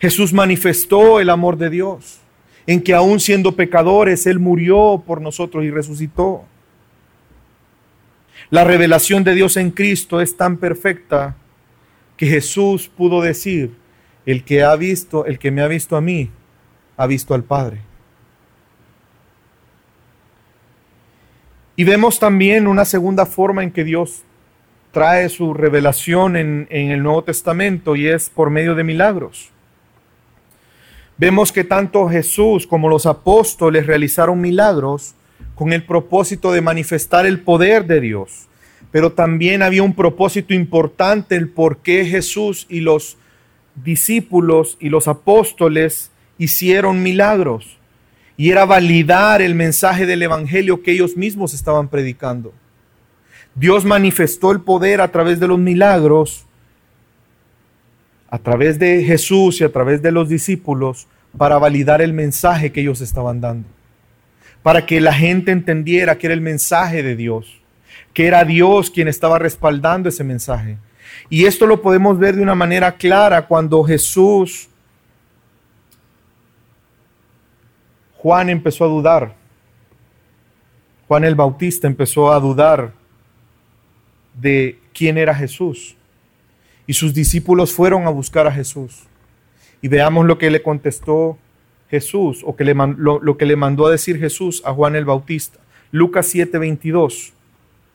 Jesús 0.00 0.32
manifestó 0.32 1.20
el 1.20 1.30
amor 1.30 1.56
de 1.58 1.70
Dios 1.70 2.20
en 2.66 2.82
que 2.82 2.94
aún 2.94 3.20
siendo 3.20 3.56
pecadores, 3.56 4.26
Él 4.26 4.38
murió 4.38 5.02
por 5.06 5.20
nosotros 5.20 5.64
y 5.64 5.70
resucitó. 5.70 6.44
La 8.48 8.64
revelación 8.64 9.24
de 9.24 9.34
Dios 9.34 9.56
en 9.56 9.70
Cristo 9.70 10.20
es 10.20 10.36
tan 10.36 10.56
perfecta 10.56 11.36
que 12.16 12.26
Jesús 12.26 12.88
pudo 12.88 13.22
decir, 13.22 13.72
el 14.26 14.44
que 14.44 14.62
ha 14.62 14.76
visto, 14.76 15.24
el 15.26 15.38
que 15.38 15.50
me 15.50 15.62
ha 15.62 15.68
visto 15.68 15.96
a 15.96 16.00
mí, 16.00 16.30
ha 16.96 17.06
visto 17.06 17.34
al 17.34 17.44
Padre. 17.44 17.80
Y 21.76 21.84
vemos 21.84 22.18
también 22.18 22.66
una 22.66 22.84
segunda 22.84 23.26
forma 23.26 23.62
en 23.62 23.70
que 23.70 23.84
Dios 23.84 24.22
trae 24.92 25.28
su 25.28 25.54
revelación 25.54 26.36
en, 26.36 26.66
en 26.70 26.90
el 26.90 27.02
Nuevo 27.02 27.24
Testamento 27.24 27.96
y 27.96 28.06
es 28.06 28.28
por 28.30 28.50
medio 28.50 28.74
de 28.74 28.84
milagros. 28.84 29.50
Vemos 31.20 31.52
que 31.52 31.64
tanto 31.64 32.08
Jesús 32.08 32.66
como 32.66 32.88
los 32.88 33.04
apóstoles 33.04 33.86
realizaron 33.86 34.40
milagros 34.40 35.14
con 35.54 35.74
el 35.74 35.84
propósito 35.84 36.50
de 36.50 36.62
manifestar 36.62 37.26
el 37.26 37.40
poder 37.40 37.84
de 37.84 38.00
Dios. 38.00 38.48
Pero 38.90 39.12
también 39.12 39.62
había 39.62 39.82
un 39.82 39.92
propósito 39.92 40.54
importante, 40.54 41.36
el 41.36 41.50
por 41.50 41.82
qué 41.82 42.06
Jesús 42.06 42.64
y 42.70 42.80
los 42.80 43.18
discípulos 43.74 44.78
y 44.80 44.88
los 44.88 45.08
apóstoles 45.08 46.10
hicieron 46.38 47.02
milagros. 47.02 47.76
Y 48.38 48.50
era 48.50 48.64
validar 48.64 49.42
el 49.42 49.54
mensaje 49.54 50.06
del 50.06 50.22
Evangelio 50.22 50.82
que 50.82 50.92
ellos 50.92 51.18
mismos 51.18 51.52
estaban 51.52 51.88
predicando. 51.88 52.54
Dios 53.54 53.84
manifestó 53.84 54.52
el 54.52 54.62
poder 54.62 55.02
a 55.02 55.12
través 55.12 55.38
de 55.38 55.48
los 55.48 55.58
milagros, 55.58 56.46
a 58.30 58.38
través 58.38 58.78
de 58.78 59.02
Jesús 59.02 59.60
y 59.60 59.64
a 59.64 59.72
través 59.72 60.00
de 60.02 60.12
los 60.12 60.28
discípulos, 60.28 61.08
para 61.36 61.58
validar 61.58 62.00
el 62.00 62.12
mensaje 62.12 62.72
que 62.72 62.80
ellos 62.80 63.00
estaban 63.00 63.40
dando. 63.40 63.68
Para 64.62 64.86
que 64.86 65.00
la 65.00 65.12
gente 65.12 65.52
entendiera 65.52 66.18
que 66.18 66.26
era 66.26 66.34
el 66.34 66.40
mensaje 66.40 67.02
de 67.02 67.16
Dios, 67.16 67.60
que 68.12 68.26
era 68.26 68.44
Dios 68.44 68.90
quien 68.90 69.08
estaba 69.08 69.38
respaldando 69.38 70.08
ese 70.08 70.24
mensaje. 70.24 70.78
Y 71.28 71.44
esto 71.44 71.66
lo 71.66 71.82
podemos 71.82 72.18
ver 72.18 72.36
de 72.36 72.42
una 72.42 72.54
manera 72.54 72.92
clara 72.92 73.46
cuando 73.46 73.82
Jesús, 73.84 74.68
Juan 78.16 78.50
empezó 78.50 78.84
a 78.84 78.88
dudar. 78.88 79.34
Juan 81.08 81.24
el 81.24 81.34
Bautista 81.34 81.86
empezó 81.86 82.32
a 82.32 82.38
dudar 82.38 82.92
de 84.34 84.78
quién 84.92 85.18
era 85.18 85.34
Jesús. 85.34 85.96
Y 86.90 86.94
sus 86.94 87.14
discípulos 87.14 87.72
fueron 87.72 88.08
a 88.08 88.10
buscar 88.10 88.48
a 88.48 88.52
Jesús. 88.52 89.04
Y 89.80 89.86
veamos 89.86 90.26
lo 90.26 90.38
que 90.38 90.50
le 90.50 90.60
contestó 90.60 91.38
Jesús, 91.88 92.42
o 92.44 92.56
que 92.56 92.64
le, 92.64 92.74
lo, 92.74 93.20
lo 93.20 93.36
que 93.36 93.46
le 93.46 93.54
mandó 93.54 93.86
a 93.86 93.92
decir 93.92 94.18
Jesús 94.18 94.60
a 94.64 94.72
Juan 94.72 94.96
el 94.96 95.04
Bautista. 95.04 95.60
Lucas 95.92 96.34
7:22. 96.34 97.30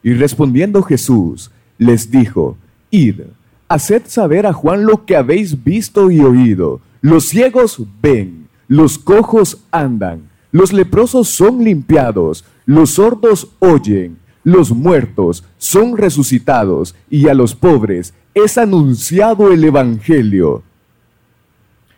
Y 0.01 0.13
respondiendo 0.13 0.81
Jesús, 0.81 1.51
les 1.77 2.09
dijo, 2.09 2.57
Id, 2.89 3.23
haced 3.67 4.03
saber 4.05 4.47
a 4.47 4.53
Juan 4.53 4.85
lo 4.85 5.03
que 5.03 5.17
habéis 5.17 5.61
visto 5.61 6.09
y 6.09 6.21
oído. 6.21 6.79
Los 7.01 7.25
ciegos 7.25 7.81
ven, 8.01 8.47
los 8.69 8.97
cojos 8.97 9.65
andan, 9.71 10.29
los 10.53 10.71
leprosos 10.71 11.27
son 11.27 11.65
limpiados, 11.65 12.45
los 12.65 12.91
sordos 12.91 13.51
oyen, 13.59 14.19
los 14.45 14.71
muertos 14.71 15.43
son 15.57 15.97
resucitados, 15.97 16.95
y 17.09 17.27
a 17.27 17.33
los 17.33 17.55
pobres 17.55 18.13
es 18.35 18.57
anunciado 18.57 19.51
el 19.51 19.63
Evangelio. 19.63 20.63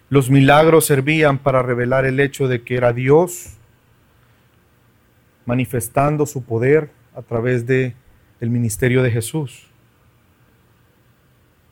Los 0.10 0.32
milagros 0.32 0.86
servían 0.86 1.40
para 1.40 1.62
revelar 1.62 2.06
el 2.06 2.22
hecho 2.22 2.48
de 2.48 2.64
que 2.64 2.76
era 2.76 2.94
Dios 2.94 3.58
manifestando 5.46 6.26
su 6.26 6.44
poder 6.44 6.90
a 7.14 7.22
través 7.22 7.68
de 7.68 7.96
el 8.40 8.50
ministerio 8.50 9.04
de 9.04 9.12
Jesús. 9.12 9.68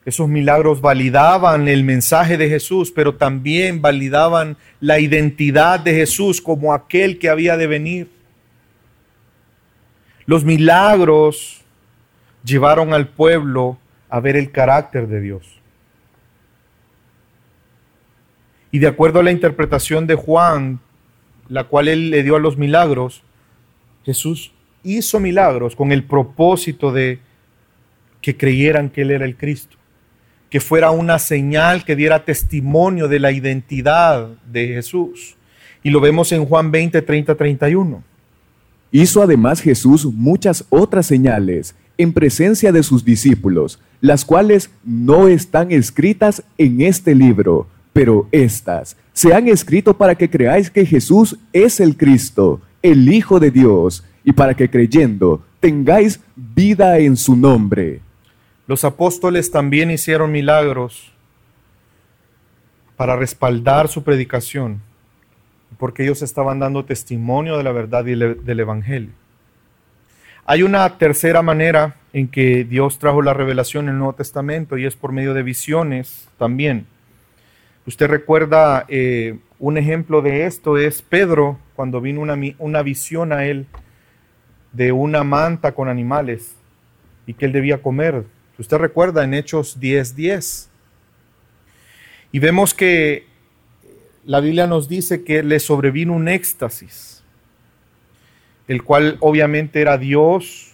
Esos 0.04 0.28
milagros 0.28 0.82
validaban 0.82 1.68
el 1.68 1.84
mensaje 1.84 2.36
de 2.36 2.50
Jesús, 2.50 2.92
pero 2.92 3.14
también 3.14 3.80
validaban 3.80 4.58
la 4.80 5.00
identidad 5.00 5.80
de 5.80 5.94
Jesús 5.94 6.42
como 6.42 6.74
aquel 6.74 7.18
que 7.18 7.30
había 7.30 7.56
de 7.56 7.66
venir. 7.66 8.15
Los 10.26 10.44
milagros 10.44 11.62
llevaron 12.44 12.92
al 12.92 13.08
pueblo 13.08 13.78
a 14.08 14.20
ver 14.20 14.36
el 14.36 14.50
carácter 14.50 15.08
de 15.08 15.20
Dios. 15.20 15.60
Y 18.70 18.78
de 18.78 18.88
acuerdo 18.88 19.20
a 19.20 19.22
la 19.22 19.30
interpretación 19.30 20.06
de 20.06 20.16
Juan, 20.16 20.80
la 21.48 21.64
cual 21.64 21.88
él 21.88 22.10
le 22.10 22.22
dio 22.22 22.36
a 22.36 22.40
los 22.40 22.58
milagros, 22.58 23.22
Jesús 24.04 24.52
hizo 24.82 25.18
milagros 25.18 25.74
con 25.74 25.92
el 25.92 26.04
propósito 26.04 26.92
de 26.92 27.18
que 28.20 28.36
creyeran 28.36 28.90
que 28.90 29.02
Él 29.02 29.10
era 29.10 29.24
el 29.24 29.36
Cristo, 29.36 29.76
que 30.50 30.60
fuera 30.60 30.90
una 30.90 31.18
señal 31.18 31.84
que 31.84 31.96
diera 31.96 32.24
testimonio 32.24 33.08
de 33.08 33.20
la 33.20 33.32
identidad 33.32 34.28
de 34.46 34.68
Jesús. 34.68 35.36
Y 35.82 35.90
lo 35.90 36.00
vemos 36.00 36.32
en 36.32 36.44
Juan 36.44 36.70
20, 36.70 37.02
30, 37.02 37.34
31. 37.34 38.02
Hizo 38.98 39.22
además 39.22 39.60
Jesús 39.60 40.06
muchas 40.06 40.64
otras 40.70 41.04
señales 41.04 41.74
en 41.98 42.14
presencia 42.14 42.72
de 42.72 42.82
sus 42.82 43.04
discípulos, 43.04 43.78
las 44.00 44.24
cuales 44.24 44.70
no 44.84 45.28
están 45.28 45.70
escritas 45.70 46.42
en 46.56 46.80
este 46.80 47.14
libro, 47.14 47.66
pero 47.92 48.26
estas 48.32 48.96
se 49.12 49.34
han 49.34 49.48
escrito 49.48 49.98
para 49.98 50.14
que 50.14 50.30
creáis 50.30 50.70
que 50.70 50.86
Jesús 50.86 51.36
es 51.52 51.78
el 51.78 51.98
Cristo, 51.98 52.62
el 52.80 53.12
Hijo 53.12 53.38
de 53.38 53.50
Dios, 53.50 54.02
y 54.24 54.32
para 54.32 54.54
que 54.54 54.70
creyendo 54.70 55.44
tengáis 55.60 56.18
vida 56.34 56.98
en 56.98 57.18
su 57.18 57.36
nombre. 57.36 58.00
Los 58.66 58.82
apóstoles 58.82 59.50
también 59.50 59.90
hicieron 59.90 60.32
milagros 60.32 61.12
para 62.96 63.14
respaldar 63.14 63.88
su 63.88 64.02
predicación, 64.02 64.80
porque 65.78 66.04
ellos 66.04 66.22
estaban 66.22 66.58
dando 66.58 66.84
testimonio 66.84 67.56
de 67.56 67.64
la 67.64 67.72
verdad 67.72 68.06
y 68.06 68.14
del 68.14 68.60
Evangelio. 68.60 69.10
Hay 70.44 70.62
una 70.62 70.96
tercera 70.96 71.42
manera 71.42 71.96
en 72.12 72.28
que 72.28 72.64
Dios 72.64 72.98
trajo 72.98 73.20
la 73.20 73.34
revelación 73.34 73.86
en 73.86 73.94
el 73.94 73.98
Nuevo 73.98 74.14
Testamento 74.14 74.78
y 74.78 74.86
es 74.86 74.94
por 74.94 75.12
medio 75.12 75.34
de 75.34 75.42
visiones 75.42 76.28
también. 76.38 76.86
Usted 77.84 78.08
recuerda 78.08 78.84
eh, 78.88 79.38
un 79.58 79.76
ejemplo 79.76 80.22
de 80.22 80.46
esto 80.46 80.78
es 80.78 81.02
Pedro, 81.02 81.58
cuando 81.74 82.00
vino 82.00 82.20
una, 82.20 82.36
una 82.58 82.82
visión 82.82 83.32
a 83.32 83.44
él 83.44 83.66
de 84.72 84.92
una 84.92 85.24
manta 85.24 85.72
con 85.72 85.88
animales 85.88 86.54
y 87.26 87.34
que 87.34 87.46
él 87.46 87.52
debía 87.52 87.82
comer. 87.82 88.24
Usted 88.58 88.76
recuerda 88.78 89.24
en 89.24 89.34
Hechos 89.34 89.80
10:10. 89.80 90.14
10. 90.14 90.70
Y 92.32 92.38
vemos 92.38 92.74
que 92.74 93.26
la 94.26 94.40
Biblia 94.40 94.66
nos 94.66 94.88
dice 94.88 95.22
que 95.22 95.42
le 95.42 95.60
sobrevino 95.60 96.12
un 96.12 96.28
éxtasis, 96.28 97.22
el 98.66 98.82
cual 98.82 99.16
obviamente 99.20 99.80
era 99.80 99.96
Dios 99.96 100.72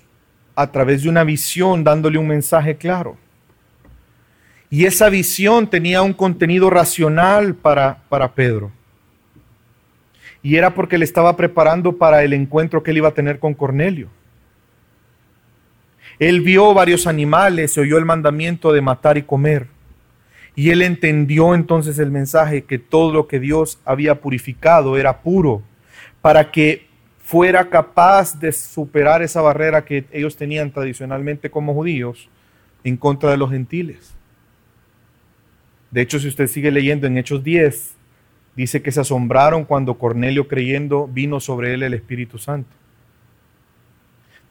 a 0.55 0.72
través 0.72 1.03
de 1.03 1.11
una 1.11 1.22
visión 1.22 1.84
dándole 1.84 2.18
un 2.18 2.28
mensaje 2.28 2.76
claro. 2.76 3.18
Y 4.70 4.86
esa 4.86 5.11
visión 5.11 5.68
tenía 5.68 6.00
un 6.00 6.14
contenido 6.14 6.70
racional 6.70 7.55
para, 7.55 8.03
para 8.09 8.32
Pedro 8.32 8.72
y 10.42 10.57
era 10.57 10.74
porque 10.74 10.98
le 10.98 11.05
estaba 11.05 11.36
preparando 11.36 11.96
para 11.96 12.24
el 12.24 12.32
encuentro 12.32 12.82
que 12.82 12.90
él 12.90 12.96
iba 12.96 13.09
a 13.09 13.14
tener 13.14 13.38
con 13.38 13.55
Cornelio. 13.55 14.09
Él 16.18 16.40
vio 16.40 16.74
varios 16.74 17.07
animales, 17.07 17.74
se 17.74 17.80
oyó 17.80 17.96
el 17.98 18.05
mandamiento 18.05 18.72
de 18.72 18.80
matar 18.80 19.18
y 19.18 19.22
comer. 19.22 19.68
Y 20.55 20.70
él 20.70 20.82
entendió 20.82 21.55
entonces 21.55 21.98
el 21.98 22.11
mensaje 22.11 22.64
que 22.64 22.78
todo 22.78 23.12
lo 23.12 23.26
que 23.26 23.40
Dios 23.40 23.80
había 23.84 24.20
purificado 24.20 24.98
era 24.98 25.22
puro, 25.22 25.62
para 26.20 26.50
que 26.50 26.86
fuera 27.18 27.70
capaz 27.70 28.38
de 28.38 28.53
superar 28.53 29.22
esa 29.22 29.40
barrera 29.40 29.84
que 29.84 30.05
ellos 30.12 30.36
tenían 30.36 30.72
tradicionalmente 30.72 31.50
como 31.50 31.72
judíos 31.72 32.28
en 32.84 32.96
contra 32.96 33.30
de 33.30 33.36
los 33.36 33.50
gentiles. 33.50 34.14
De 35.90 36.03
hecho, 36.03 36.18
si 36.18 36.28
usted 36.28 36.46
sigue 36.46 36.70
leyendo 36.70 37.07
en 37.07 37.16
Hechos 37.16 37.42
10, 37.42 37.96
Dice 38.55 38.82
que 38.82 38.92
se 38.92 39.00
asombraron 39.00 39.64
cuando 39.64 39.98
Cornelio 39.98 40.46
creyendo 40.46 41.09
vino 41.09 41.40
sobre 41.40 41.72
él 41.74 41.82
el 41.82 41.94
Espíritu 41.94 42.38
Santo. 42.38 42.70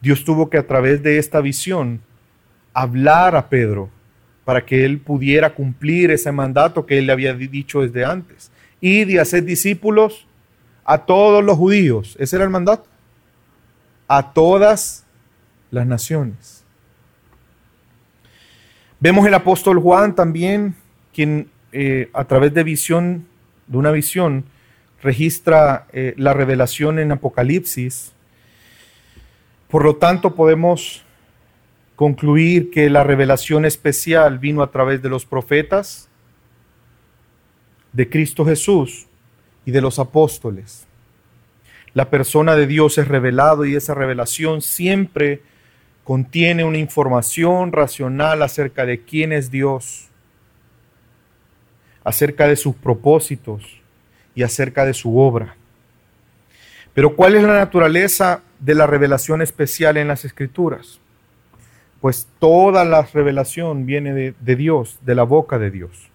Dios 0.02 0.24
tuvo 0.24 0.49
que 0.49 0.58
a 0.58 0.66
través 0.66 1.04
de 1.04 1.20
esta 1.20 1.41
visión 1.41 2.02
hablar 2.74 3.36
a 3.36 3.49
Pedro 3.49 3.89
para 4.46 4.66
que 4.66 4.86
él 4.86 5.00
pudiera 5.00 5.54
cumplir 5.54 6.12
ese 6.12 6.32
mandato 6.32 6.86
que 6.86 6.98
él 6.98 7.08
le 7.08 7.14
había 7.14 7.34
dicho 7.34 7.82
desde 7.82 8.06
antes. 8.06 8.52
Y 8.80 9.06
de 9.06 9.20
hacer 9.20 9.44
discípulos 9.44 10.28
a 10.84 11.00
todos 11.00 11.44
los 11.44 11.58
judíos. 11.58 12.16
Ese 12.20 12.36
era 12.36 12.46
el 12.46 12.52
mandato. 12.52 12.88
A 14.08 14.34
todas 14.34 15.06
las 15.70 15.86
naciones. 15.86 16.64
Vemos 19.00 19.26
el 19.26 19.34
apóstol 19.34 19.80
Juan 19.80 20.16
también, 20.16 20.76
quien 21.14 21.50
eh, 21.72 22.10
a 22.14 22.26
través 22.26 22.54
de 22.54 22.64
visión 22.64 23.26
de 23.72 23.78
una 23.78 23.92
visión, 23.92 24.44
registra 25.02 25.88
eh, 25.94 26.14
la 26.18 26.34
revelación 26.34 27.00
en 27.00 27.14
Apocalipsis. 27.14 28.12
Por 29.70 29.86
lo 29.86 29.96
tanto, 29.96 30.36
podemos 30.36 31.06
concluir 32.02 32.72
que 32.72 32.89
la 32.89 33.04
revelación 33.04 33.64
especial 33.64 34.39
vino 34.39 34.64
a 34.64 34.72
través 34.72 35.04
de 35.04 35.10
los 35.10 35.24
profetas, 35.24 36.10
de 37.93 38.10
Cristo 38.10 38.43
Jesús 38.43 39.06
y 39.68 39.72
de 39.72 39.82
los 39.82 39.99
apóstoles. 39.99 40.88
La 41.93 42.10
persona 42.10 42.56
de 42.56 42.66
Dios 42.66 42.97
es 42.97 43.08
revelado 43.08 43.66
y 43.66 43.76
esa 43.76 43.93
revelación 43.93 44.64
siempre 44.64 45.43
contiene 46.04 46.64
una 46.64 46.80
información 46.80 47.72
racional 47.72 48.41
acerca 48.41 48.88
de 48.88 49.02
quién 49.02 49.32
es 49.32 49.52
Dios 49.52 50.10
acerca 52.04 52.47
de 52.47 52.56
sus 52.56 52.74
propósitos 52.74 53.80
y 54.34 54.41
acerca 54.41 54.86
de 54.86 54.95
su 54.95 55.20
obra. 55.20 55.56
Pero 56.95 57.16
¿cuál 57.16 57.36
es 57.36 57.43
la 57.43 57.58
naturaleza 57.58 58.41
de 58.60 58.74
la 58.74 58.88
revelación 58.88 59.43
especial 59.43 59.97
en 59.97 60.08
las 60.08 60.26
escrituras? 60.26 61.01
Pues 62.02 62.28
toda 62.39 62.84
la 62.84 63.04
revelación 63.04 63.86
viene 63.86 64.14
de, 64.14 64.56
Dios, 64.56 64.97
de 65.06 65.16
la 65.16 65.24
boca 65.24 65.60
de 65.60 65.72
Dios. 65.72 66.10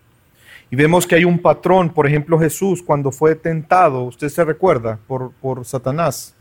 Y 0.71 0.77
vemos 0.77 1.07
que 1.07 1.15
hay 1.15 1.25
un 1.25 1.39
patrón, 1.39 1.91
por 1.91 2.07
ejemplo 2.07 2.39
Jesús 2.39 2.83
cuando 2.83 3.13
fue 3.13 3.37
tentado, 3.37 4.03
usted 4.03 4.29
se 4.29 4.45
recuerda, 4.45 4.99
por, 5.07 5.31
por 5.41 5.65
Satanás. 5.65 6.35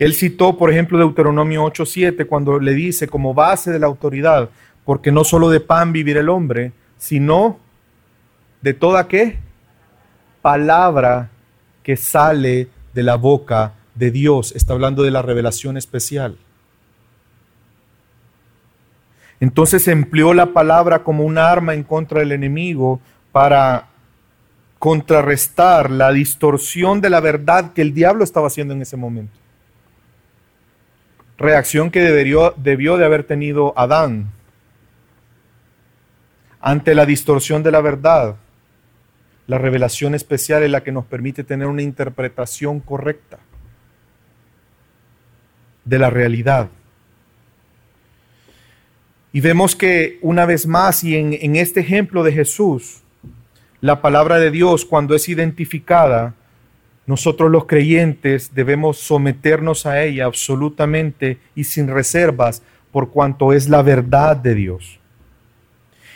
Él 0.00 0.14
citó, 0.14 0.56
por 0.56 0.70
ejemplo, 0.70 0.98
Deuteronomio 0.98 1.62
8:7, 1.64 2.26
cuando 2.26 2.58
le 2.58 2.72
dice 2.72 3.06
como 3.06 3.34
base 3.34 3.70
de 3.70 3.78
la 3.78 3.86
autoridad, 3.86 4.48
porque 4.84 5.12
no 5.12 5.24
solo 5.24 5.50
de 5.50 5.60
pan 5.60 5.92
vivir 5.92 6.16
el 6.16 6.30
hombre, 6.30 6.72
sino 6.96 7.58
de 8.62 8.74
toda 8.74 9.08
qué? 9.08 9.38
Palabra 10.42 11.30
que 11.82 11.96
sale 11.96 12.68
de 12.94 13.02
la 13.02 13.16
boca 13.16 13.74
de 13.94 14.10
Dios. 14.10 14.52
Está 14.56 14.72
hablando 14.72 15.02
de 15.02 15.10
la 15.10 15.20
revelación 15.20 15.76
especial. 15.76 16.38
Entonces 19.40 19.88
empleó 19.88 20.34
la 20.34 20.46
palabra 20.52 21.02
como 21.02 21.24
un 21.24 21.38
arma 21.38 21.72
en 21.72 21.82
contra 21.82 22.20
del 22.20 22.32
enemigo 22.32 23.00
para 23.32 23.88
contrarrestar 24.78 25.90
la 25.90 26.12
distorsión 26.12 27.00
de 27.00 27.10
la 27.10 27.20
verdad 27.20 27.72
que 27.72 27.82
el 27.82 27.94
diablo 27.94 28.22
estaba 28.22 28.46
haciendo 28.46 28.74
en 28.74 28.82
ese 28.82 28.96
momento. 28.96 29.32
Reacción 31.38 31.90
que 31.90 32.00
debió, 32.00 32.54
debió 32.58 32.98
de 32.98 33.06
haber 33.06 33.24
tenido 33.24 33.72
Adán 33.78 34.30
ante 36.60 36.94
la 36.94 37.06
distorsión 37.06 37.62
de 37.62 37.70
la 37.70 37.80
verdad. 37.80 38.36
La 39.46 39.56
revelación 39.56 40.14
especial 40.14 40.62
es 40.62 40.70
la 40.70 40.82
que 40.82 40.92
nos 40.92 41.06
permite 41.06 41.44
tener 41.44 41.66
una 41.66 41.82
interpretación 41.82 42.80
correcta 42.80 43.38
de 45.84 45.98
la 45.98 46.10
realidad. 46.10 46.68
Y 49.32 49.40
vemos 49.40 49.76
que 49.76 50.18
una 50.22 50.44
vez 50.44 50.66
más, 50.66 51.04
y 51.04 51.14
en, 51.16 51.56
este 51.56 51.80
ejemplo 51.80 52.24
de 52.24 52.32
Jesús, 52.32 53.02
la 53.80 54.02
palabra 54.02 54.38
de 54.38 54.50
Dios 54.50 54.84
cuando 54.84 55.14
es 55.14 55.28
identificada, 55.28 56.34
nosotros 57.06 57.50
los 57.50 57.66
creyentes 57.66 58.54
debemos 58.54 58.98
someternos 58.98 59.86
a 59.86 60.02
ella 60.02 60.26
absolutamente 60.26 61.38
y 61.54 61.64
sin 61.64 61.88
reservas 61.88 62.62
por 62.90 63.10
cuanto 63.10 63.52
es 63.52 63.68
la 63.68 63.82
verdad 63.82 64.36
de 64.36 64.54
Dios. 64.54 64.98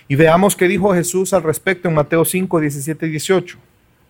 Y 0.09 0.17
veamos 0.17 0.57
qué 0.57 0.69
dijo 0.69 0.93
Jesús 0.93 1.33
al 1.33 1.43
respecto 1.43 1.89
en 1.89 1.95
Mateo 1.95 2.25
5, 2.25 2.61
17 2.61 3.07
y 3.07 3.11
18. 3.11 3.59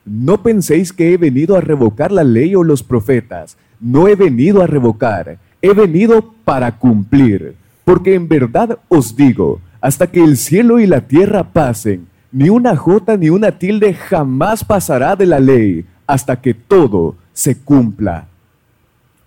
No 0.07 0.43
penséis 0.43 0.93
que 0.93 1.13
he 1.13 1.17
venido 1.17 1.57
a 1.57 1.61
revocar 1.61 2.11
la 2.11 2.25
ley 2.25 2.55
o 2.55 2.65
los 2.65 2.83
profetas. 2.83 3.57
No 3.81 4.09
he 4.09 4.17
venido 4.17 4.63
a 4.63 4.67
revocar, 4.67 5.39
he 5.63 5.73
venido 5.73 6.35
para 6.45 6.79
cumplir. 6.79 7.55
Porque 7.85 8.15
en 8.15 8.29
verdad 8.29 8.79
os 8.89 9.15
digo, 9.15 9.61
hasta 9.81 10.07
que 10.07 10.23
el 10.23 10.37
cielo 10.37 10.81
y 10.81 10.87
la 10.87 11.03
tierra 11.03 11.45
pasen, 11.53 12.09
ni 12.33 12.49
una 12.49 12.75
jota 12.77 13.17
ni 13.17 13.31
una 13.31 13.59
tilde 13.59 13.95
jamás 13.95 14.65
pasará 14.65 15.15
de 15.15 15.27
la 15.27 15.39
ley 15.39 15.85
hasta 16.07 16.41
que 16.41 16.55
todo 16.55 17.17
se 17.33 17.61
cumpla. 17.61 18.27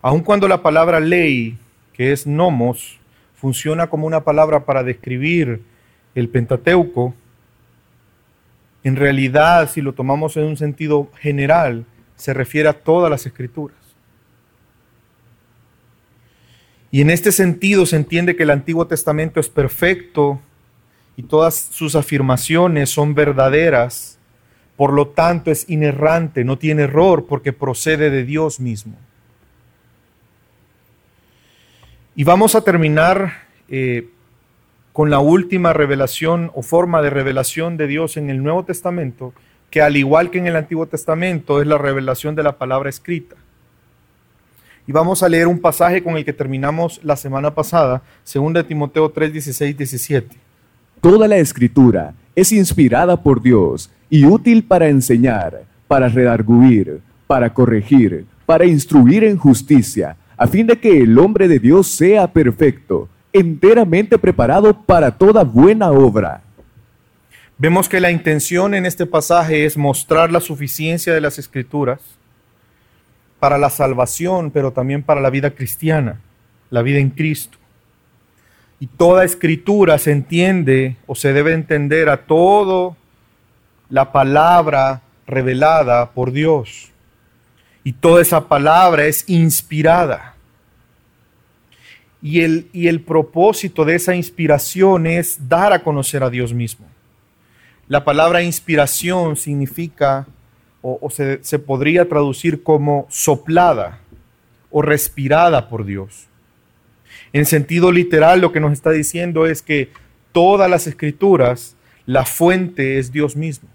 Aun 0.01 0.21
cuando 0.21 0.47
la 0.47 0.61
palabra 0.61 0.99
ley, 0.99 1.57
que 1.93 2.11
es 2.11 2.27
nomos, 2.27 2.99
funciona 3.35 3.87
como 3.87 4.07
una 4.07 4.23
palabra 4.23 4.65
para 4.65 4.83
describir 4.83 5.61
el 6.15 6.29
Pentateuco, 6.29 7.13
en 8.83 8.95
realidad, 8.95 9.69
si 9.69 9.81
lo 9.81 9.93
tomamos 9.93 10.37
en 10.37 10.45
un 10.45 10.57
sentido 10.57 11.09
general, 11.19 11.85
se 12.15 12.33
refiere 12.33 12.69
a 12.69 12.73
todas 12.73 13.11
las 13.11 13.25
escrituras. 13.25 13.77
Y 16.91 17.01
en 17.01 17.09
este 17.09 17.31
sentido 17.31 17.85
se 17.85 17.97
entiende 17.97 18.35
que 18.35 18.43
el 18.43 18.49
Antiguo 18.49 18.87
Testamento 18.87 19.39
es 19.39 19.49
perfecto 19.49 20.39
y 21.17 21.23
todas 21.23 21.55
sus 21.55 21.95
afirmaciones 21.95 22.89
son 22.89 23.13
verdaderas, 23.13 24.19
por 24.75 24.93
lo 24.93 25.07
tanto 25.07 25.51
es 25.51 25.69
inerrante, 25.69 26.43
no 26.43 26.57
tiene 26.57 26.83
error 26.83 27.25
porque 27.27 27.51
procede 27.51 28.09
de 28.09 28.23
Dios 28.23 28.59
mismo. 28.59 28.95
Y 32.15 32.23
vamos 32.23 32.55
a 32.55 32.61
terminar 32.61 33.47
eh, 33.67 34.09
con 34.93 35.09
la 35.09 35.19
última 35.19 35.73
revelación 35.73 36.51
o 36.55 36.63
forma 36.63 37.01
de 37.01 37.09
revelación 37.09 37.77
de 37.77 37.87
Dios 37.87 38.17
en 38.17 38.29
el 38.29 38.41
Nuevo 38.41 38.63
Testamento, 38.63 39.33
que 39.69 39.81
al 39.81 39.97
igual 39.97 40.31
que 40.31 40.39
en 40.39 40.47
el 40.47 40.55
Antiguo 40.55 40.87
Testamento 40.87 41.61
es 41.61 41.67
la 41.67 41.77
revelación 41.77 42.33
de 42.33 42.43
la 42.43 42.57
palabra 42.57 42.89
escrita. 42.89 43.35
Y 44.87 44.93
vamos 44.93 45.21
a 45.21 45.27
leer 45.27 45.47
un 45.47 45.59
pasaje 45.59 46.01
con 46.01 46.15
el 46.15 46.23
que 46.23 46.31
terminamos 46.31 47.01
la 47.03 47.17
semana 47.17 47.53
pasada, 47.53 48.01
2 48.33 48.65
Timoteo 48.65 49.09
3, 49.09 49.33
16, 49.33 49.77
17. 49.77 50.37
Toda 51.01 51.27
la 51.27 51.35
escritura 51.35 52.13
es 52.33 52.53
inspirada 52.53 53.21
por 53.21 53.41
Dios 53.41 53.91
y 54.09 54.25
útil 54.25 54.63
para 54.63 54.87
enseñar, 54.87 55.65
para 55.89 56.07
redarguir, 56.07 57.01
para 57.27 57.53
corregir, 57.53 58.25
para 58.45 58.65
instruir 58.65 59.25
en 59.25 59.35
justicia, 59.35 60.15
a 60.37 60.47
fin 60.47 60.65
de 60.65 60.79
que 60.79 61.01
el 61.01 61.19
hombre 61.19 61.49
de 61.49 61.59
Dios 61.59 61.87
sea 61.87 62.31
perfecto, 62.31 63.09
enteramente 63.33 64.17
preparado 64.17 64.85
para 64.85 65.11
toda 65.11 65.43
buena 65.43 65.91
obra. 65.91 66.43
Vemos 67.57 67.89
que 67.89 67.99
la 67.99 68.11
intención 68.11 68.73
en 68.73 68.85
este 68.85 69.05
pasaje 69.05 69.65
es 69.65 69.75
mostrar 69.75 70.31
la 70.31 70.39
suficiencia 70.39 71.13
de 71.13 71.19
las 71.19 71.37
escrituras 71.39 72.16
para 73.39 73.57
la 73.57 73.69
salvación, 73.69 74.51
pero 74.51 74.71
también 74.71 75.03
para 75.03 75.21
la 75.21 75.29
vida 75.29 75.51
cristiana, 75.51 76.21
la 76.69 76.81
vida 76.81 76.99
en 76.99 77.09
Cristo. 77.09 77.57
Y 78.79 78.87
toda 78.87 79.25
escritura 79.25 79.97
se 79.97 80.11
entiende 80.11 80.97
o 81.07 81.15
se 81.15 81.33
debe 81.33 81.53
entender 81.53 82.09
a 82.09 82.25
todo 82.25 82.95
la 83.89 84.11
palabra 84.11 85.01
revelada 85.25 86.11
por 86.11 86.31
Dios. 86.31 86.91
Y 87.83 87.93
toda 87.93 88.21
esa 88.21 88.47
palabra 88.47 89.05
es 89.05 89.27
inspirada. 89.27 90.35
Y 92.21 92.41
el, 92.41 92.69
y 92.73 92.87
el 92.87 93.01
propósito 93.01 93.85
de 93.85 93.95
esa 93.95 94.15
inspiración 94.15 95.07
es 95.07 95.47
dar 95.47 95.73
a 95.73 95.83
conocer 95.83 96.23
a 96.23 96.29
Dios 96.29 96.53
mismo. 96.53 96.85
La 97.87 98.03
palabra 98.03 98.43
inspiración 98.43 99.37
significa, 99.37 100.27
o, 100.87 101.09
se 101.09 101.59
podría 101.59 102.07
traducir 102.07 102.63
como 102.63 103.05
soplada 103.09 103.99
o 104.71 104.81
respirada 104.81 105.67
por 105.67 105.85
Dios. 105.85 106.27
En 107.33 107.45
sentido 107.45 107.91
literal, 107.91 108.39
lo 108.39 108.51
que 108.51 108.59
nos 108.59 108.71
está 108.71 108.91
diciendo 108.91 109.45
es 109.45 109.61
que 109.61 109.89
todas 110.31 110.69
las 110.69 110.87
escrituras, 110.87 111.75
la 112.05 112.25
fuente 112.25 112.99
es 112.99 113.11
Dios 113.11 113.35
mismo. 113.35 113.67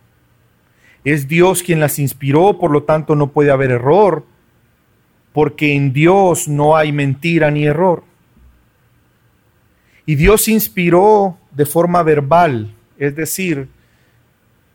Es 1.04 1.28
Dios 1.28 1.62
quien 1.62 1.80
las 1.80 1.98
inspiró, 1.98 2.58
por 2.58 2.70
lo 2.70 2.84
tanto 2.84 3.14
no 3.14 3.32
puede 3.32 3.50
haber 3.50 3.72
error, 3.72 4.24
porque 5.32 5.74
en 5.74 5.92
Dios 5.92 6.48
no 6.48 6.76
hay 6.76 6.92
mentira 6.92 7.50
ni 7.50 7.64
error. 7.64 8.04
Y 10.06 10.14
Dios 10.14 10.48
inspiró 10.48 11.36
de 11.50 11.66
forma 11.66 12.02
verbal, 12.02 12.74
es 12.98 13.14
decir, 13.14 13.68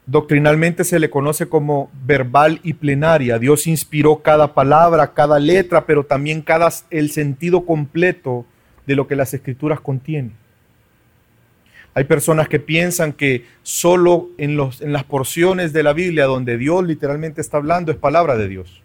doctrinalmente 0.07 0.85
se 0.85 0.99
le 0.99 1.09
conoce 1.09 1.47
como 1.47 1.91
verbal 2.05 2.59
y 2.63 2.73
plenaria. 2.73 3.37
Dios 3.37 3.67
inspiró 3.67 4.23
cada 4.23 4.53
palabra, 4.53 5.13
cada 5.13 5.37
letra, 5.37 5.85
pero 5.85 6.05
también 6.05 6.41
cada 6.41 6.69
el 6.89 7.11
sentido 7.11 7.65
completo 7.65 8.45
de 8.87 8.95
lo 8.95 9.05
que 9.05 9.17
las 9.17 9.33
escrituras 9.33 9.81
contienen. 9.81 10.33
Hay 11.93 12.05
personas 12.05 12.47
que 12.47 12.59
piensan 12.59 13.11
que 13.11 13.45
solo 13.63 14.29
en, 14.37 14.55
los, 14.55 14.81
en 14.81 14.93
las 14.93 15.03
porciones 15.03 15.73
de 15.73 15.83
la 15.83 15.93
Biblia 15.93 16.25
donde 16.25 16.57
Dios 16.57 16.85
literalmente 16.85 17.41
está 17.41 17.57
hablando 17.57 17.91
es 17.91 17.97
palabra 17.97 18.37
de 18.37 18.47
Dios. 18.47 18.81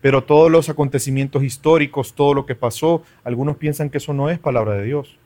Pero 0.00 0.22
todos 0.22 0.50
los 0.50 0.68
acontecimientos 0.68 1.42
históricos, 1.42 2.12
todo 2.12 2.34
lo 2.34 2.46
que 2.46 2.54
pasó, 2.54 3.02
algunos 3.24 3.56
piensan 3.56 3.90
que 3.90 3.98
eso 3.98 4.12
no 4.12 4.30
es 4.30 4.38
palabra 4.38 4.74
de 4.74 4.84
Dios. 4.84 5.16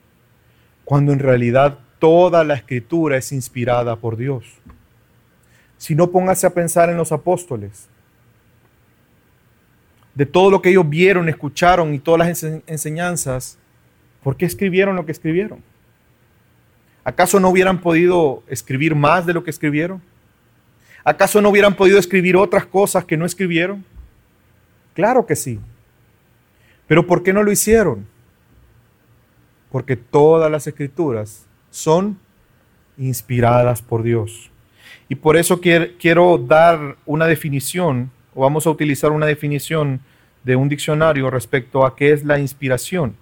Cuando 0.84 1.12
en 1.12 1.18
realidad 1.18 1.78
toda 1.98 2.42
la 2.42 2.54
escritura 2.54 3.16
es 3.16 3.30
inspirada 3.32 3.96
por 3.96 4.16
Dios. 4.16 4.44
Si 5.83 5.97
no 5.97 6.12
póngase 6.12 6.47
a 6.47 6.51
pensar 6.55 6.91
en 6.91 6.97
los 6.97 7.11
apóstoles, 7.11 7.89
de 10.14 10.26
todo 10.26 10.49
lo 10.49 10.62
que 10.62 10.68
ellos 10.68 10.89
vieron, 10.89 11.28
escucharon 11.28 11.93
y 11.93 11.99
todas 11.99 12.18
las 12.20 12.43
enseñanzas, 12.66 13.59
¿Por 14.22 14.37
qué 14.37 14.45
escribieron 14.45 14.97
lo 14.97 15.05
que 15.05 15.12
escribieron? 15.12 15.62
¿Acaso 17.05 17.41
no 17.41 17.49
hubieran 17.49 17.80
podido 17.80 18.43
escribir 18.47 18.95
más 18.95 19.26
de 19.26 19.33
lo 19.33 19.43
que 19.43 19.51
escribieron? 19.51 20.01
¿Acaso 21.05 21.43
no 21.43 21.49
hubieran 21.49 21.74
podido 21.74 21.99
escribir 21.99 22.37
otras 22.37 22.64
cosas 22.64 23.05
que 23.05 23.16
no 23.16 23.26
escribieron? 23.26 23.85
Claro 24.95 25.26
que 25.26 25.35
sí. 25.35 25.59
Pero 26.87 27.07
¿por 27.07 27.24
qué 27.24 27.33
no 27.33 27.43
lo 27.43 27.51
hicieron? 27.51 28.07
Porque 29.72 29.97
todas 29.97 30.51
las 30.51 30.68
escrituras 30.68 31.47
son 31.70 32.18
inspiradas 32.97 33.83
por 33.83 34.05
Dios. 34.05 34.51
Y 35.09 35.16
por 35.16 35.36
eso 35.36 35.61
quiero 35.61 36.38
dar 36.38 36.96
una 37.07 37.26
definición, 37.26 38.11
o 38.34 38.42
vamos 38.42 38.66
a 38.66 38.70
utilizar 38.70 39.12
una 39.12 39.26
definición 39.26 40.00
de 40.44 40.57
un 40.57 40.68
diccionario 40.68 41.30
respecto 41.30 41.84
a 41.84 41.94
qué 41.94 42.12
es 42.12 42.24
la 42.24 42.38
inspiración. 42.38 43.14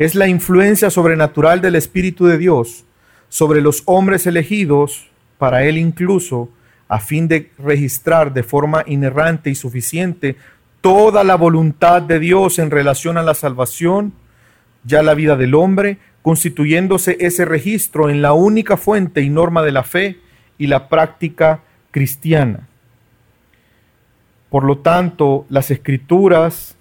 es 0.00 0.14
la 0.14 0.26
influencia 0.26 0.88
sobrenatural 0.88 1.60
del 1.60 1.76
Espíritu 1.76 2.24
de 2.24 2.38
Dios 2.38 2.86
sobre 3.28 3.60
los 3.60 3.82
hombres 3.84 4.26
elegidos, 4.26 5.10
para 5.36 5.64
Él 5.64 5.76
incluso, 5.76 6.48
a 6.88 7.00
fin 7.00 7.28
de 7.28 7.50
registrar 7.58 8.32
de 8.32 8.42
forma 8.42 8.82
inerrante 8.86 9.50
y 9.50 9.54
suficiente 9.54 10.36
toda 10.80 11.22
la 11.22 11.34
voluntad 11.34 12.00
de 12.00 12.18
Dios 12.18 12.58
en 12.58 12.70
relación 12.70 13.18
a 13.18 13.22
la 13.22 13.34
salvación, 13.34 14.14
ya 14.84 15.02
la 15.02 15.12
vida 15.12 15.36
del 15.36 15.54
hombre, 15.54 15.98
constituyéndose 16.22 17.16
ese 17.20 17.44
registro 17.44 18.10
en 18.10 18.22
la 18.22 18.32
única 18.32 18.76
fuente 18.76 19.22
y 19.22 19.30
norma 19.30 19.62
de 19.62 19.72
la 19.72 19.82
fe 19.82 20.18
y 20.58 20.66
la 20.66 20.88
práctica 20.88 21.60
cristiana. 21.90 22.68
Por 24.50 24.64
lo 24.64 24.78
tanto, 24.78 25.46
las 25.48 25.70
escrituras 25.70 26.76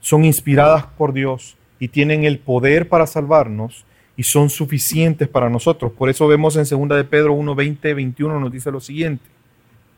son 0.00 0.24
inspiradas 0.24 0.86
por 0.98 1.12
Dios 1.12 1.56
y 1.78 1.88
tienen 1.88 2.24
el 2.24 2.38
poder 2.38 2.88
para 2.88 3.06
salvarnos 3.06 3.84
y 4.16 4.24
son 4.24 4.50
suficientes 4.50 5.28
para 5.28 5.48
nosotros. 5.48 5.92
Por 5.92 6.10
eso 6.10 6.26
vemos 6.26 6.56
en 6.56 6.64
2 6.64 6.96
de 6.96 7.04
Pedro 7.04 7.32
1, 7.34 7.54
20, 7.54 7.94
21 7.94 8.40
nos 8.40 8.52
dice 8.52 8.70
lo 8.70 8.80
siguiente. 8.80 9.24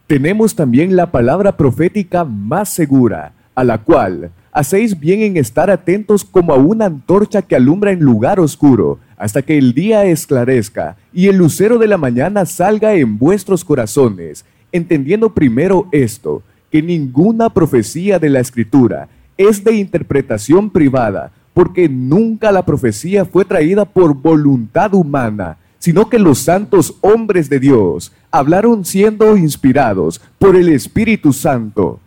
Tenemos 0.06 0.54
también 0.54 0.94
la 0.94 1.10
palabra 1.10 1.56
profética 1.56 2.24
más 2.24 2.68
segura, 2.68 3.32
a 3.54 3.64
la 3.64 3.78
cual 3.78 4.30
hacéis 4.52 5.00
bien 5.00 5.22
en 5.22 5.36
estar 5.38 5.70
atentos 5.70 6.24
como 6.24 6.52
a 6.52 6.56
una 6.56 6.86
antorcha 6.86 7.42
que 7.42 7.56
alumbra 7.56 7.90
en 7.90 8.00
lugar 8.00 8.38
oscuro, 8.38 8.98
hasta 9.16 9.42
que 9.42 9.56
el 9.56 9.72
día 9.72 10.04
esclarezca 10.04 10.96
y 11.12 11.28
el 11.28 11.36
lucero 11.36 11.78
de 11.78 11.86
la 11.86 11.96
mañana 11.96 12.44
salga 12.44 12.94
en 12.94 13.18
vuestros 13.18 13.64
corazones, 13.64 14.44
entendiendo 14.70 15.32
primero 15.32 15.88
esto, 15.90 16.42
que 16.70 16.82
ninguna 16.82 17.50
profecía 17.50 18.18
de 18.18 18.30
la 18.30 18.40
Escritura 18.40 19.08
es 19.36 19.64
de 19.64 19.74
interpretación 19.74 20.70
privada, 20.70 21.32
porque 21.54 21.88
nunca 21.88 22.52
la 22.52 22.64
profecía 22.64 23.24
fue 23.24 23.44
traída 23.44 23.84
por 23.84 24.14
voluntad 24.14 24.94
humana, 24.94 25.58
sino 25.78 26.08
que 26.08 26.18
los 26.18 26.38
santos 26.38 26.94
hombres 27.00 27.50
de 27.50 27.58
Dios 27.58 28.12
hablaron 28.30 28.84
siendo 28.84 29.36
inspirados 29.36 30.20
por 30.38 30.56
el 30.56 30.68
Espíritu 30.68 31.32
Santo. 31.32 32.00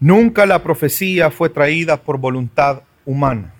Nunca 0.00 0.46
la 0.46 0.62
profecía 0.62 1.30
fue 1.30 1.50
traída 1.50 2.02
por 2.02 2.18
voluntad 2.18 2.82
humana. 3.04 3.54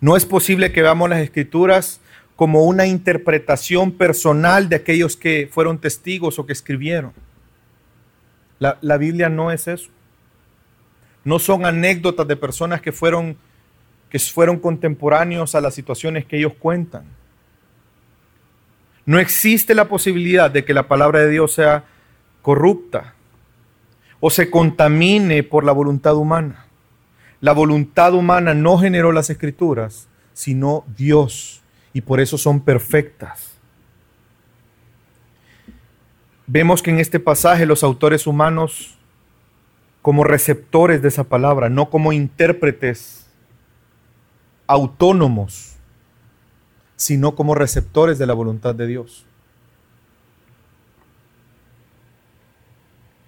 No 0.00 0.16
es 0.16 0.24
posible 0.24 0.72
que 0.72 0.82
veamos 0.82 1.08
las 1.08 1.20
escrituras 1.20 2.00
como 2.36 2.64
una 2.64 2.86
interpretación 2.86 3.92
personal 3.92 4.68
de 4.68 4.76
aquellos 4.76 5.16
que 5.16 5.48
fueron 5.50 5.78
testigos 5.78 6.38
o 6.38 6.46
que 6.46 6.52
escribieron. 6.52 7.12
La, 8.58 8.96
Biblia 8.96 9.28
no 9.28 9.50
es 9.50 9.68
eso. 9.68 9.90
No 11.22 11.38
son 11.38 11.66
anécdotas 11.66 12.26
de 12.26 12.36
personas 12.36 12.80
que 12.80 12.92
fueron, 12.92 13.36
que 14.08 14.18
fueron 14.18 14.58
contemporáneos 14.58 15.54
a 15.54 15.60
las 15.60 15.74
situaciones 15.74 16.24
que 16.24 16.38
ellos 16.38 16.54
cuentan. 16.58 17.04
No 19.04 19.18
existe 19.18 19.74
la 19.74 19.86
posibilidad 19.86 20.50
de 20.50 20.64
que 20.64 20.72
la 20.72 20.88
palabra 20.88 21.20
de 21.20 21.30
Dios 21.30 21.52
sea 21.52 21.84
corrupta 22.40 23.13
o 24.26 24.30
se 24.30 24.50
contamine 24.50 25.42
por 25.42 25.64
la 25.64 25.72
voluntad 25.72 26.16
humana. 26.16 26.64
La 27.42 27.52
voluntad 27.52 28.14
humana 28.14 28.54
no 28.54 28.78
generó 28.78 29.12
las 29.12 29.28
escrituras, 29.28 30.08
sino 30.32 30.82
Dios, 30.96 31.60
y 31.92 32.00
por 32.00 32.20
eso 32.20 32.38
son 32.38 32.60
perfectas. 32.60 33.58
Vemos 36.46 36.82
que 36.82 36.88
en 36.88 37.00
este 37.00 37.20
pasaje 37.20 37.66
los 37.66 37.82
autores 37.84 38.26
humanos 38.26 38.96
como 40.00 40.24
receptores 40.24 41.02
de 41.02 41.08
esa 41.08 41.24
palabra, 41.24 41.68
no 41.68 41.90
como 41.90 42.10
intérpretes 42.14 43.26
autónomos, 44.66 45.76
sino 46.96 47.34
como 47.34 47.54
receptores 47.54 48.18
de 48.18 48.24
la 48.24 48.32
voluntad 48.32 48.74
de 48.74 48.86
Dios. 48.86 49.26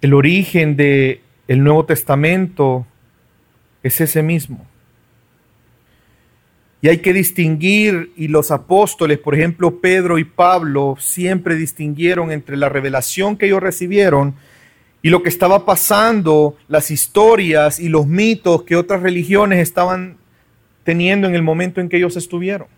El 0.07 0.15
origen 0.15 0.77
del 0.77 1.19
el 1.49 1.65
Nuevo 1.65 1.85
Testamento 1.85 2.87
es 3.83 4.01
ese 4.01 4.23
mismo. 4.23 4.65
Y 6.81 6.87
hay 6.87 6.99
que 6.99 7.13
distinguir, 7.13 8.13
y 8.15 8.29
los 8.29 8.53
apóstoles, 8.53 9.19
por 9.19 9.35
ejemplo, 9.35 9.81
Pedro 9.81 10.19
y 10.19 10.25
Pablo, 10.25 10.95
siempre 11.01 11.57
distinguieron 11.57 12.31
entre 12.31 12.57
la 12.57 12.69
revelación 12.69 13.37
que 13.37 13.47
ellos 13.47 13.61
recibieron 13.61 14.37
y 15.03 15.11
lo 15.11 15.25
que 15.25 15.29
estaba 15.29 15.67
pasando, 15.67 16.57
las 16.69 16.93
historias 16.93 17.81
y 17.81 17.89
los 17.89 18.07
mitos 18.07 18.63
que 18.63 18.77
otras 18.77 19.03
religiones 19.03 19.59
estaban 19.59 20.19
teniendo 20.85 21.27
en 21.27 21.35
el 21.35 21.43
momento 21.43 21.81
en 21.81 21.89
que 21.89 21.97
ellos 21.97 22.17
estuvieron. 22.17 22.69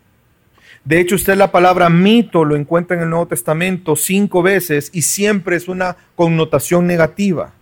De 0.84 1.00
hecho, 1.00 1.16
usted 1.16 1.36
la 1.36 1.52
palabra 1.52 1.90
mito 1.90 2.44
lo 2.44 2.56
encuentra 2.56 2.96
en 2.96 3.02
el 3.02 3.10
Nuevo 3.10 3.26
Testamento 3.26 3.96
cinco 3.96 4.42
veces 4.42 4.90
y 4.92 5.02
siempre 5.02 5.56
es 5.56 5.68
una 5.68 5.96
connotación 6.16 6.86
negativa. 6.86 7.52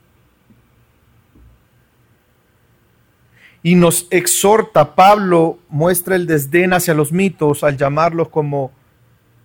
Y 3.62 3.74
nos 3.74 4.06
exhorta, 4.10 4.94
Pablo 4.94 5.58
muestra 5.68 6.14
el 6.14 6.26
desdén 6.26 6.72
hacia 6.72 6.94
los 6.94 7.10
mitos 7.10 7.64
al 7.64 7.76
llamarlos 7.76 8.28
como 8.28 8.70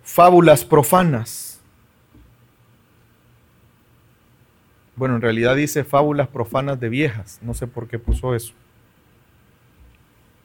fábulas 0.04 0.64
profanas. 0.64 1.60
Bueno, 4.94 5.16
en 5.16 5.22
realidad 5.22 5.56
dice 5.56 5.82
fábulas 5.82 6.28
profanas 6.28 6.78
de 6.78 6.88
viejas. 6.88 7.40
No 7.42 7.54
sé 7.54 7.66
por 7.66 7.88
qué 7.88 7.98
puso 7.98 8.36
eso. 8.36 8.52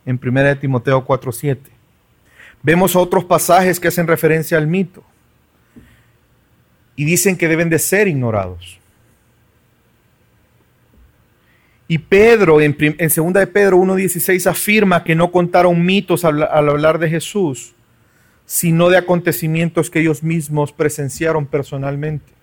En 0.05 0.19
1 0.19 0.43
de 0.43 0.55
Timoteo 0.55 1.05
4:7. 1.05 1.76
Vemos 2.68 2.97
otros 2.97 3.24
pasajes 3.24 3.80
que 3.80 3.88
hacen 3.88 4.07
referencia 4.07 4.57
al 4.57 4.68
mito. 4.68 5.01
Y 6.97 7.05
dicen 7.05 7.38
que 7.38 7.47
deben 7.47 7.70
de 7.70 7.80
ser 7.80 8.07
ignorados. 8.07 8.80
Y 11.88 11.97
Pedro, 11.99 12.59
en, 12.59 12.76
en 12.80 13.09
2 13.15 13.34
de 13.34 13.47
Pedro 13.47 13.78
1.16, 13.78 14.45
afirma 14.45 15.05
que 15.05 15.15
no 15.15 15.32
contaron 15.32 15.86
mitos 15.86 16.26
al 16.26 16.43
hablar 16.43 16.99
de 16.99 17.09
Jesús, 17.09 17.74
sino 18.45 18.89
de 18.89 18.97
acontecimientos 18.97 19.89
que 19.89 20.01
ellos 20.01 20.22
mismos 20.22 20.74
presenciaron 20.74 21.45
personalmente 21.45 22.38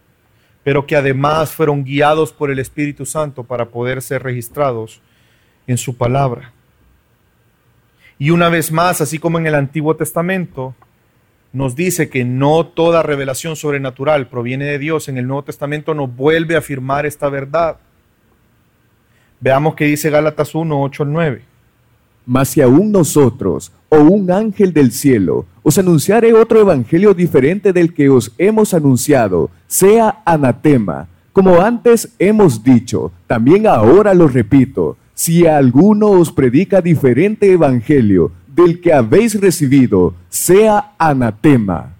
pero 0.64 0.86
que 0.86 0.96
además 0.96 1.52
fueron 1.52 1.84
guiados 1.84 2.32
por 2.32 2.50
el 2.50 2.58
Espíritu 2.58 3.04
Santo 3.04 3.44
para 3.44 3.66
poder 3.66 4.00
ser 4.00 4.22
registrados 4.22 5.00
en 5.66 5.76
su 5.76 5.96
palabra. 5.96 6.52
Y 8.18 8.30
una 8.30 8.48
vez 8.48 8.70
más, 8.70 9.00
así 9.00 9.18
como 9.18 9.38
en 9.38 9.46
el 9.46 9.54
Antiguo 9.54 9.96
Testamento, 9.96 10.74
nos 11.52 11.76
dice 11.76 12.08
que 12.08 12.24
no 12.24 12.66
toda 12.66 13.02
revelación 13.02 13.56
sobrenatural 13.56 14.28
proviene 14.28 14.64
de 14.64 14.78
Dios, 14.78 15.08
en 15.08 15.18
el 15.18 15.26
Nuevo 15.26 15.44
Testamento 15.44 15.94
nos 15.94 16.14
vuelve 16.14 16.56
a 16.56 16.58
afirmar 16.58 17.06
esta 17.06 17.28
verdad. 17.28 17.76
Veamos 19.40 19.74
qué 19.74 19.84
dice 19.84 20.10
Gálatas 20.10 20.54
1, 20.54 20.82
8 20.82 21.02
al 21.02 21.12
9. 21.12 21.42
Mas 22.26 22.48
si 22.48 22.62
aún 22.62 22.90
nosotros, 22.90 23.70
o 23.88 23.98
un 23.98 24.30
ángel 24.30 24.72
del 24.72 24.90
cielo, 24.90 25.46
os 25.62 25.78
anunciare 25.78 26.32
otro 26.32 26.60
evangelio 26.60 27.14
diferente 27.14 27.72
del 27.72 27.92
que 27.92 28.08
os 28.08 28.32
hemos 28.38 28.74
anunciado, 28.74 29.50
sea 29.66 30.22
anatema. 30.24 31.08
Como 31.32 31.60
antes 31.60 32.14
hemos 32.18 32.64
dicho, 32.64 33.12
también 33.26 33.66
ahora 33.66 34.14
lo 34.14 34.28
repito, 34.28 34.96
si 35.14 35.46
alguno 35.46 36.10
os 36.10 36.32
predica 36.32 36.80
diferente 36.80 37.52
evangelio 37.52 38.32
del 38.46 38.80
que 38.80 38.92
habéis 38.92 39.40
recibido, 39.40 40.14
sea 40.28 40.92
anatema. 40.98 41.94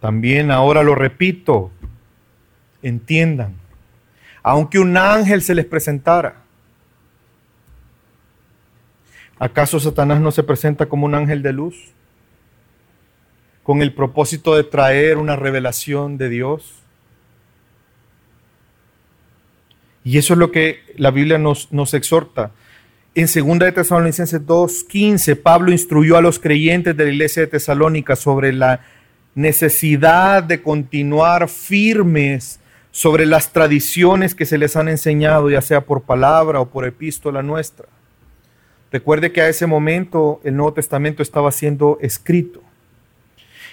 También 0.00 0.50
ahora 0.50 0.82
lo 0.82 0.94
repito, 0.94 1.70
entiendan, 2.82 3.54
aunque 4.42 4.78
un 4.78 4.96
ángel 4.96 5.42
se 5.42 5.54
les 5.54 5.64
presentara, 5.64 6.46
¿Acaso 9.38 9.78
Satanás 9.78 10.20
no 10.20 10.32
se 10.32 10.42
presenta 10.42 10.86
como 10.86 11.04
un 11.04 11.14
ángel 11.14 11.42
de 11.42 11.52
luz? 11.52 11.92
Con 13.62 13.82
el 13.82 13.92
propósito 13.92 14.54
de 14.54 14.64
traer 14.64 15.18
una 15.18 15.36
revelación 15.36 16.16
de 16.16 16.28
Dios. 16.30 16.72
Y 20.06 20.18
eso 20.18 20.34
es 20.34 20.38
lo 20.38 20.52
que 20.52 20.84
la 20.94 21.10
Biblia 21.10 21.36
nos, 21.36 21.66
exhorta. 21.92 22.52
En 23.16 23.26
2 23.26 23.58
de 23.58 23.72
Tesalonicenses 23.72 24.40
2.15, 24.40 25.34
Pablo 25.34 25.72
instruyó 25.72 26.16
a 26.16 26.20
los 26.20 26.38
creyentes 26.38 26.96
de 26.96 27.06
la 27.06 27.10
iglesia 27.10 27.42
de 27.42 27.48
Tesalónica 27.48 28.14
sobre 28.14 28.52
la 28.52 28.82
necesidad 29.34 30.44
de 30.44 30.62
continuar 30.62 31.48
firmes 31.48 32.60
sobre 32.92 33.26
las 33.26 33.52
tradiciones 33.52 34.36
que 34.36 34.46
se 34.46 34.58
les 34.58 34.76
han 34.76 34.88
enseñado, 34.88 35.50
ya 35.50 35.60
sea 35.60 35.80
por 35.80 36.02
palabra 36.02 36.60
o 36.60 36.70
por 36.70 36.86
epístola 36.86 37.42
nuestra. 37.42 37.86
Recuerde 38.92 39.32
que 39.32 39.40
a 39.40 39.48
ese 39.48 39.66
momento 39.66 40.40
el 40.44 40.54
Nuevo 40.54 40.74
Testamento 40.74 41.20
estaba 41.20 41.50
siendo 41.50 41.98
escrito. 42.00 42.62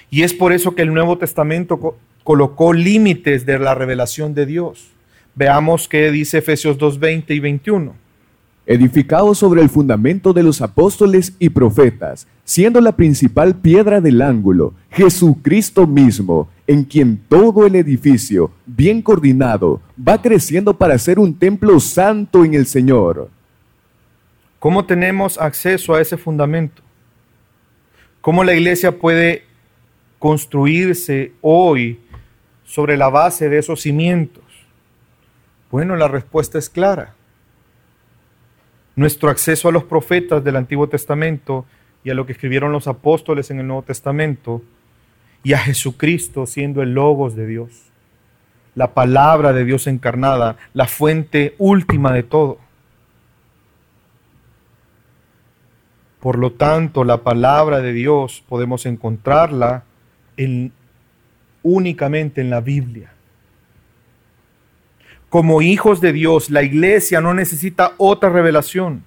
Y 0.09 0.23
es 0.23 0.33
por 0.33 0.51
eso 0.51 0.73
que 0.73 0.81
el 0.81 0.95
Nuevo 0.95 1.19
Testamento 1.19 1.95
colocó 2.23 2.73
límites 2.73 3.45
de 3.45 3.59
la 3.59 3.75
revelación 3.75 4.33
de 4.33 4.47
Dios. 4.47 4.92
Veamos 5.35 5.87
qué 5.87 6.11
dice 6.11 6.37
Efesios 6.37 6.77
2, 6.77 6.99
20 6.99 7.33
y 7.33 7.39
21. 7.39 7.95
edificado 8.65 9.35
sobre 9.35 9.61
el 9.61 9.67
fundamento 9.67 10.31
de 10.31 10.41
los 10.41 10.61
apóstoles 10.61 11.33
y 11.37 11.49
profetas, 11.49 12.27
siendo 12.45 12.79
la 12.79 12.95
principal 12.95 13.55
piedra 13.55 13.99
del 13.99 14.21
ángulo 14.21 14.73
Jesucristo 14.89 15.85
mismo, 15.85 16.47
en 16.65 16.85
quien 16.85 17.17
todo 17.27 17.65
el 17.65 17.75
edificio, 17.75 18.51
bien 18.65 19.01
coordinado, 19.01 19.81
va 19.97 20.21
creciendo 20.21 20.77
para 20.77 20.97
ser 20.97 21.19
un 21.19 21.37
templo 21.37 21.77
santo 21.81 22.45
en 22.45 22.53
el 22.53 22.65
Señor. 22.65 23.29
¿Cómo 24.59 24.85
tenemos 24.85 25.37
acceso 25.37 25.93
a 25.93 25.99
ese 25.99 26.15
fundamento? 26.15 26.81
¿Cómo 28.21 28.45
la 28.45 28.53
iglesia 28.53 28.97
puede 28.97 29.43
construirse 30.19 31.33
hoy 31.41 31.99
sobre 32.63 32.95
la 32.95 33.09
base 33.09 33.49
de 33.49 33.57
esos 33.57 33.81
cimientos? 33.81 34.42
Bueno, 35.73 35.95
la 35.95 36.07
respuesta 36.07 36.59
es 36.59 36.69
clara. 36.69 37.15
Nuestro 38.95 39.31
acceso 39.31 39.69
a 39.69 39.71
los 39.71 39.83
profetas 39.85 40.43
del 40.43 40.55
Antiguo 40.55 40.87
Testamento 40.87 41.65
y 42.03 42.11
a 42.11 42.13
lo 42.13 42.27
que 42.27 42.33
escribieron 42.33 42.71
los 42.71 42.87
apóstoles 42.87 43.49
en 43.49 43.59
el 43.59 43.65
Nuevo 43.65 43.81
Testamento 43.81 44.61
y 45.41 45.53
a 45.53 45.57
Jesucristo 45.57 46.45
siendo 46.45 46.83
el 46.83 46.93
logos 46.93 47.35
de 47.35 47.47
Dios, 47.47 47.71
la 48.75 48.93
palabra 48.93 49.51
de 49.51 49.65
Dios 49.65 49.87
encarnada, 49.87 50.57
la 50.75 50.85
fuente 50.85 51.55
última 51.57 52.13
de 52.13 52.21
todo. 52.21 52.59
Por 56.19 56.37
lo 56.37 56.51
tanto, 56.51 57.03
la 57.03 57.23
palabra 57.23 57.81
de 57.81 57.93
Dios 57.93 58.43
podemos 58.47 58.85
encontrarla 58.85 59.85
en, 60.37 60.71
únicamente 61.63 62.41
en 62.41 62.51
la 62.51 62.61
Biblia. 62.61 63.12
Como 65.33 65.63
hijos 65.63 65.99
de 65.99 66.13
Dios, 66.13 66.51
la 66.51 66.61
iglesia 66.61 67.19
no 67.19 67.33
necesita 67.33 67.95
otra 67.97 68.29
revelación, 68.29 69.03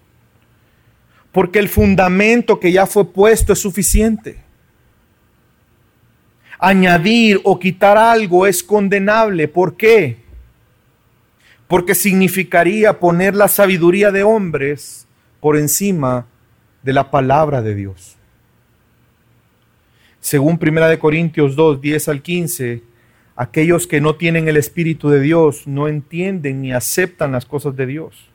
porque 1.31 1.61
el 1.61 1.69
fundamento 1.69 2.59
que 2.59 2.73
ya 2.73 2.85
fue 2.85 3.13
puesto 3.13 3.53
es 3.53 3.61
suficiente. 3.61 4.37
Añadir 6.59 7.41
o 7.45 7.61
quitar 7.61 7.97
algo 7.97 8.45
es 8.45 8.65
condenable. 8.65 9.47
¿Por 9.47 9.77
qué? 9.77 10.17
Porque 11.69 11.95
significaría 11.95 12.99
poner 12.99 13.37
la 13.37 13.47
sabiduría 13.47 14.11
de 14.11 14.25
hombres 14.25 15.07
por 15.39 15.57
encima 15.57 16.27
de 16.83 16.93
la 16.93 17.09
palabra 17.09 17.63
de 17.63 17.77
Dios. 17.77 18.17
Según 20.19 20.59
1 20.61 20.99
Corintios 20.99 21.55
2, 21.55 21.81
10 21.81 22.09
al 22.09 22.21
15, 22.21 22.83
Aquellos 23.37 23.87
que 23.87 24.01
no 24.01 24.17
tienen 24.17 24.49
el 24.49 24.57
Espíritu 24.57 25.11
de 25.11 25.21
Dios 25.21 25.67
no 25.67 25.89
entienden 25.89 26.63
ni 26.63 26.73
aceptan 26.73 27.33
las 27.33 27.45
cosas 27.45 27.77
de 27.77 27.85
Dios. 27.85 28.31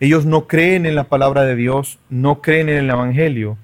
Ellos 0.00 0.24
no 0.24 0.46
creen 0.46 0.86
en 0.86 0.94
la 0.94 1.04
palabra 1.04 1.44
de 1.44 1.54
Dios, 1.54 1.98
no 2.08 2.40
creen 2.40 2.70
en 2.70 2.78
el 2.78 2.90
Evangelio. 2.90 3.58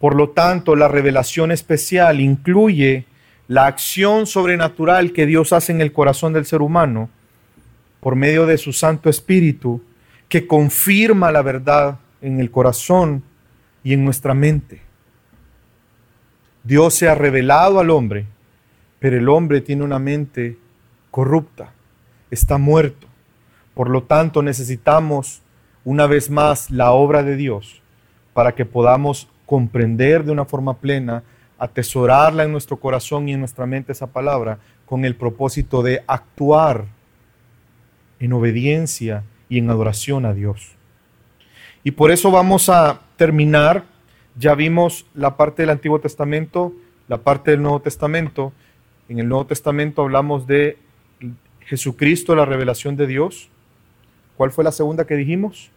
Por 0.00 0.16
lo 0.16 0.30
tanto, 0.30 0.74
la 0.74 0.88
revelación 0.88 1.52
especial 1.52 2.20
incluye 2.20 3.06
la 3.46 3.66
acción 3.66 4.26
sobrenatural 4.26 5.12
que 5.12 5.26
Dios 5.26 5.52
hace 5.52 5.70
en 5.70 5.80
el 5.80 5.92
corazón 5.92 6.32
del 6.32 6.44
ser 6.44 6.60
humano 6.60 7.08
por 8.00 8.16
medio 8.16 8.46
de 8.46 8.58
su 8.58 8.72
Santo 8.72 9.08
Espíritu, 9.08 9.82
que 10.28 10.46
confirma 10.46 11.30
la 11.30 11.42
verdad 11.42 12.00
en 12.20 12.40
el 12.40 12.50
corazón 12.50 13.22
y 13.84 13.92
en 13.92 14.04
nuestra 14.04 14.34
mente. 14.34 14.82
Dios 16.64 16.94
se 16.94 17.08
ha 17.08 17.14
revelado 17.14 17.78
al 17.78 17.90
hombre 17.90 18.26
pero 18.98 19.16
el 19.16 19.28
hombre 19.28 19.60
tiene 19.60 19.84
una 19.84 19.98
mente 19.98 20.58
corrupta, 21.10 21.72
está 22.30 22.58
muerto. 22.58 23.06
Por 23.74 23.90
lo 23.90 24.02
tanto, 24.02 24.42
necesitamos 24.42 25.42
una 25.84 26.06
vez 26.06 26.30
más 26.30 26.70
la 26.70 26.92
obra 26.92 27.22
de 27.22 27.36
Dios 27.36 27.82
para 28.32 28.54
que 28.54 28.64
podamos 28.64 29.28
comprender 29.46 30.24
de 30.24 30.32
una 30.32 30.44
forma 30.44 30.78
plena, 30.78 31.22
atesorarla 31.58 32.44
en 32.44 32.52
nuestro 32.52 32.78
corazón 32.78 33.28
y 33.28 33.32
en 33.32 33.40
nuestra 33.40 33.66
mente 33.66 33.92
esa 33.92 34.08
palabra, 34.08 34.58
con 34.84 35.04
el 35.04 35.14
propósito 35.16 35.82
de 35.82 36.02
actuar 36.06 36.86
en 38.18 38.32
obediencia 38.32 39.24
y 39.48 39.58
en 39.58 39.70
adoración 39.70 40.26
a 40.26 40.34
Dios. 40.34 40.72
Y 41.84 41.92
por 41.92 42.10
eso 42.10 42.30
vamos 42.30 42.68
a 42.68 43.00
terminar, 43.16 43.84
ya 44.36 44.54
vimos 44.54 45.06
la 45.14 45.36
parte 45.36 45.62
del 45.62 45.70
Antiguo 45.70 46.00
Testamento, 46.00 46.72
la 47.08 47.18
parte 47.18 47.52
del 47.52 47.62
Nuevo 47.62 47.80
Testamento, 47.80 48.52
en 49.08 49.18
el 49.18 49.28
Nuevo 49.28 49.46
Testamento 49.46 50.02
hablamos 50.02 50.46
de 50.46 50.78
Jesucristo, 51.60 52.34
la 52.34 52.44
revelación 52.44 52.96
de 52.96 53.06
Dios. 53.06 53.50
¿Cuál 54.36 54.50
fue 54.50 54.64
la 54.64 54.72
segunda 54.72 55.06
que 55.06 55.14
dijimos? 55.14 55.70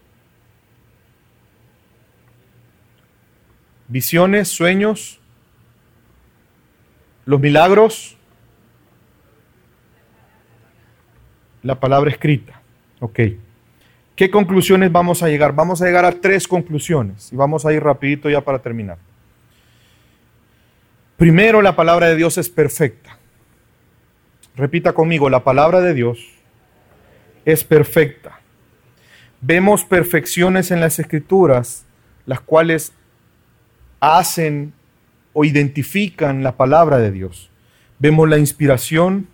Visiones, 3.87 4.47
sueños, 4.49 5.19
los 7.25 7.39
milagros, 7.39 8.17
la 11.63 11.79
palabra 11.79 12.11
escrita. 12.11 12.61
Ok. 12.99 13.19
¿Qué 14.15 14.29
conclusiones 14.29 14.91
vamos 14.91 15.23
a 15.23 15.29
llegar? 15.29 15.53
Vamos 15.53 15.81
a 15.81 15.85
llegar 15.85 16.05
a 16.05 16.11
tres 16.11 16.47
conclusiones 16.47 17.31
y 17.31 17.35
vamos 17.35 17.65
a 17.65 17.73
ir 17.73 17.81
rapidito 17.81 18.29
ya 18.29 18.41
para 18.41 18.59
terminar. 18.59 18.97
Primero, 21.15 21.61
la 21.61 21.75
palabra 21.75 22.07
de 22.07 22.15
Dios 22.15 22.37
es 22.37 22.49
perfecta. 22.49 23.18
Repita 24.59 24.91
conmigo, 24.91 25.29
la 25.29 25.45
palabra 25.45 25.79
de 25.79 25.93
Dios 25.93 26.19
es 27.45 27.63
perfecta. 27.63 28.41
Vemos 29.39 29.85
perfecciones 29.85 30.69
en 30.71 30.81
las 30.81 30.99
escrituras, 30.99 31.85
las 32.25 32.41
cuales 32.41 32.91
hacen 34.01 34.73
o 35.31 35.45
identifican 35.45 36.43
la 36.43 36.57
palabra 36.57 36.97
de 36.97 37.09
Dios. 37.09 37.49
Vemos 37.99 38.27
la 38.27 38.37
inspiración, 38.37 39.29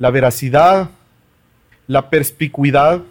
la 0.00 0.10
veracidad, 0.10 0.90
la 1.86 2.10
perspicuidad, 2.10 3.02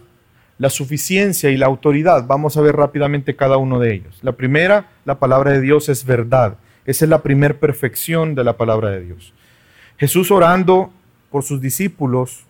la 0.58 0.68
suficiencia 0.68 1.48
y 1.48 1.56
la 1.56 1.64
autoridad. 1.64 2.26
Vamos 2.26 2.58
a 2.58 2.60
ver 2.60 2.76
rápidamente 2.76 3.36
cada 3.36 3.56
uno 3.56 3.78
de 3.78 3.94
ellos. 3.94 4.18
La 4.20 4.32
primera, 4.32 4.90
la 5.06 5.18
palabra 5.18 5.52
de 5.52 5.62
Dios 5.62 5.88
es 5.88 6.04
verdad. 6.04 6.58
Esa 6.84 7.06
es 7.06 7.08
la 7.08 7.22
primera 7.22 7.54
perfección 7.54 8.34
de 8.34 8.44
la 8.44 8.58
palabra 8.58 8.90
de 8.90 9.00
Dios. 9.00 9.32
Jesús 9.96 10.30
orando 10.30 10.92
por 11.36 11.44
sus 11.44 11.60
discípulos. 11.60 12.46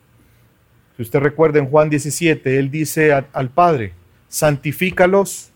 Si 0.95 1.03
usted 1.03 1.18
recuerda 1.18 1.59
en 1.59 1.66
Juan 1.66 1.91
17, 1.91 2.57
él 2.57 2.70
dice 2.70 3.12
al 3.12 3.51
Padre, 3.51 3.95
santifícalos 4.28 5.51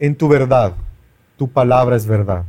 en 0.00 0.16
tu 0.16 0.26
verdad, 0.26 0.74
tu 1.36 1.48
palabra 1.48 1.94
es 1.94 2.08
verdad. 2.08 2.42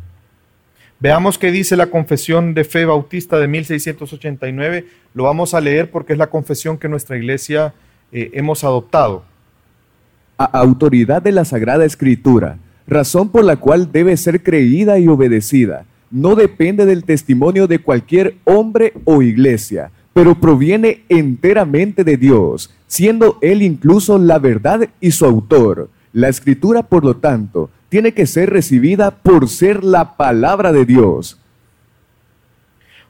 Veamos 0.99 1.37
qué 1.37 1.51
dice 1.51 1.77
la 1.77 1.85
confesión 1.85 2.55
de 2.55 2.63
fe 2.63 2.83
bautista 2.83 3.37
de 3.37 3.47
1689. 3.47 4.87
Lo 5.13 5.25
vamos 5.25 5.53
a 5.53 5.61
leer 5.61 5.91
porque 5.91 6.13
es 6.13 6.17
la 6.17 6.31
confesión 6.31 6.79
que 6.79 6.89
nuestra 6.89 7.15
iglesia 7.15 7.75
eh, 8.11 8.31
hemos 8.33 8.63
adoptado. 8.63 9.23
A 10.35 10.45
autoridad 10.45 11.21
de 11.21 11.31
la 11.31 11.45
Sagrada 11.45 11.85
Escritura, 11.85 12.57
razón 12.87 13.29
por 13.29 13.43
la 13.43 13.57
cual 13.57 13.91
debe 13.91 14.17
ser 14.17 14.41
creída 14.41 14.97
y 14.97 15.07
obedecida 15.07 15.85
no 16.11 16.35
depende 16.35 16.85
del 16.85 17.03
testimonio 17.05 17.67
de 17.67 17.79
cualquier 17.79 18.35
hombre 18.43 18.93
o 19.05 19.21
iglesia, 19.21 19.91
pero 20.13 20.39
proviene 20.39 21.03
enteramente 21.09 22.03
de 22.03 22.17
Dios, 22.17 22.69
siendo 22.85 23.37
Él 23.41 23.61
incluso 23.61 24.17
la 24.17 24.37
verdad 24.37 24.89
y 24.99 25.11
su 25.11 25.25
autor. 25.25 25.89
La 26.13 26.27
escritura, 26.27 26.83
por 26.83 27.05
lo 27.05 27.15
tanto, 27.15 27.69
tiene 27.87 28.13
que 28.13 28.27
ser 28.27 28.49
recibida 28.49 29.11
por 29.11 29.47
ser 29.47 29.83
la 29.83 30.17
palabra 30.17 30.71
de 30.71 30.85
Dios. 30.85 31.37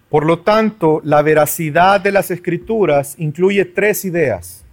Por 0.09 0.25
lo 0.25 0.39
tanto, 0.39 1.01
la 1.03 1.21
veracidad 1.21 2.01
de 2.01 2.11
las 2.11 2.31
escrituras 2.31 3.15
incluye 3.17 3.63
tres 3.63 4.03
ideas. 4.05 4.63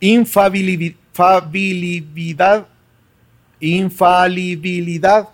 Infalibilidad, 0.00 0.96
infalibilidad, 3.60 5.28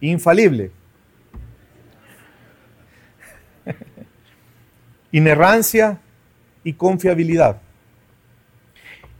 infalible. 0.00 0.70
Inerrancia 5.12 6.00
y 6.62 6.72
confiabilidad. 6.74 7.60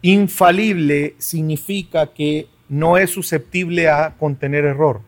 Infalible 0.03 1.14
significa 1.18 2.12
que 2.12 2.49
no 2.68 2.99
es 2.99 3.11
susceptible 3.11 3.89
a 3.89 4.14
contener 4.18 4.64
error. 4.64 5.01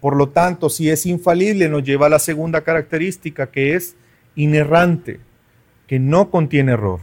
Por 0.00 0.16
lo 0.16 0.28
tanto, 0.28 0.70
si 0.70 0.90
es 0.90 1.06
infalible, 1.06 1.68
nos 1.68 1.82
lleva 1.82 2.06
a 2.06 2.10
la 2.10 2.18
segunda 2.18 2.62
característica 2.62 3.50
que 3.50 3.74
es 3.74 3.96
inerrante, 4.36 5.18
que 5.88 5.98
no 5.98 6.30
contiene 6.30 6.72
error. 6.72 7.00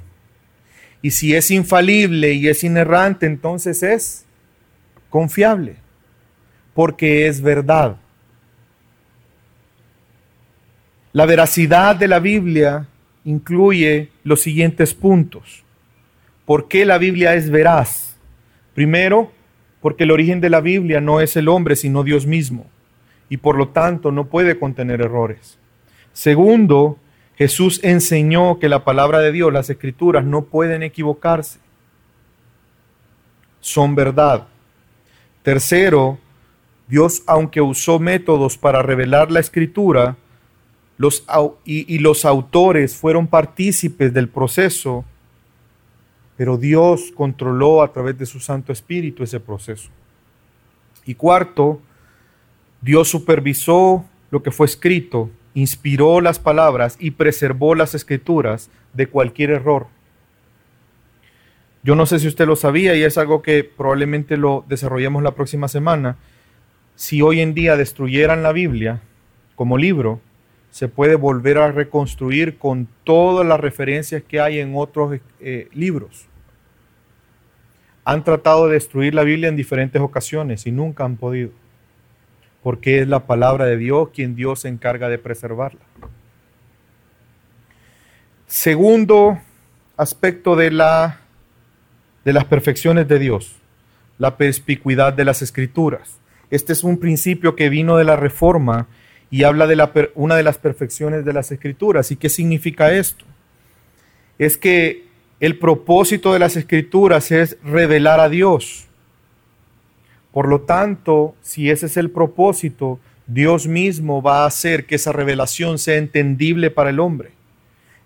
Y 1.02 1.12
si 1.12 1.36
es 1.36 1.52
infalible 1.52 2.34
y 2.34 2.48
es 2.48 2.64
inerrante, 2.64 3.26
entonces 3.26 3.84
es 3.84 4.26
confiable 5.10 5.85
porque 6.76 7.26
es 7.28 7.42
verdad. 7.42 7.96
La 11.14 11.26
veracidad 11.26 11.96
de 11.96 12.10
la 12.10 12.20
Biblia 12.20 12.86
incluye 13.24 14.12
los 14.24 14.42
siguientes 14.42 14.94
puntos. 14.94 15.64
¿Por 16.46 16.68
qué 16.68 16.86
la 16.86 16.98
Biblia 16.98 17.34
es 17.34 17.50
veraz? 17.50 18.18
Primero, 18.76 19.32
porque 19.82 20.04
el 20.04 20.12
origen 20.12 20.42
de 20.42 20.50
la 20.50 20.60
Biblia 20.60 21.00
no 21.00 21.22
es 21.22 21.38
el 21.38 21.48
hombre, 21.48 21.78
sino 21.78 22.04
Dios 22.04 22.28
mismo, 22.28 22.66
y 23.30 23.38
por 23.38 23.58
lo 23.58 23.70
tanto 23.70 24.12
no 24.12 24.26
puede 24.26 24.60
contener 24.60 25.00
errores. 25.00 25.58
Segundo, 26.12 27.00
Jesús 27.38 27.80
enseñó 27.84 28.60
que 28.60 28.68
la 28.68 28.84
palabra 28.84 29.20
de 29.20 29.32
Dios, 29.32 29.54
las 29.54 29.70
escrituras, 29.70 30.26
no 30.26 30.44
pueden 30.44 30.84
equivocarse. 30.84 31.60
Son 33.62 33.96
verdad. 33.96 34.48
Tercero, 35.42 36.20
Dios, 36.88 37.24
aunque 37.26 37.62
usó 37.62 38.00
métodos 38.00 38.58
para 38.58 38.82
revelar 38.82 39.32
la 39.32 39.40
escritura, 39.40 40.18
los, 40.98 41.26
y, 41.66 41.94
y 41.94 42.00
los 42.00 42.26
autores 42.26 42.96
fueron 42.96 43.28
partícipes 43.28 44.14
del 44.14 44.30
proceso, 44.30 45.04
pero 46.38 46.58
Dios 46.58 47.12
controló 47.16 47.82
a 47.82 47.92
través 47.92 48.18
de 48.18 48.26
su 48.26 48.40
Santo 48.40 48.72
Espíritu 48.72 49.24
ese 49.24 49.40
proceso. 49.40 49.90
Y 51.06 51.16
cuarto, 51.16 51.82
Dios 52.82 53.08
supervisó 53.08 54.06
lo 54.32 54.44
que 54.44 54.52
fue 54.52 54.66
escrito, 54.66 55.30
inspiró 55.54 56.22
las 56.22 56.40
palabras 56.40 56.98
y 57.00 57.12
preservó 57.12 57.76
las 57.76 57.96
escrituras 57.96 58.70
de 58.94 59.08
cualquier 59.08 59.52
error. 59.52 59.88
Yo 61.84 61.96
no 61.96 62.06
sé 62.06 62.20
si 62.20 62.28
usted 62.28 62.48
lo 62.48 62.56
sabía 62.56 62.96
y 62.96 63.04
es 63.04 63.18
algo 63.18 63.42
que 63.42 63.64
probablemente 63.64 64.38
lo 64.38 64.66
desarrollemos 64.68 65.22
la 65.22 65.36
próxima 65.36 65.68
semana. 65.68 66.18
Si 66.96 67.22
hoy 67.22 67.42
en 67.42 67.54
día 67.54 67.76
destruyeran 67.76 68.42
la 68.42 68.54
Biblia 68.54 69.02
como 69.56 69.78
libro, 69.78 70.22
se 70.72 70.88
puede 70.88 71.16
volver 71.16 71.58
a 71.58 71.72
reconstruir 71.72 72.58
con 72.58 72.88
todas 73.04 73.48
las 73.48 73.60
referencias 73.60 74.24
que 74.24 74.42
hay 74.42 74.60
en 74.60 74.74
otros 74.76 75.20
eh, 75.40 75.70
libros. 75.74 76.28
Han 78.04 78.24
tratado 78.24 78.68
de 78.68 78.74
destruir 78.74 79.14
la 79.16 79.24
Biblia 79.24 79.50
en 79.50 79.56
diferentes 79.56 80.02
ocasiones 80.02 80.68
y 80.68 80.72
nunca 80.72 81.06
han 81.06 81.16
podido, 81.16 81.52
porque 82.62 83.00
es 83.00 83.08
la 83.08 83.22
palabra 83.22 83.66
de 83.66 83.78
Dios 83.78 84.10
quien 84.14 84.36
Dios 84.36 84.62
se 84.62 84.68
encarga 84.68 85.08
de 85.10 85.18
preservarla. 85.18 85.80
Segundo 88.48 89.40
aspecto 89.98 90.56
de, 90.56 90.72
la, 90.72 91.22
de 92.24 92.34
las 92.34 92.46
perfecciones 92.46 93.08
de 93.08 93.18
Dios, 93.18 93.56
la 94.18 94.38
perspicuidad 94.38 95.14
de 95.14 95.26
las 95.26 95.42
escrituras. 95.42 96.20
Este 96.52 96.74
es 96.74 96.84
un 96.84 96.98
principio 96.98 97.56
que 97.56 97.70
vino 97.70 97.98
de 97.98 98.04
la 98.04 98.16
reforma 98.16 98.88
y 99.32 99.44
habla 99.44 99.68
de 99.68 100.12
una 100.16 100.36
de 100.36 100.44
las 100.44 100.58
perfecciones 100.58 101.26
de 101.26 101.34
las 101.34 101.52
escrituras. 101.52 102.12
¿Y 102.12 102.16
qué 102.16 102.30
significa 102.30 102.94
esto? 102.94 103.26
Es 104.38 104.58
que 104.58 105.06
el 105.40 105.58
propósito 105.58 106.34
de 106.34 106.40
las 106.40 106.56
escrituras 106.56 107.32
es 107.32 107.58
revelar 107.64 108.20
a 108.20 108.30
Dios. 108.30 108.86
Por 110.32 110.48
lo 110.48 110.62
tanto, 110.62 111.36
si 111.42 111.70
ese 111.70 111.86
es 111.86 111.98
el 111.98 112.12
propósito, 112.12 113.00
Dios 113.28 113.68
mismo 113.68 114.22
va 114.22 114.44
a 114.44 114.48
hacer 114.48 114.86
que 114.86 114.96
esa 114.96 115.12
revelación 115.12 115.80
sea 115.80 115.96
entendible 115.96 116.70
para 116.72 116.90
el 116.90 117.00
hombre. 117.00 117.32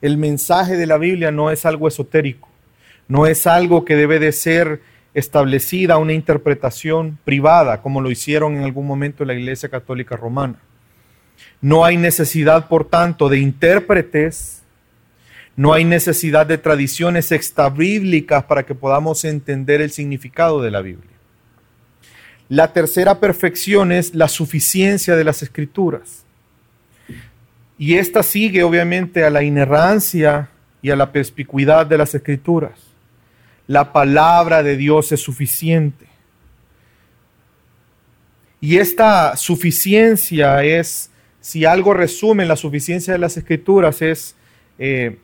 El 0.01 0.17
mensaje 0.17 0.77
de 0.77 0.85
la 0.85 0.97
Biblia 0.97 1.31
no 1.31 1.51
es 1.51 1.65
algo 1.65 1.87
esotérico, 1.87 2.47
no 3.07 3.27
es 3.27 3.47
algo 3.47 3.83
que 3.83 3.95
debe 3.95 4.19
de 4.19 4.31
ser 4.31 4.81
establecida 5.13 5.97
una 5.97 6.13
interpretación 6.13 7.17
privada, 7.25 7.81
como 7.81 8.01
lo 8.01 8.11
hicieron 8.11 8.55
en 8.55 8.63
algún 8.63 8.85
momento 8.85 9.23
en 9.23 9.27
la 9.27 9.33
Iglesia 9.33 9.69
Católica 9.69 10.15
Romana. 10.15 10.59
No 11.61 11.83
hay 11.83 11.97
necesidad, 11.97 12.67
por 12.67 12.85
tanto, 12.85 13.29
de 13.29 13.39
intérpretes, 13.39 14.63
no 15.55 15.73
hay 15.73 15.83
necesidad 15.83 16.45
de 16.45 16.57
tradiciones 16.57 17.31
extrabíblicas 17.31 18.45
para 18.45 18.65
que 18.65 18.75
podamos 18.75 19.25
entender 19.25 19.81
el 19.81 19.91
significado 19.91 20.61
de 20.61 20.71
la 20.71 20.81
Biblia. 20.81 21.11
La 22.47 22.71
tercera 22.73 23.19
perfección 23.19 23.91
es 23.91 24.15
la 24.15 24.27
suficiencia 24.27 25.15
de 25.15 25.23
las 25.23 25.43
escrituras. 25.43 26.23
Y 27.77 27.95
esta 27.95 28.23
sigue 28.23 28.63
obviamente 28.63 29.23
a 29.23 29.29
la 29.29 29.43
inerrancia 29.43 30.49
y 30.81 30.89
a 30.89 30.95
la 30.95 31.11
perspicuidad 31.11 31.85
de 31.85 31.97
las 31.97 32.15
escrituras. 32.15 32.88
La 33.69 33.93
palabra 33.93 34.63
de 34.63 34.75
Dios 34.75 35.11
es 35.11 35.21
suficiente. 35.21 36.07
Y 38.59 38.77
esta 38.79 39.37
suficiencia 39.37 40.63
es 40.63 41.11
si 41.39 41.65
algo 41.65 41.93
resume 41.93 42.47
la 42.47 42.55
suficiencia 42.55 43.13
de 43.13 43.19
las 43.19 43.37
escrituras 43.37 44.01
es 44.01 44.35
eh, 44.79 45.19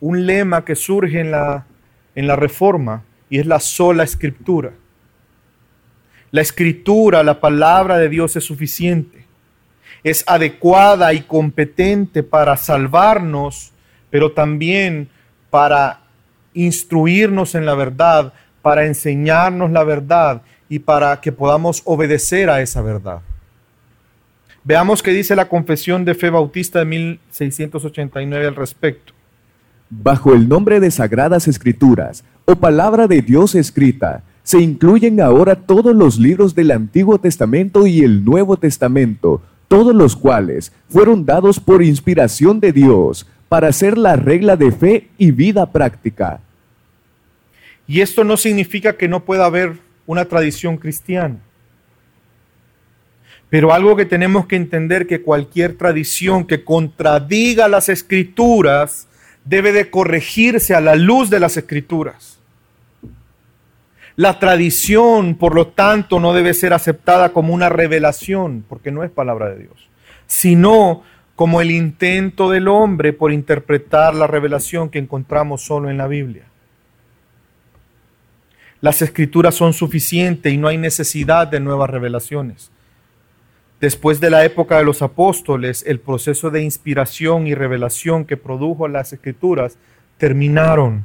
un 0.00 0.24
lema 0.24 0.64
que 0.64 0.74
surge 0.74 1.20
en 1.20 1.32
la, 1.32 1.66
en 2.14 2.26
la 2.26 2.34
reforma 2.34 3.04
y 3.28 3.40
es 3.40 3.44
la 3.44 3.60
sola 3.60 4.04
escritura. 4.04 4.72
La 6.30 6.40
escritura, 6.40 7.22
la 7.22 7.40
palabra 7.40 7.98
de 7.98 8.08
Dios 8.08 8.36
es 8.36 8.44
suficiente. 8.44 9.26
Es 10.02 10.24
adecuada 10.26 11.12
y 11.12 11.20
competente 11.20 12.22
para 12.22 12.56
salvarnos, 12.56 13.74
pero 14.08 14.32
también 14.32 15.10
para 15.50 16.03
instruirnos 16.54 17.54
en 17.54 17.66
la 17.66 17.74
verdad, 17.74 18.32
para 18.62 18.86
enseñarnos 18.86 19.70
la 19.70 19.84
verdad 19.84 20.40
y 20.70 20.78
para 20.78 21.20
que 21.20 21.32
podamos 21.32 21.82
obedecer 21.84 22.48
a 22.48 22.62
esa 22.62 22.80
verdad. 22.80 23.20
Veamos 24.64 25.02
qué 25.02 25.10
dice 25.10 25.36
la 25.36 25.50
Confesión 25.50 26.06
de 26.06 26.14
Fe 26.14 26.30
Bautista 26.30 26.78
de 26.78 26.86
1689 26.86 28.46
al 28.46 28.56
respecto. 28.56 29.12
Bajo 29.90 30.32
el 30.32 30.48
nombre 30.48 30.80
de 30.80 30.90
Sagradas 30.90 31.46
Escrituras 31.46 32.24
o 32.46 32.56
palabra 32.56 33.06
de 33.06 33.20
Dios 33.20 33.54
escrita, 33.54 34.22
se 34.42 34.60
incluyen 34.60 35.20
ahora 35.20 35.56
todos 35.56 35.94
los 35.94 36.18
libros 36.18 36.54
del 36.54 36.70
Antiguo 36.70 37.18
Testamento 37.18 37.86
y 37.86 38.00
el 38.00 38.24
Nuevo 38.24 38.56
Testamento, 38.56 39.42
todos 39.68 39.94
los 39.94 40.16
cuales 40.16 40.72
fueron 40.88 41.26
dados 41.26 41.60
por 41.60 41.82
inspiración 41.82 42.60
de 42.60 42.72
Dios 42.72 43.26
para 43.50 43.70
ser 43.72 43.98
la 43.98 44.16
regla 44.16 44.56
de 44.56 44.72
fe 44.72 45.10
y 45.18 45.30
vida 45.30 45.70
práctica. 45.70 46.40
Y 47.86 48.00
esto 48.00 48.24
no 48.24 48.36
significa 48.36 48.96
que 48.96 49.08
no 49.08 49.24
pueda 49.24 49.44
haber 49.44 49.74
una 50.06 50.24
tradición 50.24 50.76
cristiana. 50.76 51.38
Pero 53.50 53.72
algo 53.72 53.94
que 53.94 54.06
tenemos 54.06 54.46
que 54.46 54.56
entender 54.56 55.06
que 55.06 55.22
cualquier 55.22 55.76
tradición 55.76 56.46
que 56.46 56.64
contradiga 56.64 57.68
las 57.68 57.88
escrituras 57.88 59.06
debe 59.44 59.72
de 59.72 59.90
corregirse 59.90 60.74
a 60.74 60.80
la 60.80 60.96
luz 60.96 61.30
de 61.30 61.40
las 61.40 61.56
escrituras. 61.56 62.38
La 64.16 64.38
tradición, 64.38 65.34
por 65.34 65.54
lo 65.54 65.68
tanto, 65.68 66.20
no 66.20 66.32
debe 66.32 66.54
ser 66.54 66.72
aceptada 66.72 67.32
como 67.32 67.52
una 67.52 67.68
revelación, 67.68 68.64
porque 68.68 68.90
no 68.90 69.02
es 69.02 69.10
palabra 69.10 69.50
de 69.50 69.58
Dios, 69.62 69.88
sino 70.26 71.02
como 71.34 71.60
el 71.60 71.72
intento 71.72 72.48
del 72.50 72.68
hombre 72.68 73.12
por 73.12 73.32
interpretar 73.32 74.14
la 74.14 74.28
revelación 74.28 74.88
que 74.88 75.00
encontramos 75.00 75.62
solo 75.62 75.90
en 75.90 75.98
la 75.98 76.06
Biblia. 76.06 76.44
Las 78.84 79.00
escrituras 79.00 79.54
son 79.54 79.72
suficientes 79.72 80.52
y 80.52 80.58
no 80.58 80.68
hay 80.68 80.76
necesidad 80.76 81.48
de 81.48 81.58
nuevas 81.58 81.88
revelaciones. 81.88 82.70
Después 83.80 84.20
de 84.20 84.28
la 84.28 84.44
época 84.44 84.76
de 84.76 84.84
los 84.84 85.00
apóstoles, 85.00 85.82
el 85.86 86.00
proceso 86.00 86.50
de 86.50 86.62
inspiración 86.62 87.46
y 87.46 87.54
revelación 87.54 88.26
que 88.26 88.36
produjo 88.36 88.86
las 88.86 89.14
escrituras 89.14 89.78
terminaron. 90.18 91.02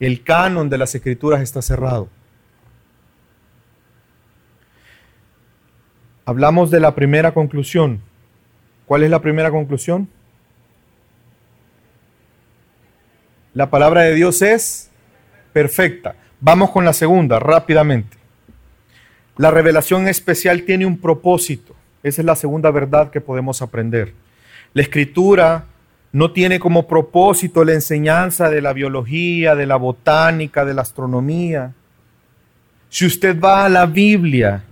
El 0.00 0.24
canon 0.24 0.68
de 0.68 0.76
las 0.76 0.92
escrituras 0.96 1.40
está 1.40 1.62
cerrado. 1.62 2.08
Hablamos 6.24 6.72
de 6.72 6.80
la 6.80 6.96
primera 6.96 7.32
conclusión. 7.32 8.00
¿Cuál 8.86 9.04
es 9.04 9.10
la 9.10 9.22
primera 9.22 9.52
conclusión? 9.52 10.08
La 13.54 13.70
palabra 13.70 14.00
de 14.00 14.16
Dios 14.16 14.42
es 14.42 14.90
perfecta. 15.52 16.16
Vamos 16.40 16.70
con 16.70 16.84
la 16.84 16.92
segunda, 16.92 17.38
rápidamente. 17.38 18.16
La 19.38 19.50
revelación 19.50 20.06
especial 20.08 20.62
tiene 20.62 20.86
un 20.86 20.98
propósito. 20.98 21.74
Esa 22.02 22.22
es 22.22 22.26
la 22.26 22.36
segunda 22.36 22.70
verdad 22.70 23.10
que 23.10 23.20
podemos 23.20 23.62
aprender. 23.62 24.12
La 24.74 24.82
escritura 24.82 25.64
no 26.12 26.32
tiene 26.32 26.58
como 26.58 26.86
propósito 26.86 27.64
la 27.64 27.72
enseñanza 27.72 28.50
de 28.50 28.62
la 28.62 28.72
biología, 28.72 29.54
de 29.54 29.66
la 29.66 29.76
botánica, 29.76 30.64
de 30.64 30.74
la 30.74 30.82
astronomía. 30.82 31.72
Si 32.88 33.06
usted 33.06 33.38
va 33.40 33.64
a 33.64 33.68
la 33.68 33.86
Biblia 33.86 34.62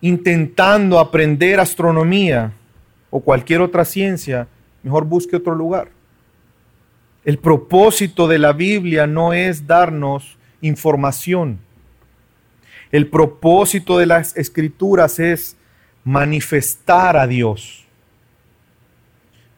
intentando 0.00 0.98
aprender 0.98 1.58
astronomía 1.58 2.52
o 3.10 3.20
cualquier 3.20 3.60
otra 3.60 3.84
ciencia, 3.84 4.46
mejor 4.82 5.04
busque 5.04 5.36
otro 5.36 5.54
lugar. 5.54 5.93
El 7.24 7.38
propósito 7.38 8.28
de 8.28 8.38
la 8.38 8.52
Biblia 8.52 9.06
no 9.06 9.32
es 9.32 9.66
darnos 9.66 10.36
información. 10.60 11.58
El 12.92 13.08
propósito 13.08 13.98
de 13.98 14.06
las 14.06 14.36
escrituras 14.36 15.18
es 15.18 15.56
manifestar 16.04 17.16
a 17.16 17.26
Dios. 17.26 17.84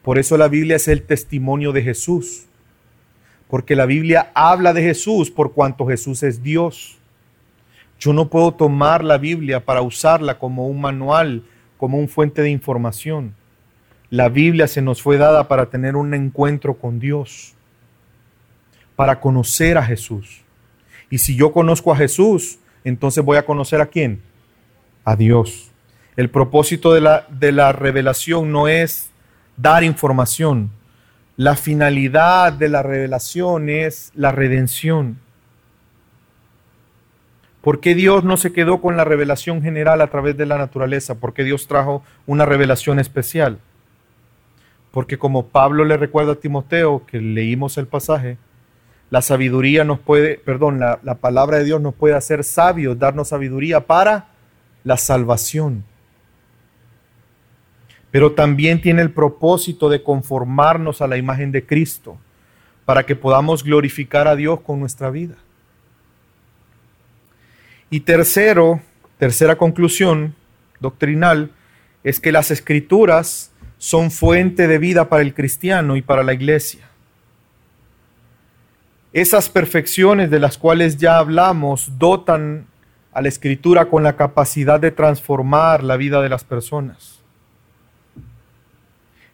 Por 0.01 0.17
eso 0.17 0.37
la 0.37 0.47
Biblia 0.47 0.77
es 0.77 0.87
el 0.87 1.03
testimonio 1.03 1.73
de 1.73 1.83
Jesús. 1.83 2.45
Porque 3.49 3.75
la 3.75 3.85
Biblia 3.85 4.31
habla 4.33 4.71
de 4.71 4.81
Jesús 4.81 5.29
por 5.29 5.51
cuanto 5.51 5.85
Jesús 5.85 6.23
es 6.23 6.41
Dios. 6.41 6.97
Yo 7.99 8.13
no 8.13 8.29
puedo 8.29 8.53
tomar 8.53 9.03
la 9.03 9.17
Biblia 9.17 9.65
para 9.65 9.81
usarla 9.81 10.39
como 10.39 10.67
un 10.67 10.79
manual, 10.79 11.43
como 11.77 11.97
un 11.97 12.07
fuente 12.07 12.41
de 12.41 12.49
información. 12.49 13.35
La 14.09 14.29
Biblia 14.29 14.69
se 14.69 14.81
nos 14.81 15.01
fue 15.01 15.17
dada 15.17 15.49
para 15.49 15.69
tener 15.69 15.97
un 15.97 16.13
encuentro 16.13 16.75
con 16.75 16.99
Dios, 16.99 17.56
para 18.97 19.21
conocer 19.21 19.77
a 19.77 19.83
Jesús. 19.83 20.41
Y 21.09 21.19
si 21.19 21.35
yo 21.35 21.53
conozco 21.53 21.93
a 21.93 21.95
Jesús, 21.95 22.57
entonces 22.83 23.23
voy 23.23 23.37
a 23.37 23.45
conocer 23.45 23.79
a 23.79 23.85
quién? 23.85 24.21
A 25.05 25.15
Dios. 25.15 25.71
El 26.17 26.31
propósito 26.31 26.91
de 26.93 27.01
la, 27.01 27.27
de 27.29 27.51
la 27.51 27.71
revelación 27.71 28.51
no 28.51 28.67
es 28.67 29.11
dar 29.55 29.83
información. 29.83 30.71
La 31.35 31.55
finalidad 31.55 32.51
de 32.51 32.69
la 32.69 32.81
revelación 32.81 33.69
es 33.69 34.11
la 34.15 34.31
redención. 34.31 35.19
¿Por 37.61 37.79
qué 37.79 37.93
Dios 37.93 38.23
no 38.23 38.35
se 38.35 38.51
quedó 38.51 38.81
con 38.81 38.97
la 38.97 39.03
revelación 39.03 39.61
general 39.61 40.01
a 40.01 40.07
través 40.07 40.35
de 40.37 40.47
la 40.47 40.57
naturaleza? 40.57 41.19
¿Por 41.19 41.35
qué 41.35 41.43
Dios 41.43 41.67
trajo 41.67 42.01
una 42.25 42.45
revelación 42.45 42.97
especial? 42.97 43.59
Porque 44.89 45.19
como 45.19 45.49
Pablo 45.49 45.85
le 45.85 45.97
recuerda 45.97 46.31
a 46.31 46.35
Timoteo, 46.35 47.05
que 47.05 47.21
leímos 47.21 47.77
el 47.77 47.85
pasaje, 47.85 48.39
la 49.09 49.21
sabiduría 49.21 49.83
nos 49.83 49.99
puede, 49.99 50.37
perdón, 50.37 50.79
la, 50.79 50.99
la 51.03 51.15
palabra 51.15 51.57
de 51.57 51.63
Dios 51.63 51.81
nos 51.81 51.93
puede 51.93 52.15
hacer 52.15 52.43
sabios, 52.43 52.99
darnos 52.99 53.29
sabiduría 53.29 53.85
para 53.85 54.29
la 54.83 54.97
salvación. 54.97 55.83
Pero 58.11 58.33
también 58.33 58.81
tiene 58.81 59.01
el 59.01 59.11
propósito 59.11 59.89
de 59.89 60.03
conformarnos 60.03 61.01
a 61.01 61.07
la 61.07 61.17
imagen 61.17 61.51
de 61.51 61.65
Cristo, 61.65 62.17
para 62.85 63.05
que 63.05 63.17
podamos 63.17 63.65
glorificar 63.65 64.29
a 64.29 64.35
Dios 64.37 64.61
con 64.61 64.79
nuestra 64.79 65.09
vida. 65.09 65.35
Y 67.89 68.01
tercero, 68.01 68.81
tercera 69.17 69.57
conclusión 69.57 70.35
doctrinal, 70.79 71.51
es 72.03 72.21
que 72.21 72.31
las 72.31 72.49
escrituras 72.49 73.51
son 73.77 74.09
fuente 74.09 74.67
de 74.67 74.77
vida 74.77 75.09
para 75.09 75.21
el 75.21 75.33
cristiano 75.33 75.97
y 75.97 76.01
para 76.01 76.23
la 76.23 76.33
iglesia. 76.33 76.89
Esas 79.17 79.49
perfecciones 79.49 80.29
de 80.29 80.39
las 80.39 80.59
cuales 80.59 80.97
ya 80.97 81.17
hablamos 81.17 81.97
dotan 81.97 82.67
a 83.11 83.19
la 83.19 83.29
escritura 83.29 83.89
con 83.89 84.03
la 84.03 84.15
capacidad 84.15 84.79
de 84.79 84.91
transformar 84.91 85.83
la 85.83 85.97
vida 85.97 86.21
de 86.21 86.29
las 86.29 86.43
personas. 86.43 87.19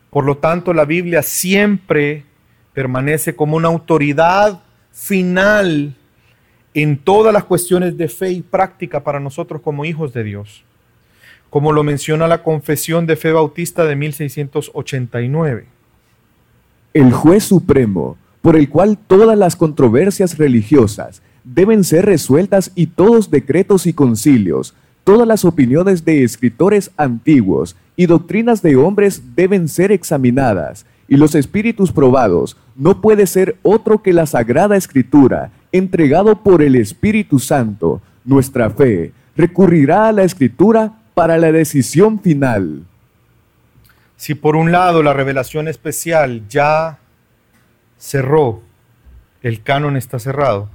Por 0.09 0.23
lo 0.23 0.37
tanto, 0.37 0.73
la 0.73 0.85
Biblia 0.85 1.21
siempre 1.21 2.23
permanece 2.71 3.35
como 3.35 3.57
una 3.57 3.67
autoridad 3.67 4.61
final 4.93 5.93
en 6.73 6.97
todas 6.97 7.33
las 7.33 7.43
cuestiones 7.43 7.97
de 7.97 8.07
fe 8.07 8.31
y 8.31 8.41
práctica 8.41 9.03
para 9.03 9.19
nosotros 9.19 9.61
como 9.61 9.83
hijos 9.83 10.13
de 10.13 10.23
Dios, 10.23 10.63
como 11.49 11.73
lo 11.73 11.83
menciona 11.83 12.29
la 12.29 12.41
Confesión 12.41 13.05
de 13.05 13.17
Fe 13.17 13.33
Bautista 13.33 13.83
de 13.83 13.97
1689. 13.97 15.65
El 16.93 17.11
juez 17.11 17.43
supremo, 17.43 18.17
por 18.43 18.57
el 18.57 18.67
cual 18.67 18.97
todas 18.97 19.37
las 19.37 19.55
controversias 19.55 20.37
religiosas 20.37 21.21
deben 21.45 21.85
ser 21.85 22.05
resueltas 22.05 22.73
y 22.75 22.87
todos 22.87 23.31
decretos 23.31 23.85
y 23.87 23.93
concilios, 23.93 24.73
todas 25.05 25.25
las 25.25 25.45
opiniones 25.45 26.03
de 26.03 26.25
escritores 26.25 26.91
antiguos 26.97 27.77
y 27.95 28.05
doctrinas 28.05 28.61
de 28.61 28.75
hombres 28.75 29.33
deben 29.37 29.69
ser 29.69 29.93
examinadas, 29.93 30.85
y 31.07 31.15
los 31.15 31.35
espíritus 31.35 31.93
probados 31.93 32.57
no 32.75 32.99
puede 32.99 33.27
ser 33.27 33.55
otro 33.63 34.03
que 34.03 34.11
la 34.11 34.25
Sagrada 34.25 34.75
Escritura, 34.75 35.51
entregado 35.71 36.43
por 36.43 36.61
el 36.61 36.75
Espíritu 36.75 37.39
Santo, 37.39 38.01
nuestra 38.25 38.69
fe, 38.69 39.13
recurrirá 39.37 40.09
a 40.09 40.11
la 40.11 40.23
Escritura 40.23 40.99
para 41.13 41.37
la 41.37 41.53
decisión 41.53 42.19
final. 42.19 42.83
Si 44.17 44.35
por 44.35 44.57
un 44.57 44.73
lado 44.73 45.01
la 45.01 45.13
revelación 45.13 45.69
especial 45.69 46.43
ya 46.49 46.99
cerró, 48.03 48.61
el 49.41 49.63
canon 49.63 49.95
está 49.95 50.19
cerrado. 50.19 50.69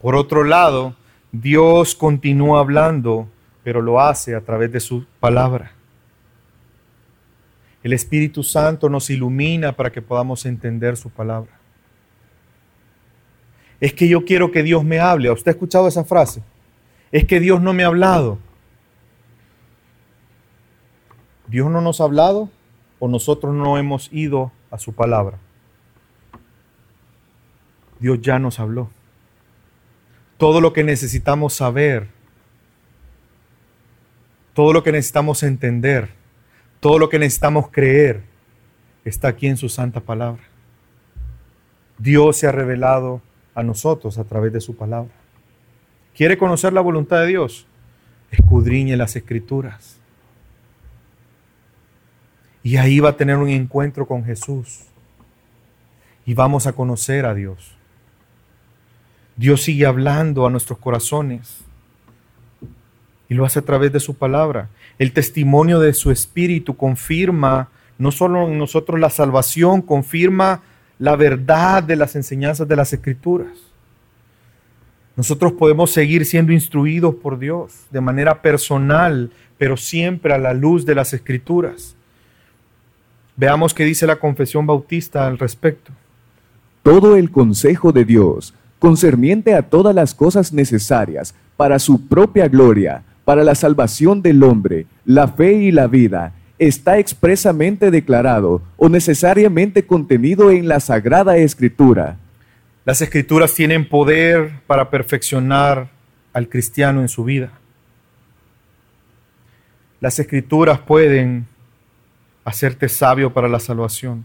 Por 0.00 0.14
otro 0.14 0.44
lado, 0.44 0.94
Dios 1.32 1.96
continúa 1.96 2.60
hablando, 2.60 3.28
pero 3.64 3.82
lo 3.82 4.00
hace 4.00 4.36
a 4.36 4.42
través 4.42 4.70
de 4.70 4.78
su 4.78 5.04
palabra. 5.18 5.72
El 7.82 7.92
Espíritu 7.92 8.44
Santo 8.44 8.88
nos 8.88 9.10
ilumina 9.10 9.72
para 9.72 9.90
que 9.90 10.02
podamos 10.02 10.46
entender 10.46 10.96
su 10.96 11.10
palabra. 11.10 11.50
Es 13.80 13.92
que 13.92 14.08
yo 14.08 14.24
quiero 14.24 14.52
que 14.52 14.62
Dios 14.62 14.84
me 14.84 15.00
hable. 15.00 15.32
¿Usted 15.32 15.48
ha 15.48 15.52
escuchado 15.52 15.88
esa 15.88 16.04
frase? 16.04 16.44
Es 17.10 17.24
que 17.24 17.40
Dios 17.40 17.60
no 17.60 17.72
me 17.72 17.82
ha 17.82 17.88
hablado. 17.88 18.38
¿Dios 21.48 21.68
no 21.70 21.80
nos 21.80 22.00
ha 22.00 22.04
hablado 22.04 22.50
o 23.00 23.08
nosotros 23.08 23.52
no 23.52 23.78
hemos 23.78 24.12
ido 24.12 24.52
a 24.70 24.78
su 24.78 24.92
palabra? 24.94 25.38
Dios 28.00 28.20
ya 28.20 28.38
nos 28.38 28.60
habló. 28.60 28.90
Todo 30.38 30.60
lo 30.60 30.72
que 30.72 30.84
necesitamos 30.84 31.54
saber, 31.54 32.08
todo 34.54 34.72
lo 34.72 34.82
que 34.82 34.92
necesitamos 34.92 35.42
entender, 35.42 36.10
todo 36.80 36.98
lo 36.98 37.08
que 37.08 37.18
necesitamos 37.18 37.70
creer 37.70 38.22
está 39.04 39.28
aquí 39.28 39.46
en 39.46 39.56
su 39.56 39.68
santa 39.68 40.00
palabra. 40.00 40.42
Dios 41.98 42.36
se 42.36 42.46
ha 42.46 42.52
revelado 42.52 43.22
a 43.54 43.62
nosotros 43.62 44.18
a 44.18 44.24
través 44.24 44.52
de 44.52 44.60
su 44.60 44.76
palabra. 44.76 45.12
¿Quiere 46.14 46.38
conocer 46.38 46.72
la 46.72 46.80
voluntad 46.80 47.20
de 47.20 47.26
Dios? 47.26 47.66
Escudriñe 48.30 48.96
las 48.96 49.16
escrituras. 49.16 49.98
Y 52.62 52.78
ahí 52.78 53.00
va 53.00 53.10
a 53.10 53.16
tener 53.16 53.36
un 53.36 53.48
encuentro 53.48 54.06
con 54.06 54.24
Jesús. 54.24 54.86
Y 56.24 56.34
vamos 56.34 56.66
a 56.66 56.72
conocer 56.72 57.24
a 57.24 57.34
Dios. 57.34 57.75
Dios 59.36 59.62
sigue 59.62 59.86
hablando 59.86 60.46
a 60.46 60.50
nuestros 60.50 60.78
corazones. 60.78 61.58
Y 63.28 63.34
lo 63.34 63.44
hace 63.44 63.58
a 63.58 63.62
través 63.62 63.92
de 63.92 64.00
su 64.00 64.14
palabra. 64.14 64.68
El 64.98 65.12
testimonio 65.12 65.80
de 65.80 65.92
su 65.92 66.10
espíritu 66.10 66.76
confirma 66.76 67.68
no 67.98 68.12
solo 68.12 68.48
en 68.48 68.58
nosotros 68.58 69.00
la 69.00 69.10
salvación, 69.10 69.82
confirma 69.82 70.62
la 70.98 71.16
verdad 71.16 71.82
de 71.82 71.96
las 71.96 72.16
enseñanzas 72.16 72.68
de 72.68 72.76
las 72.76 72.92
escrituras. 72.92 73.66
Nosotros 75.16 75.52
podemos 75.52 75.90
seguir 75.90 76.26
siendo 76.26 76.52
instruidos 76.52 77.14
por 77.14 77.38
Dios 77.38 77.86
de 77.90 78.00
manera 78.00 78.42
personal, 78.42 79.30
pero 79.56 79.76
siempre 79.76 80.34
a 80.34 80.38
la 80.38 80.52
luz 80.52 80.84
de 80.84 80.94
las 80.94 81.14
escrituras. 81.14 81.96
Veamos 83.36 83.72
qué 83.72 83.84
dice 83.84 84.06
la 84.06 84.16
confesión 84.16 84.66
bautista 84.66 85.26
al 85.26 85.38
respecto. 85.38 85.92
Todo 86.82 87.16
el 87.16 87.30
consejo 87.30 87.92
de 87.92 88.04
Dios, 88.04 88.54
concerniente 88.78 89.54
a 89.54 89.62
todas 89.62 89.94
las 89.94 90.14
cosas 90.14 90.52
necesarias 90.52 91.34
para 91.56 91.78
su 91.78 92.06
propia 92.06 92.48
gloria, 92.48 93.02
para 93.24 93.42
la 93.42 93.54
salvación 93.54 94.22
del 94.22 94.42
hombre, 94.42 94.86
la 95.04 95.28
fe 95.28 95.54
y 95.54 95.72
la 95.72 95.86
vida, 95.86 96.32
está 96.58 96.98
expresamente 96.98 97.90
declarado 97.90 98.62
o 98.76 98.88
necesariamente 98.88 99.86
contenido 99.86 100.50
en 100.50 100.68
la 100.68 100.80
Sagrada 100.80 101.36
Escritura. 101.36 102.16
Las 102.84 103.02
escrituras 103.02 103.52
tienen 103.52 103.88
poder 103.88 104.60
para 104.66 104.90
perfeccionar 104.90 105.90
al 106.32 106.48
cristiano 106.48 107.00
en 107.00 107.08
su 107.08 107.24
vida. 107.24 107.50
Las 110.00 110.18
escrituras 110.18 110.78
pueden 110.78 111.46
hacerte 112.44 112.88
sabio 112.88 113.32
para 113.32 113.48
la 113.48 113.58
salvación. 113.58 114.24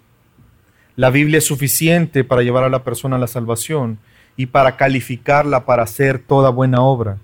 La 0.95 1.09
Biblia 1.09 1.39
es 1.39 1.45
suficiente 1.45 2.23
para 2.23 2.43
llevar 2.43 2.63
a 2.63 2.69
la 2.69 2.83
persona 2.83 3.15
a 3.15 3.19
la 3.19 3.27
salvación 3.27 3.97
y 4.35 4.47
para 4.47 4.77
calificarla 4.77 5.65
para 5.65 5.83
hacer 5.83 6.19
toda 6.19 6.49
buena 6.49 6.81
obra 6.81 7.17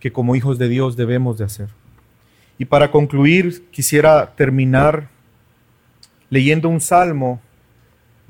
que 0.00 0.12
como 0.12 0.36
hijos 0.36 0.58
de 0.58 0.68
Dios 0.68 0.96
debemos 0.96 1.38
de 1.38 1.44
hacer. 1.44 1.68
Y 2.58 2.66
para 2.66 2.90
concluir, 2.90 3.64
quisiera 3.70 4.34
terminar 4.36 5.08
leyendo 6.28 6.68
un 6.68 6.80
salmo. 6.80 7.40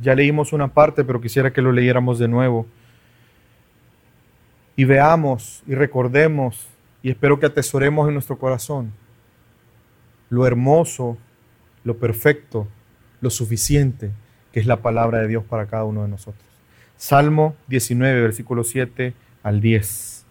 Ya 0.00 0.14
leímos 0.14 0.52
una 0.52 0.68
parte, 0.68 1.04
pero 1.04 1.20
quisiera 1.20 1.52
que 1.52 1.60
lo 1.60 1.72
leyéramos 1.72 2.18
de 2.20 2.28
nuevo. 2.28 2.66
Y 4.76 4.84
veamos 4.84 5.62
y 5.66 5.74
recordemos, 5.74 6.68
y 7.02 7.10
espero 7.10 7.40
que 7.40 7.46
atesoremos 7.46 8.06
en 8.06 8.14
nuestro 8.14 8.38
corazón, 8.38 8.92
lo 10.30 10.46
hermoso, 10.46 11.18
lo 11.82 11.98
perfecto, 11.98 12.68
lo 13.20 13.30
suficiente 13.30 14.12
que 14.52 14.60
es 14.60 14.66
la 14.66 14.76
palabra 14.76 15.18
de 15.18 15.26
Dios 15.26 15.42
para 15.42 15.66
cada 15.66 15.82
uno 15.82 16.02
de 16.02 16.08
nosotros. 16.08 16.53
Salmo 16.96 17.54
19, 17.68 18.20
versículo 18.20 18.64
7 18.64 19.14
al 19.42 19.60
10. 19.60 20.24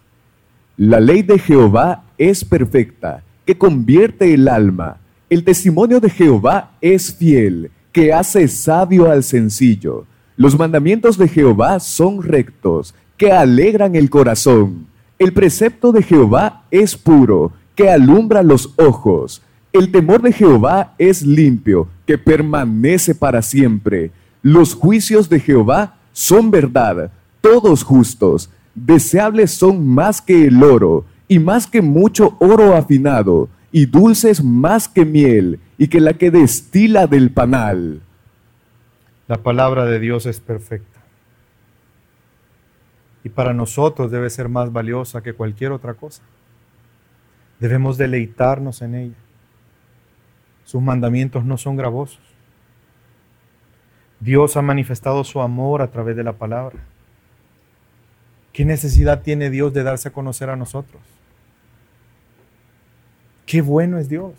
La 0.76 1.00
ley 1.00 1.22
de 1.22 1.38
Jehová 1.38 2.04
es 2.18 2.44
perfecta 2.44 3.22
que 3.44 3.56
convierte 3.56 4.34
el 4.34 4.48
alma. 4.48 4.98
El 5.30 5.44
testimonio 5.44 6.00
de 6.00 6.10
Jehová 6.10 6.72
es 6.80 7.14
fiel, 7.14 7.70
que 7.92 8.12
hace 8.12 8.48
sabio 8.48 9.10
al 9.10 9.22
sencillo. 9.22 10.06
Los 10.36 10.58
mandamientos 10.58 11.16
de 11.16 11.28
Jehová 11.28 11.78
son 11.78 12.22
rectos, 12.22 12.94
que 13.16 13.30
alegran 13.30 13.94
el 13.94 14.10
corazón. 14.10 14.86
El 15.18 15.32
precepto 15.32 15.92
de 15.92 16.02
Jehová 16.02 16.64
es 16.70 16.96
puro, 16.96 17.52
que 17.76 17.90
alumbra 17.90 18.42
los 18.42 18.74
ojos. 18.78 19.42
El 19.72 19.92
temor 19.92 20.22
de 20.22 20.32
Jehová 20.32 20.94
es 20.98 21.22
limpio, 21.22 21.88
que 22.06 22.18
permanece 22.18 23.14
para 23.14 23.42
siempre. 23.42 24.10
Los 24.42 24.74
juicios 24.74 25.28
de 25.28 25.40
Jehová 25.40 25.98
son 26.14 26.52
verdad, 26.52 27.10
todos 27.40 27.82
justos. 27.82 28.48
Deseables 28.74 29.50
son 29.50 29.86
más 29.86 30.22
que 30.22 30.46
el 30.46 30.62
oro, 30.62 31.04
y 31.26 31.40
más 31.40 31.66
que 31.66 31.82
mucho 31.82 32.36
oro 32.38 32.76
afinado, 32.76 33.48
y 33.72 33.86
dulces 33.86 34.42
más 34.42 34.88
que 34.88 35.04
miel, 35.04 35.58
y 35.76 35.88
que 35.88 36.00
la 36.00 36.14
que 36.14 36.30
destila 36.30 37.08
del 37.08 37.32
panal. 37.32 38.00
La 39.26 39.38
palabra 39.38 39.86
de 39.86 39.98
Dios 39.98 40.26
es 40.26 40.38
perfecta. 40.38 41.00
Y 43.24 43.30
para 43.30 43.52
nosotros 43.52 44.10
debe 44.12 44.30
ser 44.30 44.48
más 44.48 44.72
valiosa 44.72 45.20
que 45.20 45.32
cualquier 45.32 45.72
otra 45.72 45.94
cosa. 45.94 46.22
Debemos 47.58 47.98
deleitarnos 47.98 48.82
en 48.82 48.94
ella. 48.94 49.16
Sus 50.64 50.80
mandamientos 50.80 51.44
no 51.44 51.56
son 51.56 51.74
gravosos. 51.76 52.33
Dios 54.20 54.56
ha 54.56 54.62
manifestado 54.62 55.24
su 55.24 55.40
amor 55.40 55.82
a 55.82 55.90
través 55.90 56.16
de 56.16 56.24
la 56.24 56.32
palabra. 56.32 56.78
¿Qué 58.52 58.64
necesidad 58.64 59.22
tiene 59.22 59.50
Dios 59.50 59.72
de 59.74 59.82
darse 59.82 60.08
a 60.08 60.12
conocer 60.12 60.48
a 60.48 60.56
nosotros? 60.56 61.02
Qué 63.46 63.62
bueno 63.62 63.98
es 63.98 64.08
Dios. 64.08 64.32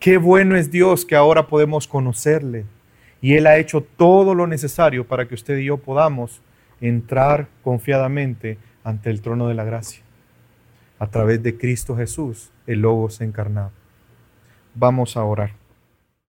Qué 0.00 0.16
bueno 0.18 0.56
es 0.56 0.70
Dios 0.70 1.04
que 1.04 1.14
ahora 1.14 1.46
podemos 1.46 1.86
conocerle. 1.86 2.64
Y 3.20 3.34
Él 3.34 3.46
ha 3.46 3.58
hecho 3.58 3.82
todo 3.82 4.34
lo 4.34 4.46
necesario 4.46 5.06
para 5.06 5.28
que 5.28 5.34
usted 5.34 5.58
y 5.58 5.66
yo 5.66 5.76
podamos 5.76 6.42
entrar 6.80 7.46
confiadamente 7.62 8.58
ante 8.82 9.10
el 9.10 9.22
trono 9.22 9.46
de 9.46 9.54
la 9.54 9.64
gracia. 9.64 10.02
A 10.98 11.06
través 11.06 11.42
de 11.42 11.56
Cristo 11.56 11.96
Jesús, 11.96 12.50
el 12.66 12.80
Logos 12.80 13.20
encarnado. 13.20 13.70
Vamos 14.74 15.16
a 15.16 15.24
orar. 15.24 15.61